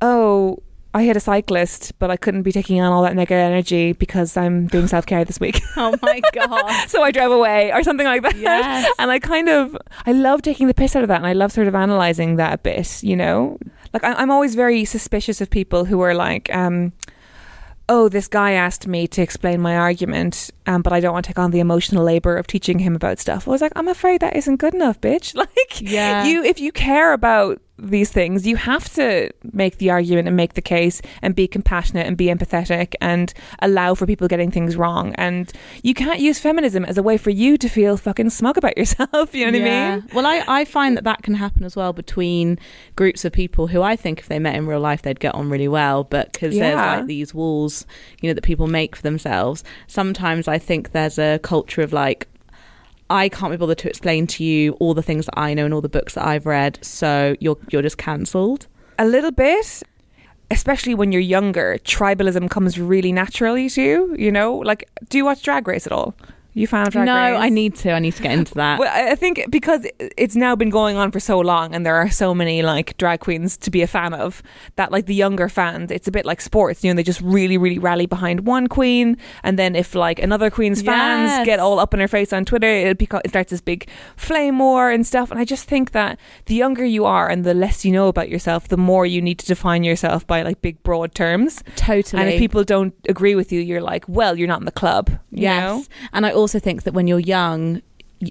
oh 0.00 0.62
I 0.98 1.04
hit 1.04 1.16
a 1.16 1.20
cyclist 1.20 1.92
but 1.98 2.10
I 2.10 2.16
couldn't 2.16 2.42
be 2.42 2.52
taking 2.52 2.80
on 2.80 2.92
all 2.92 3.02
that 3.02 3.14
negative 3.14 3.38
energy 3.40 3.92
because 3.92 4.36
I'm 4.36 4.66
doing 4.66 4.86
self 4.94 5.06
care 5.06 5.24
this 5.24 5.40
week. 5.40 5.60
oh 5.76 5.94
my 6.02 6.20
god. 6.32 6.86
so 6.88 7.02
I 7.02 7.10
drove 7.10 7.32
away 7.32 7.72
or 7.72 7.82
something 7.82 8.06
like 8.06 8.22
that. 8.22 8.36
Yes. 8.36 8.92
And 8.98 9.10
I 9.10 9.18
kind 9.18 9.48
of 9.48 9.76
I 10.06 10.12
love 10.12 10.42
taking 10.42 10.66
the 10.66 10.74
piss 10.74 10.94
out 10.96 11.02
of 11.04 11.08
that 11.08 11.16
and 11.18 11.26
I 11.26 11.32
love 11.32 11.52
sort 11.52 11.68
of 11.68 11.74
analyzing 11.74 12.36
that 12.36 12.52
a 12.54 12.58
bit, 12.58 13.02
you 13.02 13.16
know? 13.16 13.58
Like 13.94 14.04
I, 14.04 14.12
I'm 14.14 14.30
always 14.30 14.54
very 14.54 14.84
suspicious 14.84 15.40
of 15.40 15.48
people 15.50 15.84
who 15.86 16.00
are 16.02 16.14
like, 16.14 16.54
um, 16.54 16.92
oh, 17.90 18.08
this 18.10 18.28
guy 18.28 18.52
asked 18.52 18.86
me 18.86 19.06
to 19.08 19.22
explain 19.22 19.60
my 19.62 19.74
argument, 19.76 20.50
um, 20.66 20.82
but 20.82 20.92
I 20.92 21.00
don't 21.00 21.14
want 21.14 21.24
to 21.24 21.30
take 21.30 21.38
on 21.38 21.52
the 21.52 21.60
emotional 21.60 22.04
labor 22.04 22.36
of 22.36 22.46
teaching 22.46 22.80
him 22.80 22.94
about 22.94 23.18
stuff. 23.18 23.48
I 23.48 23.50
was 23.50 23.62
like, 23.62 23.72
I'm 23.76 23.88
afraid 23.88 24.20
that 24.20 24.36
isn't 24.36 24.56
good 24.56 24.74
enough, 24.74 25.00
bitch. 25.00 25.34
Like, 25.38 25.80
Yeah. 25.80 26.24
you 26.26 26.42
if 26.44 26.60
you 26.60 26.70
care 26.70 27.14
about 27.14 27.62
these 27.78 28.10
things, 28.10 28.46
you 28.46 28.56
have 28.56 28.92
to 28.94 29.30
make 29.52 29.78
the 29.78 29.90
argument 29.90 30.28
and 30.28 30.36
make 30.36 30.54
the 30.54 30.62
case 30.62 31.00
and 31.22 31.34
be 31.34 31.46
compassionate 31.46 32.06
and 32.06 32.16
be 32.16 32.26
empathetic 32.26 32.94
and 33.00 33.32
allow 33.60 33.94
for 33.94 34.06
people 34.06 34.28
getting 34.28 34.50
things 34.50 34.76
wrong. 34.76 35.14
And 35.14 35.52
you 35.82 35.94
can't 35.94 36.20
use 36.20 36.38
feminism 36.38 36.84
as 36.84 36.98
a 36.98 37.02
way 37.02 37.16
for 37.16 37.30
you 37.30 37.56
to 37.58 37.68
feel 37.68 37.96
fucking 37.96 38.30
smug 38.30 38.58
about 38.58 38.76
yourself. 38.76 39.34
You 39.38 39.50
know 39.50 39.58
what 39.58 39.68
I 39.68 39.96
mean? 39.96 40.08
Well, 40.14 40.26
I, 40.26 40.42
I 40.48 40.64
find 40.64 40.96
that 40.96 41.04
that 41.04 41.22
can 41.22 41.34
happen 41.34 41.62
as 41.62 41.76
well 41.76 41.92
between 41.92 42.58
groups 42.96 43.24
of 43.24 43.32
people 43.32 43.68
who 43.68 43.82
I 43.82 43.94
think 43.94 44.18
if 44.18 44.26
they 44.26 44.40
met 44.40 44.56
in 44.56 44.66
real 44.66 44.80
life 44.80 45.02
they'd 45.02 45.20
get 45.20 45.34
on 45.34 45.48
really 45.48 45.68
well, 45.68 46.02
but 46.02 46.32
because 46.32 46.54
there's 46.56 46.76
like 46.98 47.06
these 47.06 47.32
walls, 47.32 47.86
you 48.20 48.28
know, 48.28 48.34
that 48.34 48.42
people 48.42 48.66
make 48.66 48.96
for 48.96 49.02
themselves. 49.02 49.62
Sometimes 49.86 50.48
I 50.48 50.58
think 50.58 50.92
there's 50.92 51.18
a 51.18 51.38
culture 51.42 51.82
of 51.82 51.92
like. 51.92 52.26
I 53.10 53.28
can't 53.28 53.50
be 53.50 53.56
bothered 53.56 53.78
to 53.78 53.88
explain 53.88 54.26
to 54.28 54.44
you 54.44 54.72
all 54.74 54.94
the 54.94 55.02
things 55.02 55.26
that 55.26 55.38
I 55.38 55.54
know 55.54 55.64
and 55.64 55.72
all 55.72 55.80
the 55.80 55.88
books 55.88 56.14
that 56.14 56.26
I've 56.26 56.46
read, 56.46 56.78
so 56.82 57.36
you're 57.40 57.56
you're 57.70 57.82
just 57.82 57.98
cancelled. 57.98 58.66
A 58.98 59.06
little 59.06 59.32
bit. 59.32 59.82
Especially 60.50 60.94
when 60.94 61.12
you're 61.12 61.20
younger, 61.20 61.76
tribalism 61.84 62.48
comes 62.48 62.78
really 62.78 63.12
naturally 63.12 63.68
to 63.68 63.82
you. 63.82 64.16
You 64.18 64.32
know, 64.32 64.56
like, 64.56 64.88
do 65.10 65.18
you 65.18 65.26
watch 65.26 65.42
Drag 65.42 65.68
Race 65.68 65.86
at 65.86 65.92
all? 65.92 66.14
You 66.58 66.66
found 66.66 66.90
Drag 66.90 67.06
no, 67.06 67.14
Race? 67.14 67.40
I 67.40 67.48
need 67.50 67.74
to. 67.76 67.92
I 67.92 67.98
need 68.00 68.14
to 68.14 68.22
get 68.22 68.32
into 68.32 68.54
that. 68.54 68.78
Well, 68.80 68.90
I 68.92 69.14
think 69.14 69.44
because 69.48 69.86
it's 70.16 70.34
now 70.34 70.56
been 70.56 70.70
going 70.70 70.96
on 70.96 71.10
for 71.12 71.20
so 71.20 71.38
long, 71.38 71.74
and 71.74 71.86
there 71.86 71.94
are 71.94 72.10
so 72.10 72.34
many 72.34 72.62
like 72.62 72.96
drag 72.98 73.20
queens 73.20 73.56
to 73.58 73.70
be 73.70 73.80
a 73.82 73.86
fan 73.86 74.12
of, 74.12 74.42
that 74.76 74.90
like 74.90 75.06
the 75.06 75.14
younger 75.14 75.48
fans, 75.48 75.90
it's 75.92 76.08
a 76.08 76.10
bit 76.10 76.26
like 76.26 76.40
sports. 76.40 76.82
You 76.82 76.90
know, 76.90 76.96
they 76.96 77.04
just 77.04 77.20
really, 77.20 77.56
really 77.58 77.78
rally 77.78 78.06
behind 78.06 78.46
one 78.46 78.66
queen, 78.66 79.16
and 79.44 79.56
then 79.58 79.76
if 79.76 79.94
like 79.94 80.18
another 80.18 80.50
queen's 80.50 80.82
fans 80.82 81.30
Yes. 81.30 81.46
get 81.46 81.60
all 81.60 81.78
up 81.78 81.94
in 81.94 82.00
her 82.00 82.08
face 82.08 82.32
on 82.32 82.44
Twitter, 82.44 82.66
it, 82.66 82.98
beco- 82.98 83.20
it 83.24 83.28
starts 83.28 83.50
this 83.50 83.60
big 83.60 83.88
flame 84.16 84.58
war 84.58 84.90
and 84.90 85.06
stuff. 85.06 85.30
And 85.30 85.38
I 85.38 85.44
just 85.44 85.68
think 85.68 85.92
that 85.92 86.18
the 86.46 86.54
younger 86.56 86.84
you 86.84 87.04
are, 87.04 87.28
and 87.28 87.44
the 87.44 87.54
less 87.54 87.84
you 87.84 87.92
know 87.92 88.08
about 88.08 88.28
yourself, 88.30 88.66
the 88.68 88.76
more 88.76 89.06
you 89.06 89.20
need 89.22 89.38
to 89.38 89.46
define 89.46 89.84
yourself 89.84 90.26
by 90.26 90.42
like 90.42 90.60
big, 90.62 90.82
broad 90.82 91.14
terms. 91.14 91.62
totally. 91.76 92.20
And 92.22 92.30
if 92.32 92.38
people 92.40 92.64
don't 92.64 92.94
agree 93.08 93.34
with 93.36 93.52
you, 93.52 93.60
you're 93.60 93.82
like, 93.92 94.04
well, 94.08 94.36
you're 94.36 94.48
not 94.48 94.58
in 94.60 94.64
the 94.64 94.72
club. 94.72 95.08
You 95.30 95.42
Yes. 95.42 95.60
know? 95.62 95.84
And 96.14 96.24
I 96.26 96.32
also 96.32 96.47
think 96.60 96.82
that 96.84 96.94
when 96.94 97.06
you're 97.06 97.18
young, 97.18 97.82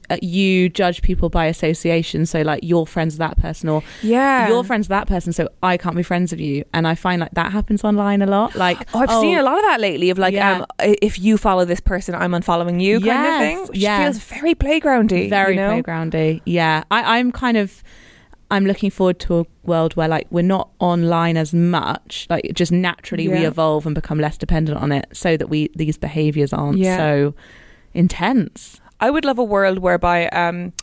uh, 0.09 0.17
you 0.21 0.67
judge 0.67 1.01
people 1.01 1.29
by 1.29 1.45
association. 1.45 2.25
So, 2.25 2.41
like, 2.41 2.59
you're 2.61 2.85
friends 2.85 3.13
with 3.13 3.19
that 3.19 3.37
person, 3.37 3.69
or 3.69 3.83
Yeah. 4.01 4.49
you're 4.49 4.63
friends 4.65 4.85
with 4.85 4.89
that 4.89 5.07
person, 5.07 5.31
so 5.31 5.47
I 5.63 5.77
can't 5.77 5.95
be 5.95 6.03
friends 6.03 6.31
with 6.31 6.41
you. 6.41 6.65
And 6.73 6.85
I 6.85 6.93
find 6.95 7.21
like 7.21 7.31
that 7.31 7.53
happens 7.53 7.85
online 7.85 8.21
a 8.21 8.25
lot. 8.25 8.53
Like, 8.55 8.79
Oh, 8.93 8.99
I've 8.99 9.21
seen 9.21 9.37
a 9.37 9.43
lot 9.43 9.55
of 9.57 9.63
that 9.63 9.79
lately. 9.79 10.09
Of 10.09 10.17
like, 10.17 10.33
Yeah. 10.33 10.59
um, 10.59 10.65
if 10.79 11.17
you 11.19 11.37
follow 11.37 11.63
this 11.63 11.79
person, 11.79 12.15
I'm 12.15 12.31
unfollowing 12.33 12.81
you, 12.81 12.95
kind 12.99 13.05
Yes, 13.05 13.33
of 13.35 13.39
thing. 13.47 13.67
Which 13.69 13.77
yes. 13.77 14.03
feels 14.03 14.39
very 14.41 14.55
playgroundy. 14.55 15.29
very 15.29 15.55
you 15.55 15.61
know? 15.61 15.81
playgroundy. 15.81 16.41
Yeah, 16.45 16.83
I, 16.91 17.19
I'm 17.19 17.31
kind 17.31 17.55
of. 17.57 17.81
I'm 18.49 18.65
looking 18.65 18.89
forward 18.91 19.19
to 19.19 19.39
a 19.39 19.45
world 19.65 19.97
where 19.97 20.07
like 20.07 20.25
we're 20.29 20.41
not 20.41 20.69
online 20.79 21.35
as 21.35 21.53
much. 21.53 22.27
Like 22.29 22.49
just 22.53 22.71
naturally 22.71 23.27
we 23.27 23.45
evolve 23.45 23.85
and 23.85 23.93
become 23.93 24.19
less 24.21 24.37
dependent 24.37 24.77
on 24.77 24.93
it, 24.93 25.05
so 25.11 25.35
that 25.35 25.49
we 25.49 25.69
these 25.75 25.97
behaviors 25.97 26.53
aren't 26.53 26.77
Yeah. 26.77 26.95
so 26.97 27.33
intense. 27.97 28.79
I 28.99 29.09
would 29.09 29.25
love 29.25 29.39
a 29.39 29.43
world 29.43 29.79
whereby 29.79 30.27
um, 30.29 30.73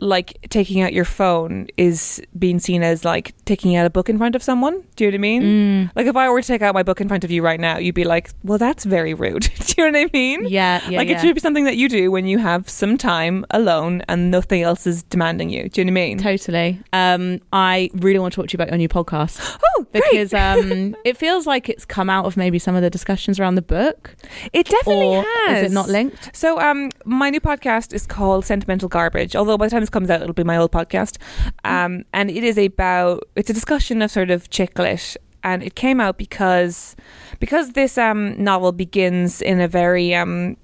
like 0.00 0.38
taking 0.50 0.80
out 0.80 0.92
your 0.92 1.04
phone 1.04 1.66
is 1.76 2.22
being 2.38 2.58
seen 2.58 2.82
as 2.82 3.04
like 3.04 3.34
taking 3.44 3.74
out 3.76 3.86
a 3.86 3.90
book 3.90 4.08
in 4.08 4.18
front 4.18 4.34
of 4.34 4.42
someone. 4.42 4.82
Do 4.96 5.04
you 5.04 5.10
know 5.10 5.14
what 5.14 5.18
I 5.18 5.20
mean? 5.20 5.42
Mm. 5.42 5.90
Like 5.96 6.06
if 6.06 6.16
I 6.16 6.28
were 6.30 6.40
to 6.40 6.46
take 6.46 6.62
out 6.62 6.74
my 6.74 6.82
book 6.82 7.00
in 7.00 7.08
front 7.08 7.24
of 7.24 7.30
you 7.30 7.42
right 7.42 7.58
now, 7.58 7.78
you'd 7.78 7.94
be 7.94 8.04
like, 8.04 8.30
"Well, 8.44 8.58
that's 8.58 8.84
very 8.84 9.14
rude." 9.14 9.42
do 9.66 9.74
you 9.76 9.90
know 9.90 9.98
what 9.98 10.08
I 10.08 10.10
mean? 10.12 10.46
Yeah, 10.48 10.80
yeah, 10.88 10.98
like 10.98 11.08
yeah. 11.08 11.16
it 11.16 11.20
should 11.20 11.34
be 11.34 11.40
something 11.40 11.64
that 11.64 11.76
you 11.76 11.88
do 11.88 12.10
when 12.10 12.26
you 12.26 12.38
have 12.38 12.68
some 12.68 12.96
time 12.96 13.44
alone 13.50 14.02
and 14.08 14.30
nothing 14.30 14.62
else 14.62 14.86
is 14.86 15.02
demanding 15.04 15.50
you. 15.50 15.68
Do 15.68 15.80
you 15.80 15.84
know 15.84 15.92
what 15.92 16.00
I 16.00 16.06
mean? 16.06 16.18
Totally. 16.18 16.80
Um, 16.92 17.40
I 17.52 17.90
really 17.94 18.18
want 18.18 18.34
to 18.34 18.40
talk 18.40 18.48
to 18.48 18.52
you 18.52 18.56
about 18.56 18.68
your 18.68 18.78
new 18.78 18.88
podcast 18.88 19.58
Oh, 19.78 19.86
because 19.92 20.30
great. 20.30 20.34
um, 20.34 20.96
it 21.04 21.16
feels 21.16 21.46
like 21.46 21.68
it's 21.68 21.84
come 21.84 22.10
out 22.10 22.24
of 22.24 22.36
maybe 22.36 22.58
some 22.58 22.74
of 22.74 22.82
the 22.82 22.90
discussions 22.90 23.38
around 23.40 23.56
the 23.56 23.62
book. 23.62 24.14
it 24.52 24.66
definitely 24.66 25.06
or 25.06 25.22
has. 25.22 25.64
Is 25.64 25.70
it 25.70 25.74
not 25.74 25.88
linked? 25.88 26.36
So, 26.36 26.60
um, 26.60 26.90
my 27.04 27.30
new 27.30 27.40
podcast 27.40 27.92
is 27.92 28.06
called 28.06 28.44
Sentimental 28.44 28.88
Garbage. 28.88 29.36
Although 29.36 29.58
by 29.58 29.66
the 29.66 29.70
time 29.70 29.82
comes 29.90 30.10
out, 30.10 30.22
it'll 30.22 30.34
be 30.34 30.44
my 30.44 30.56
old 30.56 30.72
podcast. 30.72 31.18
Um, 31.64 32.04
and 32.12 32.30
it 32.30 32.44
is 32.44 32.58
about 32.58 33.24
it's 33.36 33.50
a 33.50 33.52
discussion 33.52 34.02
of 34.02 34.10
sort 34.10 34.30
of 34.30 34.50
chick 34.50 34.78
lit, 34.78 35.16
and 35.42 35.62
it 35.62 35.74
came 35.74 36.00
out 36.00 36.18
because 36.18 36.96
because 37.40 37.72
this 37.72 37.98
um 37.98 38.42
novel 38.42 38.72
begins 38.72 39.42
in 39.42 39.60
a 39.60 39.68
very 39.68 40.14
um. 40.14 40.56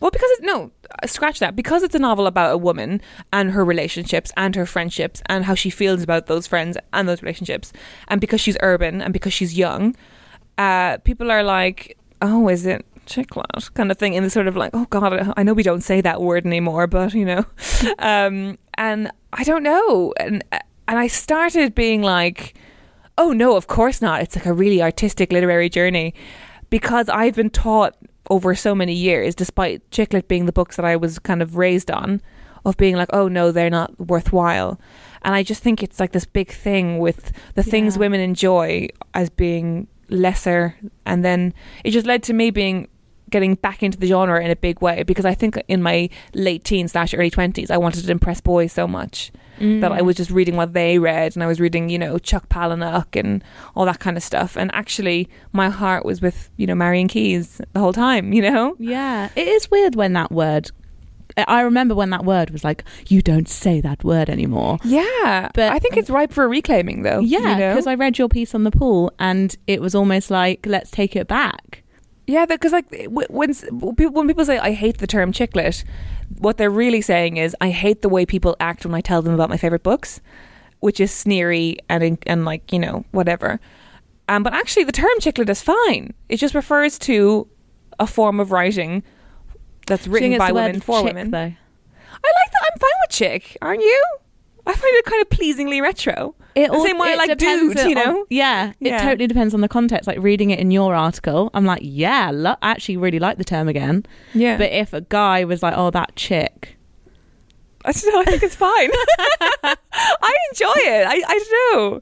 Well, 0.00 0.10
because 0.10 0.30
no, 0.40 0.70
scratch 1.04 1.40
that. 1.40 1.54
Because 1.54 1.82
it's 1.82 1.94
a 1.94 1.98
novel 1.98 2.26
about 2.26 2.54
a 2.54 2.56
woman 2.56 3.02
and 3.34 3.50
her 3.50 3.64
relationships 3.64 4.32
and 4.34 4.56
her 4.56 4.64
friendships 4.64 5.20
and 5.26 5.44
how 5.44 5.54
she 5.54 5.68
feels 5.68 6.02
about 6.02 6.26
those 6.26 6.46
friends 6.46 6.78
and 6.94 7.06
those 7.06 7.22
relationships, 7.22 7.72
and 8.08 8.20
because 8.20 8.40
she's 8.40 8.56
urban 8.60 9.02
and 9.02 9.12
because 9.12 9.34
she's 9.34 9.58
young, 9.58 9.94
uh, 10.56 10.96
people 10.98 11.30
are 11.30 11.42
like, 11.42 11.98
"Oh, 12.22 12.48
is 12.48 12.64
it 12.64 12.86
chick 13.10 13.36
lit?" 13.36 13.74
kind 13.74 13.90
of 13.90 13.98
thing, 13.98 14.14
in 14.14 14.24
the 14.24 14.30
sort 14.30 14.46
of 14.46 14.56
like, 14.56 14.70
"Oh 14.72 14.86
God, 14.90 15.32
I 15.36 15.42
know 15.42 15.52
we 15.52 15.62
don't 15.62 15.82
say 15.82 16.00
that 16.00 16.22
word 16.22 16.46
anymore, 16.46 16.86
but 16.86 17.12
you 17.14 17.24
know," 17.24 17.44
um, 17.98 18.58
and 18.74 19.10
I 19.32 19.44
don't 19.44 19.62
know, 19.62 20.14
and 20.18 20.42
and 20.88 20.98
I 20.98 21.06
started 21.06 21.74
being 21.74 22.02
like, 22.02 22.54
"Oh 23.18 23.32
no, 23.32 23.56
of 23.56 23.66
course 23.66 24.00
not." 24.00 24.22
It's 24.22 24.36
like 24.36 24.46
a 24.46 24.52
really 24.52 24.82
artistic 24.82 25.32
literary 25.32 25.68
journey 25.68 26.14
because 26.70 27.08
I've 27.08 27.34
been 27.34 27.50
taught 27.50 27.96
over 28.30 28.54
so 28.54 28.74
many 28.74 28.94
years, 28.94 29.34
despite 29.34 29.88
chick 29.90 30.12
lit 30.12 30.28
being 30.28 30.46
the 30.46 30.52
books 30.52 30.76
that 30.76 30.84
I 30.84 30.96
was 30.96 31.18
kind 31.18 31.42
of 31.42 31.56
raised 31.56 31.90
on, 31.90 32.22
of 32.64 32.76
being 32.76 32.96
like, 32.96 33.10
oh 33.12 33.28
no, 33.28 33.50
they're 33.50 33.68
not 33.70 33.98
worthwhile. 33.98 34.80
And 35.22 35.34
I 35.34 35.42
just 35.42 35.62
think 35.62 35.82
it's 35.82 36.00
like 36.00 36.12
this 36.12 36.24
big 36.24 36.50
thing 36.50 36.98
with 36.98 37.32
the 37.54 37.62
things 37.62 37.98
women 37.98 38.20
enjoy 38.20 38.88
as 39.12 39.28
being 39.28 39.86
lesser. 40.08 40.76
And 41.04 41.24
then 41.24 41.52
it 41.84 41.90
just 41.90 42.06
led 42.06 42.22
to 42.24 42.32
me 42.32 42.50
being 42.50 42.88
getting 43.30 43.54
back 43.54 43.82
into 43.82 43.98
the 43.98 44.06
genre 44.06 44.42
in 44.42 44.50
a 44.50 44.56
big 44.56 44.80
way 44.80 45.02
because 45.02 45.24
I 45.24 45.34
think 45.34 45.60
in 45.68 45.82
my 45.82 46.08
late 46.34 46.64
teens 46.64 46.92
slash 46.92 47.14
early 47.14 47.30
20s, 47.30 47.70
I 47.70 47.78
wanted 47.78 48.04
to 48.04 48.10
impress 48.10 48.40
boys 48.40 48.72
so 48.72 48.86
much 48.86 49.32
that 49.60 49.92
I 49.92 50.00
mm. 50.00 50.06
was 50.06 50.16
just 50.16 50.30
reading 50.30 50.56
what 50.56 50.72
they 50.72 50.98
read 50.98 51.36
and 51.36 51.42
I 51.42 51.46
was 51.46 51.60
reading, 51.60 51.90
you 51.90 51.98
know, 51.98 52.18
Chuck 52.18 52.48
Palahniuk 52.48 53.18
and 53.18 53.44
all 53.74 53.84
that 53.84 54.00
kind 54.00 54.16
of 54.16 54.22
stuff. 54.22 54.56
And 54.56 54.74
actually, 54.74 55.28
my 55.52 55.68
heart 55.68 56.04
was 56.04 56.22
with, 56.22 56.50
you 56.56 56.66
know, 56.66 56.74
Marian 56.74 57.08
Keyes 57.08 57.60
the 57.74 57.80
whole 57.80 57.92
time, 57.92 58.32
you 58.32 58.40
know? 58.40 58.74
Yeah, 58.78 59.28
it 59.36 59.46
is 59.46 59.70
weird 59.70 59.94
when 59.96 60.14
that 60.14 60.32
word. 60.32 60.70
I 61.36 61.60
remember 61.60 61.94
when 61.94 62.10
that 62.10 62.24
word 62.24 62.50
was 62.50 62.64
like, 62.64 62.82
"You 63.06 63.22
don't 63.22 63.48
say 63.48 63.80
that 63.82 64.02
word 64.02 64.28
anymore." 64.28 64.78
Yeah. 64.82 65.48
But- 65.54 65.72
I 65.72 65.78
think 65.78 65.96
it's 65.96 66.10
ripe 66.10 66.32
for 66.32 66.48
reclaiming, 66.48 67.02
though. 67.02 67.20
Yeah, 67.20 67.38
you 67.38 67.56
know? 67.56 67.70
because 67.70 67.86
I 67.86 67.94
read 67.94 68.18
your 68.18 68.28
piece 68.28 68.52
on 68.52 68.64
the 68.64 68.72
pool, 68.72 69.12
and 69.18 69.54
it 69.68 69.80
was 69.80 69.94
almost 69.94 70.30
like, 70.30 70.66
"Let's 70.66 70.90
take 70.90 71.14
it 71.14 71.28
back." 71.28 71.84
Yeah, 72.30 72.46
because 72.46 72.70
like 72.70 72.86
when 73.08 73.52
people 73.96 74.12
when 74.12 74.28
people 74.28 74.44
say 74.44 74.58
I 74.58 74.70
hate 74.70 74.98
the 74.98 75.08
term 75.08 75.32
chick 75.32 75.56
lit, 75.56 75.82
what 76.38 76.58
they're 76.58 76.70
really 76.70 77.00
saying 77.00 77.38
is 77.38 77.56
I 77.60 77.70
hate 77.70 78.02
the 78.02 78.08
way 78.08 78.24
people 78.24 78.54
act 78.60 78.86
when 78.86 78.94
I 78.94 79.00
tell 79.00 79.20
them 79.20 79.34
about 79.34 79.50
my 79.50 79.56
favorite 79.56 79.82
books, 79.82 80.20
which 80.78 81.00
is 81.00 81.10
sneery 81.10 81.78
and 81.88 82.18
and 82.26 82.44
like 82.44 82.72
you 82.72 82.78
know 82.78 83.04
whatever. 83.10 83.58
Um, 84.28 84.44
but 84.44 84.54
actually, 84.54 84.84
the 84.84 84.92
term 84.92 85.10
chick 85.18 85.38
lit 85.38 85.50
is 85.50 85.60
fine. 85.60 86.14
It 86.28 86.36
just 86.36 86.54
refers 86.54 87.00
to 87.00 87.48
a 87.98 88.06
form 88.06 88.38
of 88.38 88.52
writing 88.52 89.02
that's 89.88 90.06
written 90.06 90.38
by 90.38 90.52
women 90.52 90.80
for 90.80 91.00
chick, 91.00 91.06
women. 91.06 91.32
though. 91.32 91.38
I 91.38 91.48
like 91.48 92.50
that. 92.52 92.70
I'm 92.72 92.78
fine 92.78 92.90
with 93.02 93.10
chick. 93.10 93.58
Aren't 93.60 93.82
you? 93.82 94.04
I 94.68 94.72
find 94.72 94.94
it 94.94 95.04
kind 95.04 95.20
of 95.20 95.30
pleasingly 95.30 95.80
retro. 95.80 96.36
It 96.54 96.70
The 96.72 96.80
same 96.82 96.98
way 96.98 97.16
like 97.16 97.36
dude, 97.38 97.78
you 97.78 97.94
know? 97.94 98.26
yeah, 98.28 98.70
it 98.80 98.88
Yeah. 98.88 99.02
totally 99.02 99.26
depends 99.28 99.54
on 99.54 99.60
the 99.60 99.68
context. 99.68 100.06
Like 100.06 100.18
reading 100.20 100.50
it 100.50 100.58
in 100.58 100.70
your 100.70 100.94
article, 100.94 101.50
I'm 101.54 101.64
like, 101.64 101.80
yeah, 101.82 102.30
lo- 102.32 102.56
I 102.62 102.70
actually 102.72 102.96
really 102.96 103.18
like 103.20 103.38
the 103.38 103.44
term 103.44 103.68
again. 103.68 104.04
Yeah, 104.34 104.56
But 104.56 104.72
if 104.72 104.92
a 104.92 105.00
guy 105.02 105.44
was 105.44 105.62
like, 105.62 105.74
"Oh, 105.76 105.90
that 105.90 106.16
chick," 106.16 106.76
I 107.84 107.92
don't 107.92 108.12
know. 108.12 108.20
I 108.20 108.24
think 108.24 108.42
it's 108.42 108.56
fine. 108.56 108.90
I 109.62 110.36
enjoy 110.50 110.72
it. 110.76 111.06
I, 111.06 111.22
I 111.26 111.38
don't 111.38 111.74
know. 111.92 112.00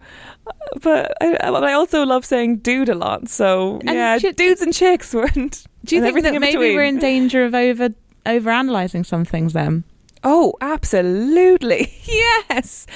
But 0.82 1.12
I, 1.20 1.32
I 1.50 1.72
also 1.74 2.04
love 2.06 2.24
saying 2.24 2.58
dude 2.58 2.88
a 2.88 2.94
lot. 2.94 3.28
So 3.28 3.80
And 3.86 3.90
yeah, 3.96 4.18
dudes 4.18 4.62
and 4.62 4.72
chicks 4.72 5.12
weren't. 5.12 5.66
do 5.84 5.94
you 5.96 6.00
think 6.02 6.22
that 6.22 6.32
maybe 6.32 6.52
between. 6.52 6.74
we're 6.76 6.84
in 6.84 6.98
danger 6.98 7.44
of 7.44 7.54
over 7.54 7.90
over 8.26 8.50
analyzing 8.50 9.04
some 9.04 9.24
things? 9.26 9.52
Then 9.52 9.84
Oh, 10.24 10.54
absolutely. 10.60 11.92
Yes. 12.50 12.86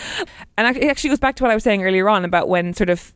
And 0.57 0.77
it 0.77 0.85
actually 0.85 1.11
goes 1.11 1.19
back 1.19 1.37
to 1.37 1.45
what 1.45 1.51
I 1.51 1.55
was 1.55 1.63
saying 1.63 1.85
earlier 1.85 2.09
on 2.09 2.25
about 2.25 2.49
when 2.49 2.73
sort 2.73 2.89
of 2.91 3.13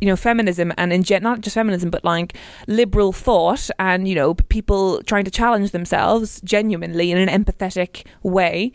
you 0.00 0.06
know 0.08 0.16
feminism 0.16 0.72
and 0.78 0.92
in 0.92 1.02
gen- 1.02 1.22
not 1.22 1.40
just 1.40 1.54
feminism 1.54 1.90
but 1.90 2.04
like 2.04 2.34
liberal 2.66 3.12
thought 3.12 3.68
and 3.78 4.08
you 4.08 4.14
know 4.14 4.34
people 4.34 5.02
trying 5.02 5.24
to 5.24 5.30
challenge 5.30 5.72
themselves 5.72 6.40
genuinely 6.42 7.10
in 7.10 7.18
an 7.18 7.28
empathetic 7.28 8.06
way 8.22 8.72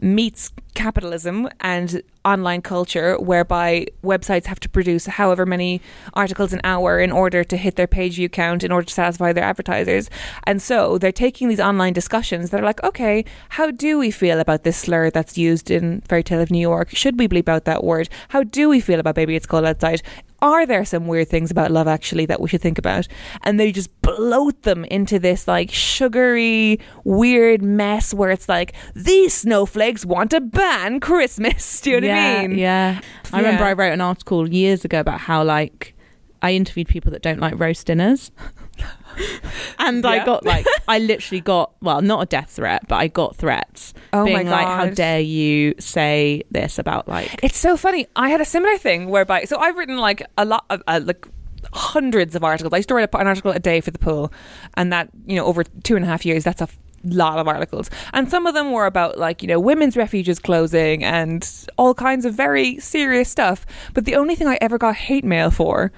meets 0.00 0.52
capitalism 0.76 1.48
and 1.60 2.02
online 2.24 2.60
culture 2.60 3.16
whereby 3.18 3.86
websites 4.04 4.46
have 4.46 4.60
to 4.60 4.68
produce 4.68 5.06
however 5.06 5.46
many 5.46 5.80
articles 6.14 6.52
an 6.52 6.60
hour 6.64 7.00
in 7.00 7.10
order 7.10 7.42
to 7.42 7.56
hit 7.56 7.76
their 7.76 7.86
page 7.86 8.16
view 8.16 8.28
count 8.28 8.62
in 8.62 8.70
order 8.70 8.84
to 8.84 8.92
satisfy 8.92 9.32
their 9.32 9.44
advertisers. 9.44 10.10
And 10.44 10.60
so 10.60 10.98
they're 10.98 11.12
taking 11.12 11.48
these 11.48 11.60
online 11.60 11.92
discussions 11.92 12.50
that 12.50 12.60
are 12.60 12.64
like 12.64 12.82
okay 12.84 13.24
how 13.50 13.70
do 13.70 13.98
we 13.98 14.10
feel 14.10 14.38
about 14.38 14.64
this 14.64 14.76
slur 14.76 15.10
that's 15.10 15.38
used 15.38 15.70
in 15.70 16.02
fairy 16.02 16.22
tale 16.22 16.40
of 16.40 16.50
new 16.50 16.60
york? 16.60 16.90
Should 16.90 17.18
we 17.18 17.26
bleep 17.26 17.48
out 17.48 17.64
that 17.64 17.82
word? 17.82 18.08
How 18.28 18.42
do 18.42 18.68
we 18.68 18.80
feel 18.80 19.00
about 19.00 19.14
baby 19.14 19.34
it's 19.36 19.46
cold 19.46 19.64
outside? 19.64 20.02
Are 20.42 20.66
there 20.66 20.84
some 20.84 21.06
weird 21.06 21.28
things 21.28 21.50
about 21.50 21.70
love 21.70 21.88
actually 21.88 22.26
that 22.26 22.40
we 22.40 22.48
should 22.48 22.60
think 22.60 22.78
about? 22.78 23.08
And 23.42 23.58
they 23.58 23.72
just 23.72 23.90
bloat 24.02 24.62
them 24.62 24.84
into 24.84 25.18
this 25.18 25.48
like 25.48 25.72
sugary 25.72 26.78
weird 27.04 27.62
mess 27.62 28.12
where 28.12 28.30
it's 28.30 28.48
like 28.48 28.74
these 28.94 29.32
snowflakes 29.32 30.04
want 30.04 30.30
to 30.32 30.40
ban 30.66 31.00
christmas 31.00 31.80
do 31.80 31.90
you 31.90 32.00
know 32.00 32.06
yeah, 32.08 32.34
what 32.34 32.44
i 32.44 32.46
mean 32.46 32.58
yeah. 32.58 33.00
I 33.32 33.38
remember 33.38 33.64
Yeah. 33.64 33.68
I 33.68 33.72
wrote 33.72 33.92
an 33.92 34.00
article 34.00 34.48
years 34.48 34.84
ago 34.84 35.00
about 35.00 35.20
how 35.20 35.42
like 35.42 35.94
I 36.42 36.52
interviewed 36.52 36.88
people 36.88 37.10
that 37.12 37.22
don't 37.22 37.40
like 37.40 37.58
roast 37.58 37.86
dinners. 37.86 38.30
and 39.78 40.04
I 40.04 40.24
got 40.24 40.44
like 40.44 40.66
I 40.88 40.98
literally 40.98 41.40
got 41.40 41.72
well, 41.80 42.02
not 42.02 42.22
a 42.22 42.26
death 42.26 42.50
threat, 42.50 42.86
but 42.88 42.96
I 42.96 43.08
got 43.08 43.36
threats 43.36 43.94
oh 44.12 44.24
being 44.24 44.48
like, 44.48 44.66
How 44.66 44.86
dare 44.86 45.20
you 45.20 45.74
say 45.78 46.42
this 46.50 46.78
about 46.78 47.08
like 47.08 47.40
It's 47.42 47.58
so 47.58 47.76
funny. 47.76 48.06
I 48.14 48.28
had 48.28 48.40
a 48.40 48.44
similar 48.44 48.76
thing 48.78 49.08
whereby, 49.08 49.44
so 49.44 49.58
I've 49.58 49.76
written 49.76 49.96
like 49.96 50.22
a 50.36 50.44
lot 50.44 50.64
of 50.70 50.82
uh, 50.86 51.00
like 51.02 51.26
hundreds 51.72 52.36
of 52.36 52.44
articles. 52.44 52.72
I 52.72 52.76
used 52.76 52.88
to 52.90 52.94
write 52.94 53.08
an 53.12 53.26
article 53.26 53.50
a 53.50 53.58
day 53.58 53.80
for 53.80 53.90
the 53.90 53.98
pool, 53.98 54.32
and 54.74 54.92
that 54.92 55.08
you 55.26 55.36
know 55.36 55.46
over 55.46 55.64
two 55.64 55.96
and 55.96 56.04
a 56.04 56.08
half 56.08 56.24
years, 56.24 56.44
that's 56.44 56.60
a 56.60 56.68
lot 57.06 57.38
of 57.38 57.48
articles. 57.48 57.90
And 58.12 58.30
some 58.30 58.46
of 58.46 58.54
them 58.54 58.72
were 58.72 58.86
about 58.86 59.18
like 59.18 59.42
you 59.42 59.48
know 59.48 59.60
women's 59.60 59.96
refuges 59.96 60.38
closing 60.38 61.04
and 61.04 61.48
all 61.76 61.94
kinds 61.94 62.24
of 62.24 62.34
very 62.34 62.78
serious 62.78 63.28
stuff. 63.28 63.66
But 63.94 64.04
the 64.04 64.16
only 64.16 64.34
thing 64.34 64.48
I 64.48 64.58
ever 64.60 64.78
got 64.78 64.96
hate 64.96 65.24
mail 65.24 65.50
for 65.50 65.92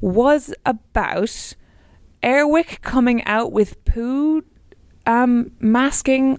was 0.00 0.54
about 0.66 1.54
Air 2.22 2.46
Wick 2.46 2.80
coming 2.82 3.24
out 3.24 3.52
with 3.52 3.82
poo 3.84 4.44
um, 5.06 5.52
masking. 5.60 6.38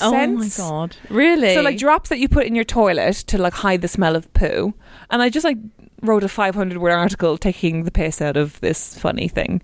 Oh 0.00 0.10
my 0.10 0.48
god. 0.56 0.96
Really? 1.08 1.54
So 1.54 1.62
like 1.62 1.78
drops 1.78 2.08
that 2.08 2.18
you 2.18 2.28
put 2.28 2.46
in 2.46 2.54
your 2.54 2.64
toilet 2.64 3.16
to 3.28 3.38
like 3.38 3.54
hide 3.54 3.80
the 3.80 3.88
smell 3.88 4.16
of 4.16 4.32
poo. 4.32 4.74
And 5.10 5.22
I 5.22 5.28
just 5.30 5.44
like 5.44 5.58
wrote 6.02 6.24
a 6.24 6.28
500 6.28 6.78
word 6.78 6.92
article 6.92 7.38
taking 7.38 7.84
the 7.84 7.90
piss 7.90 8.20
out 8.20 8.36
of 8.36 8.60
this 8.60 8.98
funny 8.98 9.28
thing. 9.28 9.62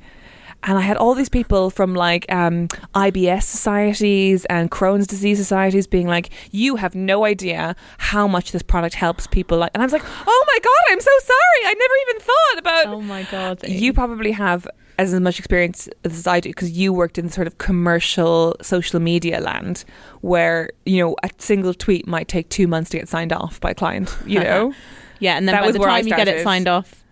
And 0.62 0.76
I 0.76 0.82
had 0.82 0.96
all 0.96 1.14
these 1.14 1.28
people 1.28 1.70
from 1.70 1.94
like 1.94 2.30
um, 2.30 2.68
IBS 2.94 3.44
societies 3.44 4.44
and 4.46 4.70
Crohn's 4.70 5.06
disease 5.06 5.38
societies 5.38 5.86
being 5.86 6.06
like, 6.06 6.30
"You 6.50 6.76
have 6.76 6.94
no 6.94 7.24
idea 7.24 7.74
how 7.98 8.26
much 8.28 8.52
this 8.52 8.62
product 8.62 8.94
helps 8.94 9.26
people." 9.26 9.58
Like, 9.58 9.70
and 9.74 9.82
I 9.82 9.86
was 9.86 9.92
like, 9.92 10.04
"Oh 10.04 10.44
my 10.46 10.58
god, 10.62 10.92
I'm 10.92 11.00
so 11.00 11.10
sorry. 11.22 11.66
I 11.66 11.74
never 11.78 11.94
even 12.10 12.20
thought 12.20 12.58
about." 12.58 12.94
Oh 12.94 13.00
my 13.00 13.22
god. 13.30 13.66
You 13.66 13.92
probably 13.92 14.32
have 14.32 14.68
as 14.98 15.18
much 15.18 15.38
experience 15.38 15.88
as 16.04 16.26
I 16.26 16.40
do 16.40 16.50
because 16.50 16.72
you 16.72 16.92
worked 16.92 17.16
in 17.16 17.30
sort 17.30 17.46
of 17.46 17.56
commercial 17.56 18.54
social 18.60 19.00
media 19.00 19.40
land 19.40 19.84
where, 20.20 20.68
you 20.84 21.02
know, 21.02 21.16
a 21.22 21.30
single 21.38 21.72
tweet 21.72 22.06
might 22.06 22.28
take 22.28 22.50
two 22.50 22.66
months 22.66 22.90
to 22.90 22.98
get 22.98 23.08
signed 23.08 23.32
off 23.32 23.58
by 23.60 23.70
a 23.70 23.74
client, 23.74 24.14
you 24.26 24.40
know? 24.44 24.74
Yeah, 25.18 25.38
and 25.38 25.48
then 25.48 25.54
That 25.54 25.62
by 25.62 25.72
the 25.72 25.78
time 25.78 26.06
you 26.06 26.14
get 26.14 26.28
it 26.28 26.42
signed 26.44 26.68
off, 26.68 27.02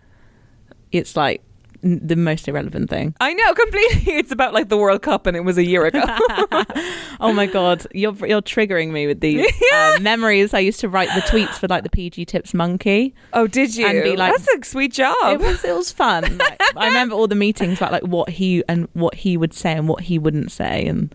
it's 0.92 1.16
like 1.16 1.42
the 1.82 2.16
most 2.16 2.48
irrelevant 2.48 2.90
thing. 2.90 3.14
I 3.20 3.34
know 3.34 3.54
completely. 3.54 4.12
It's 4.18 4.32
about 4.32 4.52
like 4.52 4.68
the 4.68 4.76
World 4.76 5.02
Cup, 5.02 5.26
and 5.26 5.36
it 5.36 5.40
was 5.40 5.58
a 5.58 5.64
year 5.64 5.86
ago. 5.86 6.02
oh 7.20 7.32
my 7.32 7.46
god, 7.46 7.86
you're 7.94 8.14
you're 8.26 8.42
triggering 8.42 8.90
me 8.90 9.06
with 9.06 9.20
these 9.20 9.46
uh, 9.72 9.98
memories. 10.00 10.54
I 10.54 10.58
used 10.58 10.80
to 10.80 10.88
write 10.88 11.08
the 11.14 11.20
tweets 11.22 11.54
for 11.58 11.68
like 11.68 11.84
the 11.84 11.90
PG 11.90 12.24
Tips 12.26 12.52
Monkey. 12.54 13.14
oh, 13.32 13.46
did 13.46 13.76
you? 13.76 13.86
And 13.86 14.02
be 14.02 14.16
like- 14.16 14.32
That's 14.32 14.48
a 14.48 14.68
sweet 14.68 14.92
job. 14.92 15.14
It 15.24 15.40
was 15.40 15.64
it 15.64 15.74
was 15.74 15.92
fun. 15.92 16.38
Like, 16.38 16.60
I 16.76 16.86
remember 16.88 17.14
all 17.14 17.28
the 17.28 17.34
meetings 17.34 17.78
about 17.78 17.92
like 17.92 18.02
what 18.02 18.28
he 18.30 18.62
and 18.68 18.88
what 18.94 19.14
he 19.14 19.36
would 19.36 19.54
say 19.54 19.72
and 19.72 19.88
what 19.88 20.02
he 20.02 20.18
wouldn't 20.18 20.50
say, 20.50 20.86
and 20.86 21.14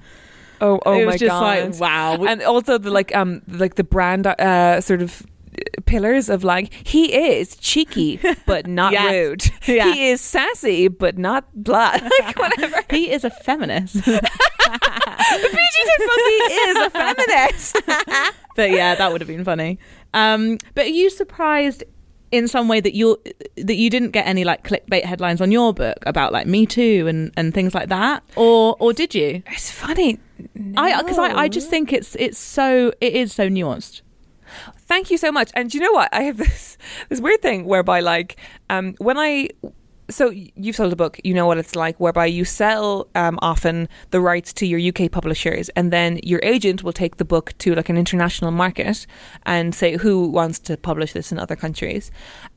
oh, 0.62 0.80
oh 0.86 1.00
it 1.00 1.06
my 1.06 1.18
just 1.18 1.30
god! 1.30 1.72
like 1.72 1.80
wow. 1.80 2.24
And 2.24 2.42
also 2.42 2.78
the 2.78 2.92
like 2.92 3.14
um 3.16 3.42
like 3.48 3.76
the 3.76 3.84
brand 3.84 4.28
uh 4.28 4.82
sort 4.82 5.02
of 5.02 5.24
pillars 5.86 6.30
of 6.30 6.44
like 6.44 6.74
he 6.88 7.14
is 7.14 7.56
cheeky 7.58 8.20
but 8.46 8.68
not 8.68 8.92
Yes. 8.94 9.12
rude 9.12 9.52
Yeah. 9.68 9.92
he 9.94 10.10
is 10.10 10.22
sassy 10.22 10.88
but 10.88 11.18
not 11.18 11.46
blah 11.54 11.98
like 12.22 12.38
whatever 12.40 12.82
he 12.90 13.12
is 13.12 13.24
a 13.24 13.30
feminist. 13.30 13.94
the 13.96 14.02
PG 15.52 15.76
Tips 15.86 16.52
is 16.52 16.78
a 16.78 16.90
feminist 16.90 17.82
but 18.56 18.72
yeah, 18.72 18.96
that 18.96 19.12
would 19.12 19.22
have 19.22 19.28
been 19.28 19.44
funny. 19.44 19.80
Um, 20.14 20.58
but 20.76 20.86
are 20.86 20.90
you 20.90 21.10
surprised 21.10 21.84
in 22.32 22.48
some 22.48 22.68
way 22.68 22.80
that 22.80 22.94
you 22.94 23.18
that 23.58 23.76
you 23.76 23.90
didn't 23.90 24.12
get 24.12 24.26
any 24.28 24.44
like 24.44 24.64
clickbait 24.64 25.04
headlines 25.06 25.42
on 25.42 25.52
your 25.52 25.74
book 25.74 25.98
about 26.06 26.32
like 26.34 26.48
Me 26.48 26.66
Too 26.66 27.06
and 27.08 27.32
and 27.38 27.54
things 27.54 27.74
like 27.74 27.90
that, 27.90 28.24
or 28.36 28.76
or 28.80 28.94
did 28.94 29.14
you? 29.16 29.42
it's 29.48 29.72
funny 29.72 30.20
I 30.78 31.02
because 31.02 31.18
I, 31.20 31.34
I 31.36 31.48
just 31.48 31.70
think 31.70 31.92
it's 31.94 32.16
it's 32.16 32.38
so 32.38 32.92
it 33.02 33.14
is 33.14 33.34
so 33.34 33.50
nuanced. 33.50 34.02
Thank 34.94 35.10
you 35.10 35.18
so 35.18 35.32
much. 35.32 35.50
And 35.56 35.74
you 35.74 35.80
know 35.80 35.92
what? 35.92 36.10
I 36.14 36.22
have 36.22 36.38
this 36.46 36.78
this 37.10 37.20
weird 37.20 37.42
thing 37.42 37.66
whereby 37.66 38.00
like 38.00 38.38
um 38.70 38.94
when 39.00 39.18
I 39.18 39.50
so 40.10 40.30
you've 40.30 40.76
sold 40.76 40.94
a 40.94 40.96
book, 40.96 41.20
you 41.24 41.34
know 41.34 41.48
what 41.48 41.58
it's 41.58 41.76
like, 41.76 42.00
whereby 42.00 42.28
you 42.28 42.46
sell 42.46 43.08
um, 43.16 43.40
often 43.42 43.88
the 44.12 44.22
rights 44.22 44.54
to 44.54 44.68
your 44.68 44.80
UK 44.90 45.10
publishers, 45.10 45.70
and 45.70 45.92
then 45.92 46.20
your 46.22 46.42
agent 46.44 46.84
will 46.84 46.94
take 46.94 47.18
the 47.18 47.26
book 47.26 47.58
to 47.60 47.74
like 47.74 47.90
an 47.90 47.98
international 47.98 48.52
market 48.52 49.08
and 49.48 49.74
say 49.74 49.98
who 49.98 50.28
wants 50.28 50.60
to 50.60 50.78
publish 50.78 51.14
this 51.14 51.32
in 51.32 51.40
other 51.40 51.56
countries. 51.56 52.12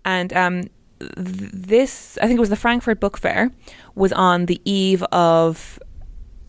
And 0.04 0.32
um, 0.34 0.62
th- 1.00 1.52
this, 1.72 2.18
I 2.20 2.26
think 2.26 2.36
it 2.36 2.40
was 2.40 2.50
the 2.50 2.62
Frankfurt 2.66 3.00
Book 3.00 3.16
Fair, 3.16 3.50
was 3.94 4.12
on 4.12 4.46
the 4.46 4.60
eve 4.64 5.02
of 5.04 5.78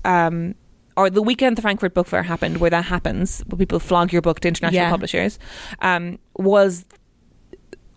um, 0.04 0.56
or 0.98 1.10
the 1.10 1.22
weekend 1.22 1.56
the 1.58 1.62
Frankfurt 1.62 1.94
Book 1.94 2.08
Fair 2.08 2.24
happened, 2.24 2.58
where 2.58 2.70
that 2.72 2.86
happens, 2.86 3.42
where 3.48 3.58
people 3.58 3.80
flog 3.80 4.12
your 4.12 4.22
book 4.22 4.40
to 4.42 4.48
international 4.50 4.82
Yeah. 4.84 4.90
publishers, 4.90 5.40
um, 5.82 6.18
was 6.36 6.84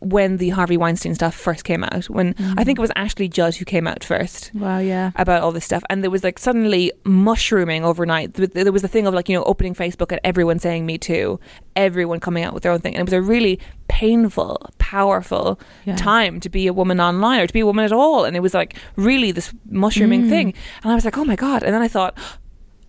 when 0.02 0.38
the 0.38 0.48
Harvey 0.48 0.78
Weinstein 0.78 1.14
stuff 1.14 1.34
first 1.34 1.64
came 1.64 1.84
out. 1.84 2.04
When 2.08 2.34
I 2.56 2.64
think 2.64 2.78
it 2.78 2.80
was 2.80 2.90
Ashley 2.96 3.28
Judd 3.28 3.54
who 3.56 3.66
came 3.66 3.86
out 3.86 4.02
first 4.02 4.50
Wow, 4.54 4.78
yeah. 4.78 5.10
about 5.16 5.42
all 5.42 5.52
this 5.52 5.66
stuff, 5.66 5.82
and 5.90 6.02
there 6.02 6.10
was 6.10 6.24
like 6.24 6.38
suddenly 6.38 6.90
mushrooming 7.04 7.84
overnight. 7.84 8.32
There 8.32 8.72
was 8.72 8.80
the 8.80 8.88
thing 8.88 9.06
of 9.06 9.12
like 9.12 9.28
you 9.28 9.36
know 9.36 9.44
opening 9.44 9.74
Facebook 9.74 10.10
and 10.10 10.18
everyone 10.24 10.58
saying 10.58 10.86
"Me 10.86 10.96
Too," 10.96 11.38
everyone 11.76 12.18
coming 12.18 12.44
out 12.44 12.54
with 12.54 12.62
their 12.62 12.72
own 12.72 12.80
thing, 12.80 12.94
and 12.94 13.00
it 13.00 13.04
was 13.04 13.12
a 13.12 13.20
really 13.20 13.58
painful, 13.88 14.70
powerful 14.78 15.60
Yeah. 15.84 15.96
time 15.96 16.40
to 16.40 16.48
be 16.48 16.66
a 16.66 16.72
woman 16.72 16.98
online 16.98 17.40
or 17.40 17.46
to 17.46 17.52
be 17.52 17.60
a 17.60 17.66
woman 17.66 17.84
at 17.84 17.92
all, 17.92 18.24
and 18.24 18.34
it 18.34 18.40
was 18.40 18.54
like 18.54 18.76
really 18.96 19.32
this 19.32 19.52
mushrooming 19.68 20.22
Mm. 20.24 20.28
thing, 20.30 20.54
and 20.82 20.92
I 20.92 20.94
was 20.94 21.04
like, 21.04 21.18
oh 21.18 21.26
my 21.26 21.36
god, 21.36 21.62
and 21.62 21.74
then 21.74 21.82
I 21.82 21.88
thought. 21.88 22.16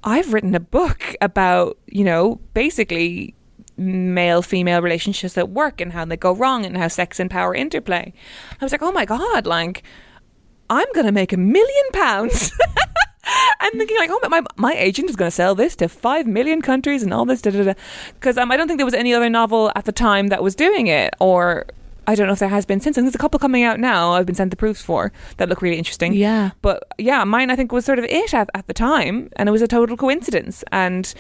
I've 0.04 0.34
written 0.34 0.56
a 0.56 0.60
book 0.60 1.16
about, 1.22 1.78
you 1.88 2.04
know, 2.04 2.40
basically 2.54 3.36
male 3.78 4.42
female 4.42 4.82
relationships 4.82 5.38
at 5.38 5.50
work 5.50 5.82
and 5.82 5.92
how 5.94 6.06
they 6.06 6.18
go 6.18 6.34
wrong 6.34 6.66
and 6.66 6.78
how 6.78 6.88
sex 6.88 7.20
and 7.20 7.30
power 7.30 7.54
interplay. 7.56 8.14
I 8.60 8.66
was 8.66 8.72
like, 8.72 8.82
oh 8.82 8.92
my 8.92 9.06
God, 9.06 9.46
like, 9.46 9.84
I'm 10.70 10.88
going 10.94 11.06
to 11.06 11.12
make 11.12 11.34
a 11.34 11.38
million 11.38 11.86
pounds. 11.94 12.52
I'm 13.60 13.72
thinking 13.74 13.98
like, 13.98 14.10
oh, 14.12 14.20
my- 14.24 14.40
my 14.40 14.48
my 14.56 14.74
agent 14.74 15.10
is 15.10 15.16
going 15.16 15.28
to 15.28 15.36
sell 15.36 15.54
this 15.54 15.76
to 15.78 15.88
five 15.88 16.26
million 16.26 16.62
countries 16.62 17.04
and 17.04 17.14
all 17.14 17.26
this, 17.26 17.42
da 17.42 17.52
da 17.52 17.64
da. 17.64 17.74
Because 18.16 18.38
um, 18.38 18.52
I 18.52 18.58
don't 18.58 18.68
think 18.68 18.78
there 18.80 18.86
was 18.86 18.94
any 18.96 19.14
other 19.14 19.30
novel 19.30 19.72
at 19.76 19.86
the 19.86 19.92
time 19.92 20.28
that 20.28 20.42
was 20.42 20.56
doing 20.56 20.88
it, 20.88 21.14
or 21.20 21.66
I 22.12 22.16
don't 22.16 22.28
know 22.28 22.34
if 22.34 22.40
there 22.40 22.50
has 22.50 22.66
been 22.66 22.82
since. 22.82 22.98
And 22.98 23.08
there's 23.08 23.16
a 23.16 23.20
couple 23.20 23.40
coming 23.40 23.64
out 23.64 23.80
now. 23.80 24.12
I've 24.12 24.26
been 24.26 24.36
sent 24.36 24.52
the 24.52 24.58
proofs 24.58 24.82
for 24.82 25.14
that 25.38 25.48
look 25.48 25.62
really 25.62 25.78
interesting. 25.78 26.14
Yeah. 26.14 26.52
But 26.62 26.84
yeah, 26.98 27.24
mine 27.24 27.50
I 27.50 27.56
think 27.56 27.72
was 27.72 27.86
sort 27.86 28.00
of 28.00 28.06
it 28.06 28.34
at, 28.34 28.50
at 28.54 28.68
the 28.68 28.74
time, 28.74 29.30
and 29.38 29.48
it 29.48 29.52
was 29.52 29.62
a 29.62 29.68
total 29.68 29.96
coincidence. 29.96 30.64
And 30.72 31.14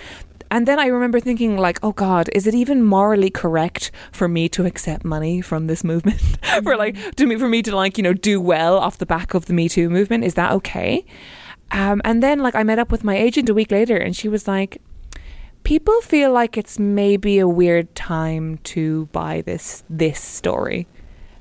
and 0.52 0.68
then 0.68 0.80
I 0.80 0.88
remember 0.88 1.22
thinking 1.22 1.56
like, 1.56 1.80
oh 1.82 1.94
God, 1.94 2.30
is 2.34 2.46
it 2.46 2.54
even 2.54 2.84
morally 2.84 3.30
correct 3.30 3.90
for 4.12 4.28
me 4.28 4.50
to 4.50 4.66
accept 4.66 5.06
money 5.06 5.40
from 5.40 5.68
this 5.68 5.82
movement? 5.82 6.22
for 6.64 6.76
like 6.76 7.16
to 7.16 7.26
me 7.26 7.38
for 7.38 7.48
me 7.48 7.62
to 7.64 7.74
like 7.74 7.98
you 7.98 8.04
know 8.04 8.14
do 8.14 8.42
well 8.42 8.78
off 8.78 8.98
the 8.98 9.06
back 9.06 9.34
of 9.34 9.46
the 9.46 9.54
Me 9.54 9.70
Too 9.70 9.90
movement? 9.90 10.26
Is 10.26 10.34
that 10.34 10.52
okay? 10.52 11.06
Um, 11.72 12.02
and 12.04 12.22
then 12.22 12.40
like 12.40 12.56
I 12.56 12.64
met 12.64 12.80
up 12.80 12.92
with 12.92 13.06
my 13.06 13.16
agent 13.16 13.48
a 13.48 13.54
week 13.54 13.72
later, 13.72 13.96
and 13.98 14.16
she 14.16 14.28
was 14.28 14.48
like. 14.48 14.82
People 15.64 16.00
feel 16.02 16.32
like 16.32 16.58
it's 16.58 16.80
maybe 16.80 17.40
a 17.40 17.48
weird 17.48 17.94
time 17.96 18.58
to 18.64 19.06
buy 19.08 19.42
this 19.42 19.84
this 19.90 20.20
story, 20.20 20.88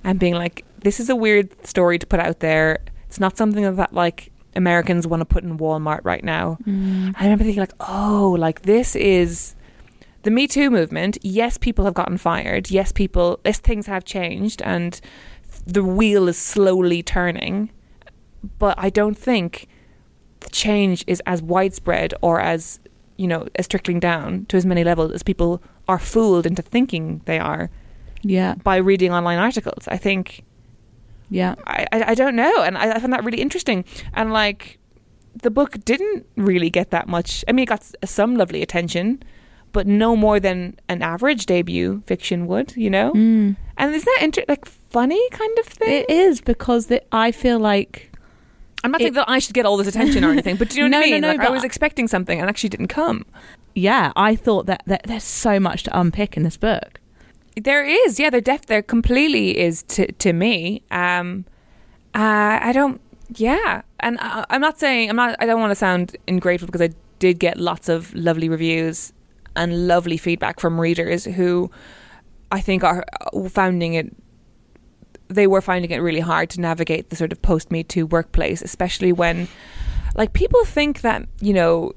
and 0.05 0.19
being 0.19 0.35
like, 0.35 0.65
"This 0.83 1.01
is 1.01 1.09
a 1.09 1.17
weird 1.17 1.49
story 1.67 1.99
to 1.99 2.07
put 2.07 2.21
out 2.21 2.41
there. 2.41 2.79
It's 3.07 3.19
not 3.19 3.37
something 3.37 3.75
that 3.77 3.93
like 3.93 4.31
Americans 4.55 5.07
want 5.07 5.21
to 5.21 5.25
put 5.25 5.43
in 5.43 5.59
Walmart 5.59 6.01
right 6.05 6.23
now." 6.23 6.59
Mm. 6.67 7.15
I 7.19 7.25
remember 7.25 7.45
thinking 7.45 7.61
like, 7.61 7.73
"Oh, 7.81 8.37
like 8.39 8.63
this 8.63 8.95
is 8.95 9.55
the 10.23 10.31
Me 10.31 10.47
Too 10.47 10.71
movement. 10.71 11.19
Yes, 11.23 11.57
people 11.57 11.85
have 11.87 11.95
gotten 11.95 12.19
fired. 12.19 12.71
Yes, 12.71 12.93
people. 12.93 13.41
Yes, 13.45 13.59
things 13.59 13.87
have 13.87 14.05
changed, 14.05 14.61
and 14.63 15.01
the 15.67 15.83
wheel 15.83 16.29
is 16.29 16.37
slowly 16.37 17.03
turning. 17.03 17.71
But 18.59 18.75
I 18.79 18.91
don't 18.91 19.19
think 19.19 19.67
the 20.41 20.51
change 20.51 21.05
is 21.07 21.23
as 21.27 21.43
widespread 21.43 22.15
or 22.23 22.41
as 22.41 22.81
you 23.21 23.29
know 23.33 23.43
as 23.61 23.67
trickling 23.69 24.01
down 24.01 24.29
to 24.49 24.57
as 24.57 24.65
many 24.73 24.83
levels 24.91 25.11
as 25.13 25.23
people 25.23 25.53
are 25.93 25.99
fooled 26.13 26.47
into 26.51 26.63
thinking 26.63 27.21
they 27.31 27.39
are 27.51 27.63
Yeah. 28.37 28.55
by 28.71 28.77
reading 28.91 29.13
online 29.19 29.39
articles. 29.49 29.83
I 29.97 29.99
think 30.07 30.25
Yeah. 31.41 31.55
I, 31.67 31.87
I, 31.97 31.99
I 32.13 32.15
don't 32.21 32.37
know, 32.43 32.55
and 32.67 32.75
I, 32.83 32.85
I 32.95 32.99
found 33.01 33.13
that 33.15 33.25
really 33.25 33.41
interesting. 33.47 33.85
And 34.15 34.33
like, 34.43 34.79
the 35.43 35.51
book 35.51 35.73
didn't 35.85 36.27
really 36.37 36.71
get 36.71 36.91
that 36.91 37.07
much. 37.09 37.45
I 37.49 37.53
mean, 37.53 37.63
it 37.65 37.69
got 37.69 37.85
some 38.05 38.37
lovely 38.37 38.63
attention, 38.63 39.23
but 39.73 39.87
no 39.87 40.17
more 40.17 40.41
than 40.41 40.75
an 40.89 41.03
average 41.03 41.47
debut 41.47 42.03
fiction 42.07 42.47
would, 42.51 42.75
you 42.77 42.91
know. 42.91 43.13
Mm. 43.15 43.57
And 43.79 43.95
is 43.95 44.03
that 44.05 44.19
inter- 44.23 44.45
like 44.49 44.65
funny 44.67 45.23
kind 45.31 45.57
of 45.61 45.67
thing? 45.67 45.93
It 46.03 46.11
is 46.11 46.41
because 46.41 46.87
the, 46.87 47.01
I 47.15 47.31
feel 47.33 47.59
like 47.61 48.10
I'm 48.85 48.91
not 48.93 49.01
it- 49.01 49.05
saying 49.05 49.15
that 49.15 49.29
I 49.29 49.39
should 49.39 49.55
get 49.55 49.67
all 49.67 49.77
this 49.77 49.89
attention 49.89 50.25
or 50.25 50.31
anything, 50.31 50.57
but 50.57 50.71
do 50.71 50.79
you 50.81 50.89
know 50.89 50.99
what 50.99 51.03
No, 51.03 51.07
I 51.07 51.11
no, 51.11 51.13
mean? 51.15 51.21
no, 51.23 51.29
like, 51.29 51.41
I 51.41 51.51
was 51.51 51.65
expecting 51.65 52.09
something 52.09 52.41
and 52.41 52.49
actually 52.49 52.71
didn't 52.71 52.89
come. 52.89 53.25
yeah, 53.75 54.13
I 54.17 54.35
thought 54.37 54.67
that, 54.67 54.83
that 54.87 55.03
there's 55.05 55.25
so 55.25 55.61
much 55.61 55.83
to 55.85 55.99
unpick 55.99 56.37
in 56.37 56.43
this 56.43 56.57
book. 56.57 57.01
There 57.61 57.85
is, 57.85 58.19
yeah, 58.19 58.31
there 58.31 58.41
def 58.41 58.67
there 58.67 58.81
completely 58.83 59.59
is 59.59 59.83
to 59.85 60.11
to 60.13 60.33
me. 60.33 60.83
Um, 60.91 61.45
uh, 62.15 62.59
I 62.63 62.73
don't, 62.73 63.01
yeah, 63.35 63.83
and 63.99 64.19
I, 64.21 64.47
I'm 64.51 64.61
not 64.61 64.79
saying 64.79 65.11
I'm 65.11 65.17
not. 65.17 65.37
I 65.41 65.47
don't 65.47 65.61
want 65.61 65.73
to 65.73 65.75
sound 65.75 66.17
ungrateful 66.29 66.67
because 66.67 66.81
I 66.81 66.91
did 67.19 67.39
get 67.39 67.59
lots 67.59 67.89
of 67.89 68.15
lovely 68.15 68.49
reviews 68.49 69.13
and 69.57 69.87
lovely 69.89 70.17
feedback 70.17 70.59
from 70.61 70.81
readers 70.81 71.25
who 71.25 71.71
I 72.53 72.61
think 72.61 72.83
are 72.85 73.05
uh, 73.35 73.49
finding 73.49 73.95
it. 73.95 74.15
They 75.31 75.47
were 75.47 75.61
finding 75.61 75.91
it 75.93 75.99
really 75.99 76.21
hard 76.21 76.51
to 76.51 76.61
navigate 76.61 77.11
the 77.11 77.17
sort 77.17 77.33
of 77.33 77.41
post 77.41 77.71
Me 77.71 77.83
Too 77.85 78.05
workplace, 78.07 78.63
especially 78.63 79.13
when, 79.13 79.49
like, 80.17 80.33
people 80.33 80.65
think 80.65 81.01
that 81.03 81.27
you 81.41 81.53
know 81.53 81.93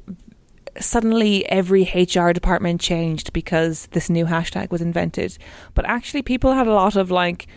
suddenly 0.79 1.45
every 1.49 1.83
HR 1.93 2.31
department 2.31 2.81
changed 2.81 3.31
because 3.33 3.87
this 3.91 4.09
new 4.09 4.25
hashtag 4.25 4.71
was 4.71 4.81
invented. 4.81 5.37
But 5.73 5.85
actually, 5.85 6.21
people 6.23 6.53
had 6.53 6.67
a 6.67 6.73
lot 6.73 6.95
of 6.95 7.11
like 7.11 7.47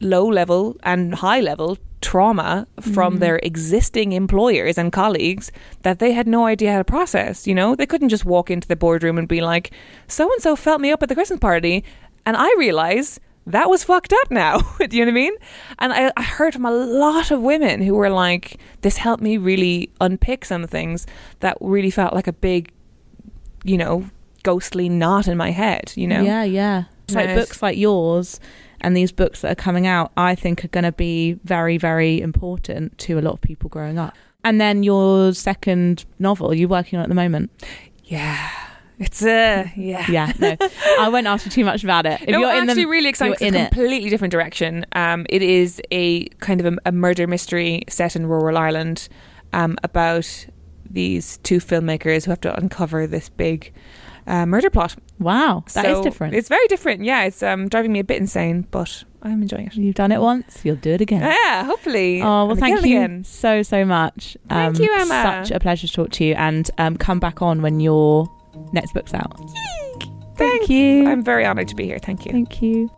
low 0.00 0.26
level 0.26 0.76
and 0.82 1.14
high 1.14 1.40
level 1.40 1.78
trauma 2.00 2.66
from 2.80 3.16
Mm. 3.16 3.20
their 3.20 3.36
existing 3.44 4.12
employers 4.12 4.76
and 4.76 4.90
colleagues 4.92 5.52
that 5.82 5.98
they 6.00 6.12
had 6.12 6.26
no 6.26 6.46
idea 6.46 6.72
how 6.72 6.78
to 6.78 6.84
process. 6.84 7.46
You 7.46 7.54
know, 7.54 7.76
they 7.76 7.86
couldn't 7.86 8.08
just 8.08 8.24
walk 8.24 8.50
into 8.50 8.66
the 8.66 8.76
boardroom 8.76 9.18
and 9.18 9.28
be 9.28 9.40
like, 9.40 9.70
so 10.08 10.24
and 10.32 10.42
so 10.42 10.56
felt 10.56 10.80
me 10.80 10.90
up 10.90 11.02
at 11.02 11.08
the 11.08 11.14
Christmas 11.14 11.38
party. 11.38 11.84
And 12.26 12.36
I 12.36 12.52
realize 12.58 13.20
that 13.46 13.68
was 13.68 13.84
fucked 13.84 14.12
up 14.12 14.30
now. 14.30 14.58
Do 14.88 14.96
you 14.96 15.04
know 15.04 15.10
what 15.10 15.18
I 15.18 15.22
mean? 15.22 15.32
And 15.78 15.92
I, 15.92 16.12
I 16.16 16.22
heard 16.22 16.54
from 16.54 16.64
a 16.64 16.70
lot 16.70 17.30
of 17.30 17.40
women 17.40 17.82
who 17.82 17.94
were 17.94 18.10
like, 18.10 18.58
this 18.82 18.96
helped 18.96 19.22
me 19.22 19.36
really 19.36 19.90
unpick 20.00 20.44
some 20.44 20.66
things 20.66 21.06
that 21.40 21.56
really 21.60 21.90
felt 21.90 22.14
like 22.14 22.26
a 22.26 22.32
big, 22.32 22.72
you 23.64 23.76
know, 23.76 24.06
ghostly 24.42 24.88
knot 24.88 25.28
in 25.28 25.36
my 25.36 25.50
head, 25.50 25.92
you 25.96 26.06
know? 26.06 26.22
Yeah, 26.22 26.44
yeah. 26.44 26.84
It's 27.04 27.14
like 27.14 27.34
books 27.34 27.62
like 27.62 27.76
yours 27.76 28.40
and 28.80 28.96
these 28.96 29.12
books 29.12 29.40
that 29.42 29.52
are 29.52 29.56
coming 29.56 29.86
out, 29.86 30.12
I 30.16 30.34
think 30.34 30.64
are 30.64 30.68
going 30.68 30.84
to 30.84 30.92
be 30.92 31.34
very, 31.44 31.78
very 31.78 32.20
important 32.20 32.96
to 32.98 33.18
a 33.18 33.22
lot 33.22 33.34
of 33.34 33.40
people 33.40 33.68
growing 33.68 33.98
up. 33.98 34.14
And 34.44 34.60
then 34.60 34.82
your 34.82 35.32
second 35.34 36.04
novel, 36.18 36.52
you're 36.52 36.68
working 36.68 36.98
on 36.98 37.04
at 37.04 37.08
the 37.08 37.14
moment. 37.14 37.50
Yeah. 38.04 38.50
It's 39.02 39.22
uh, 39.22 39.66
yeah. 39.76 40.06
Yeah, 40.10 40.32
no, 40.38 40.56
I 41.00 41.08
won't 41.08 41.26
ask 41.26 41.44
you 41.44 41.50
too 41.50 41.64
much 41.64 41.82
about 41.84 42.06
it. 42.06 42.20
If 42.22 42.28
no, 42.28 42.40
you're 42.40 42.48
I'm 42.48 42.62
in 42.64 42.70
actually 42.70 42.84
the, 42.84 42.90
really 42.90 43.08
excited. 43.08 43.40
you're 43.40 43.48
It's 43.48 43.56
in 43.56 43.60
a 43.60 43.64
it. 43.64 43.72
completely 43.72 44.10
different 44.10 44.32
direction. 44.32 44.86
Um, 44.92 45.26
it 45.30 45.42
is 45.42 45.80
a 45.90 46.26
kind 46.40 46.60
of 46.60 46.66
a, 46.74 46.76
a 46.86 46.92
murder 46.92 47.26
mystery 47.26 47.82
set 47.88 48.16
in 48.16 48.26
rural 48.26 48.56
Ireland 48.58 49.08
um, 49.52 49.76
about 49.82 50.46
these 50.88 51.38
two 51.38 51.58
filmmakers 51.58 52.24
who 52.26 52.30
have 52.32 52.40
to 52.42 52.54
uncover 52.56 53.06
this 53.06 53.28
big 53.30 53.72
uh, 54.26 54.46
murder 54.46 54.70
plot. 54.70 54.94
Wow, 55.18 55.64
that 55.74 55.86
is 55.86 55.96
So 55.98 56.02
different. 56.02 56.34
It's 56.34 56.48
very 56.48 56.66
different. 56.68 57.02
Yeah, 57.04 57.24
it's 57.24 57.42
um, 57.42 57.68
driving 57.68 57.92
me 57.92 57.98
a 58.00 58.04
bit 58.04 58.18
insane, 58.18 58.66
but 58.70 59.04
I'm 59.22 59.40
enjoying 59.42 59.66
it. 59.68 59.74
You've 59.74 59.94
done 59.94 60.12
it 60.12 60.20
once, 60.20 60.60
you'll 60.64 60.76
do 60.76 60.90
it 60.90 61.00
again. 61.00 61.22
Yeah, 61.22 61.64
hopefully. 61.64 62.20
Oh 62.20 62.24
well, 62.24 62.50
And 62.52 62.60
thank 62.60 62.84
you 62.84 62.96
again. 62.98 63.24
so 63.24 63.62
so 63.62 63.84
much. 63.84 64.36
Thank 64.48 64.78
you, 64.80 64.90
Emma. 64.92 65.42
Such 65.44 65.50
a 65.56 65.60
pleasure 65.60 65.86
to 65.86 65.92
talk 65.92 66.10
to 66.12 66.24
you, 66.24 66.34
and 66.34 66.70
um, 66.78 66.96
come 66.96 67.18
back 67.20 67.40
on 67.42 67.62
when 67.62 67.80
your 67.80 68.30
next 68.72 68.92
book's 68.92 69.14
out. 69.14 69.38
Thank 70.34 70.36
Thanks. 70.36 70.68
you. 70.70 71.06
I'm 71.08 71.22
very 71.22 71.46
honoured 71.46 71.68
to 71.68 71.74
be 71.74 71.84
here. 71.84 71.98
Thank 71.98 72.26
you. 72.26 72.32
Thank 72.32 72.62
you. 72.62 72.90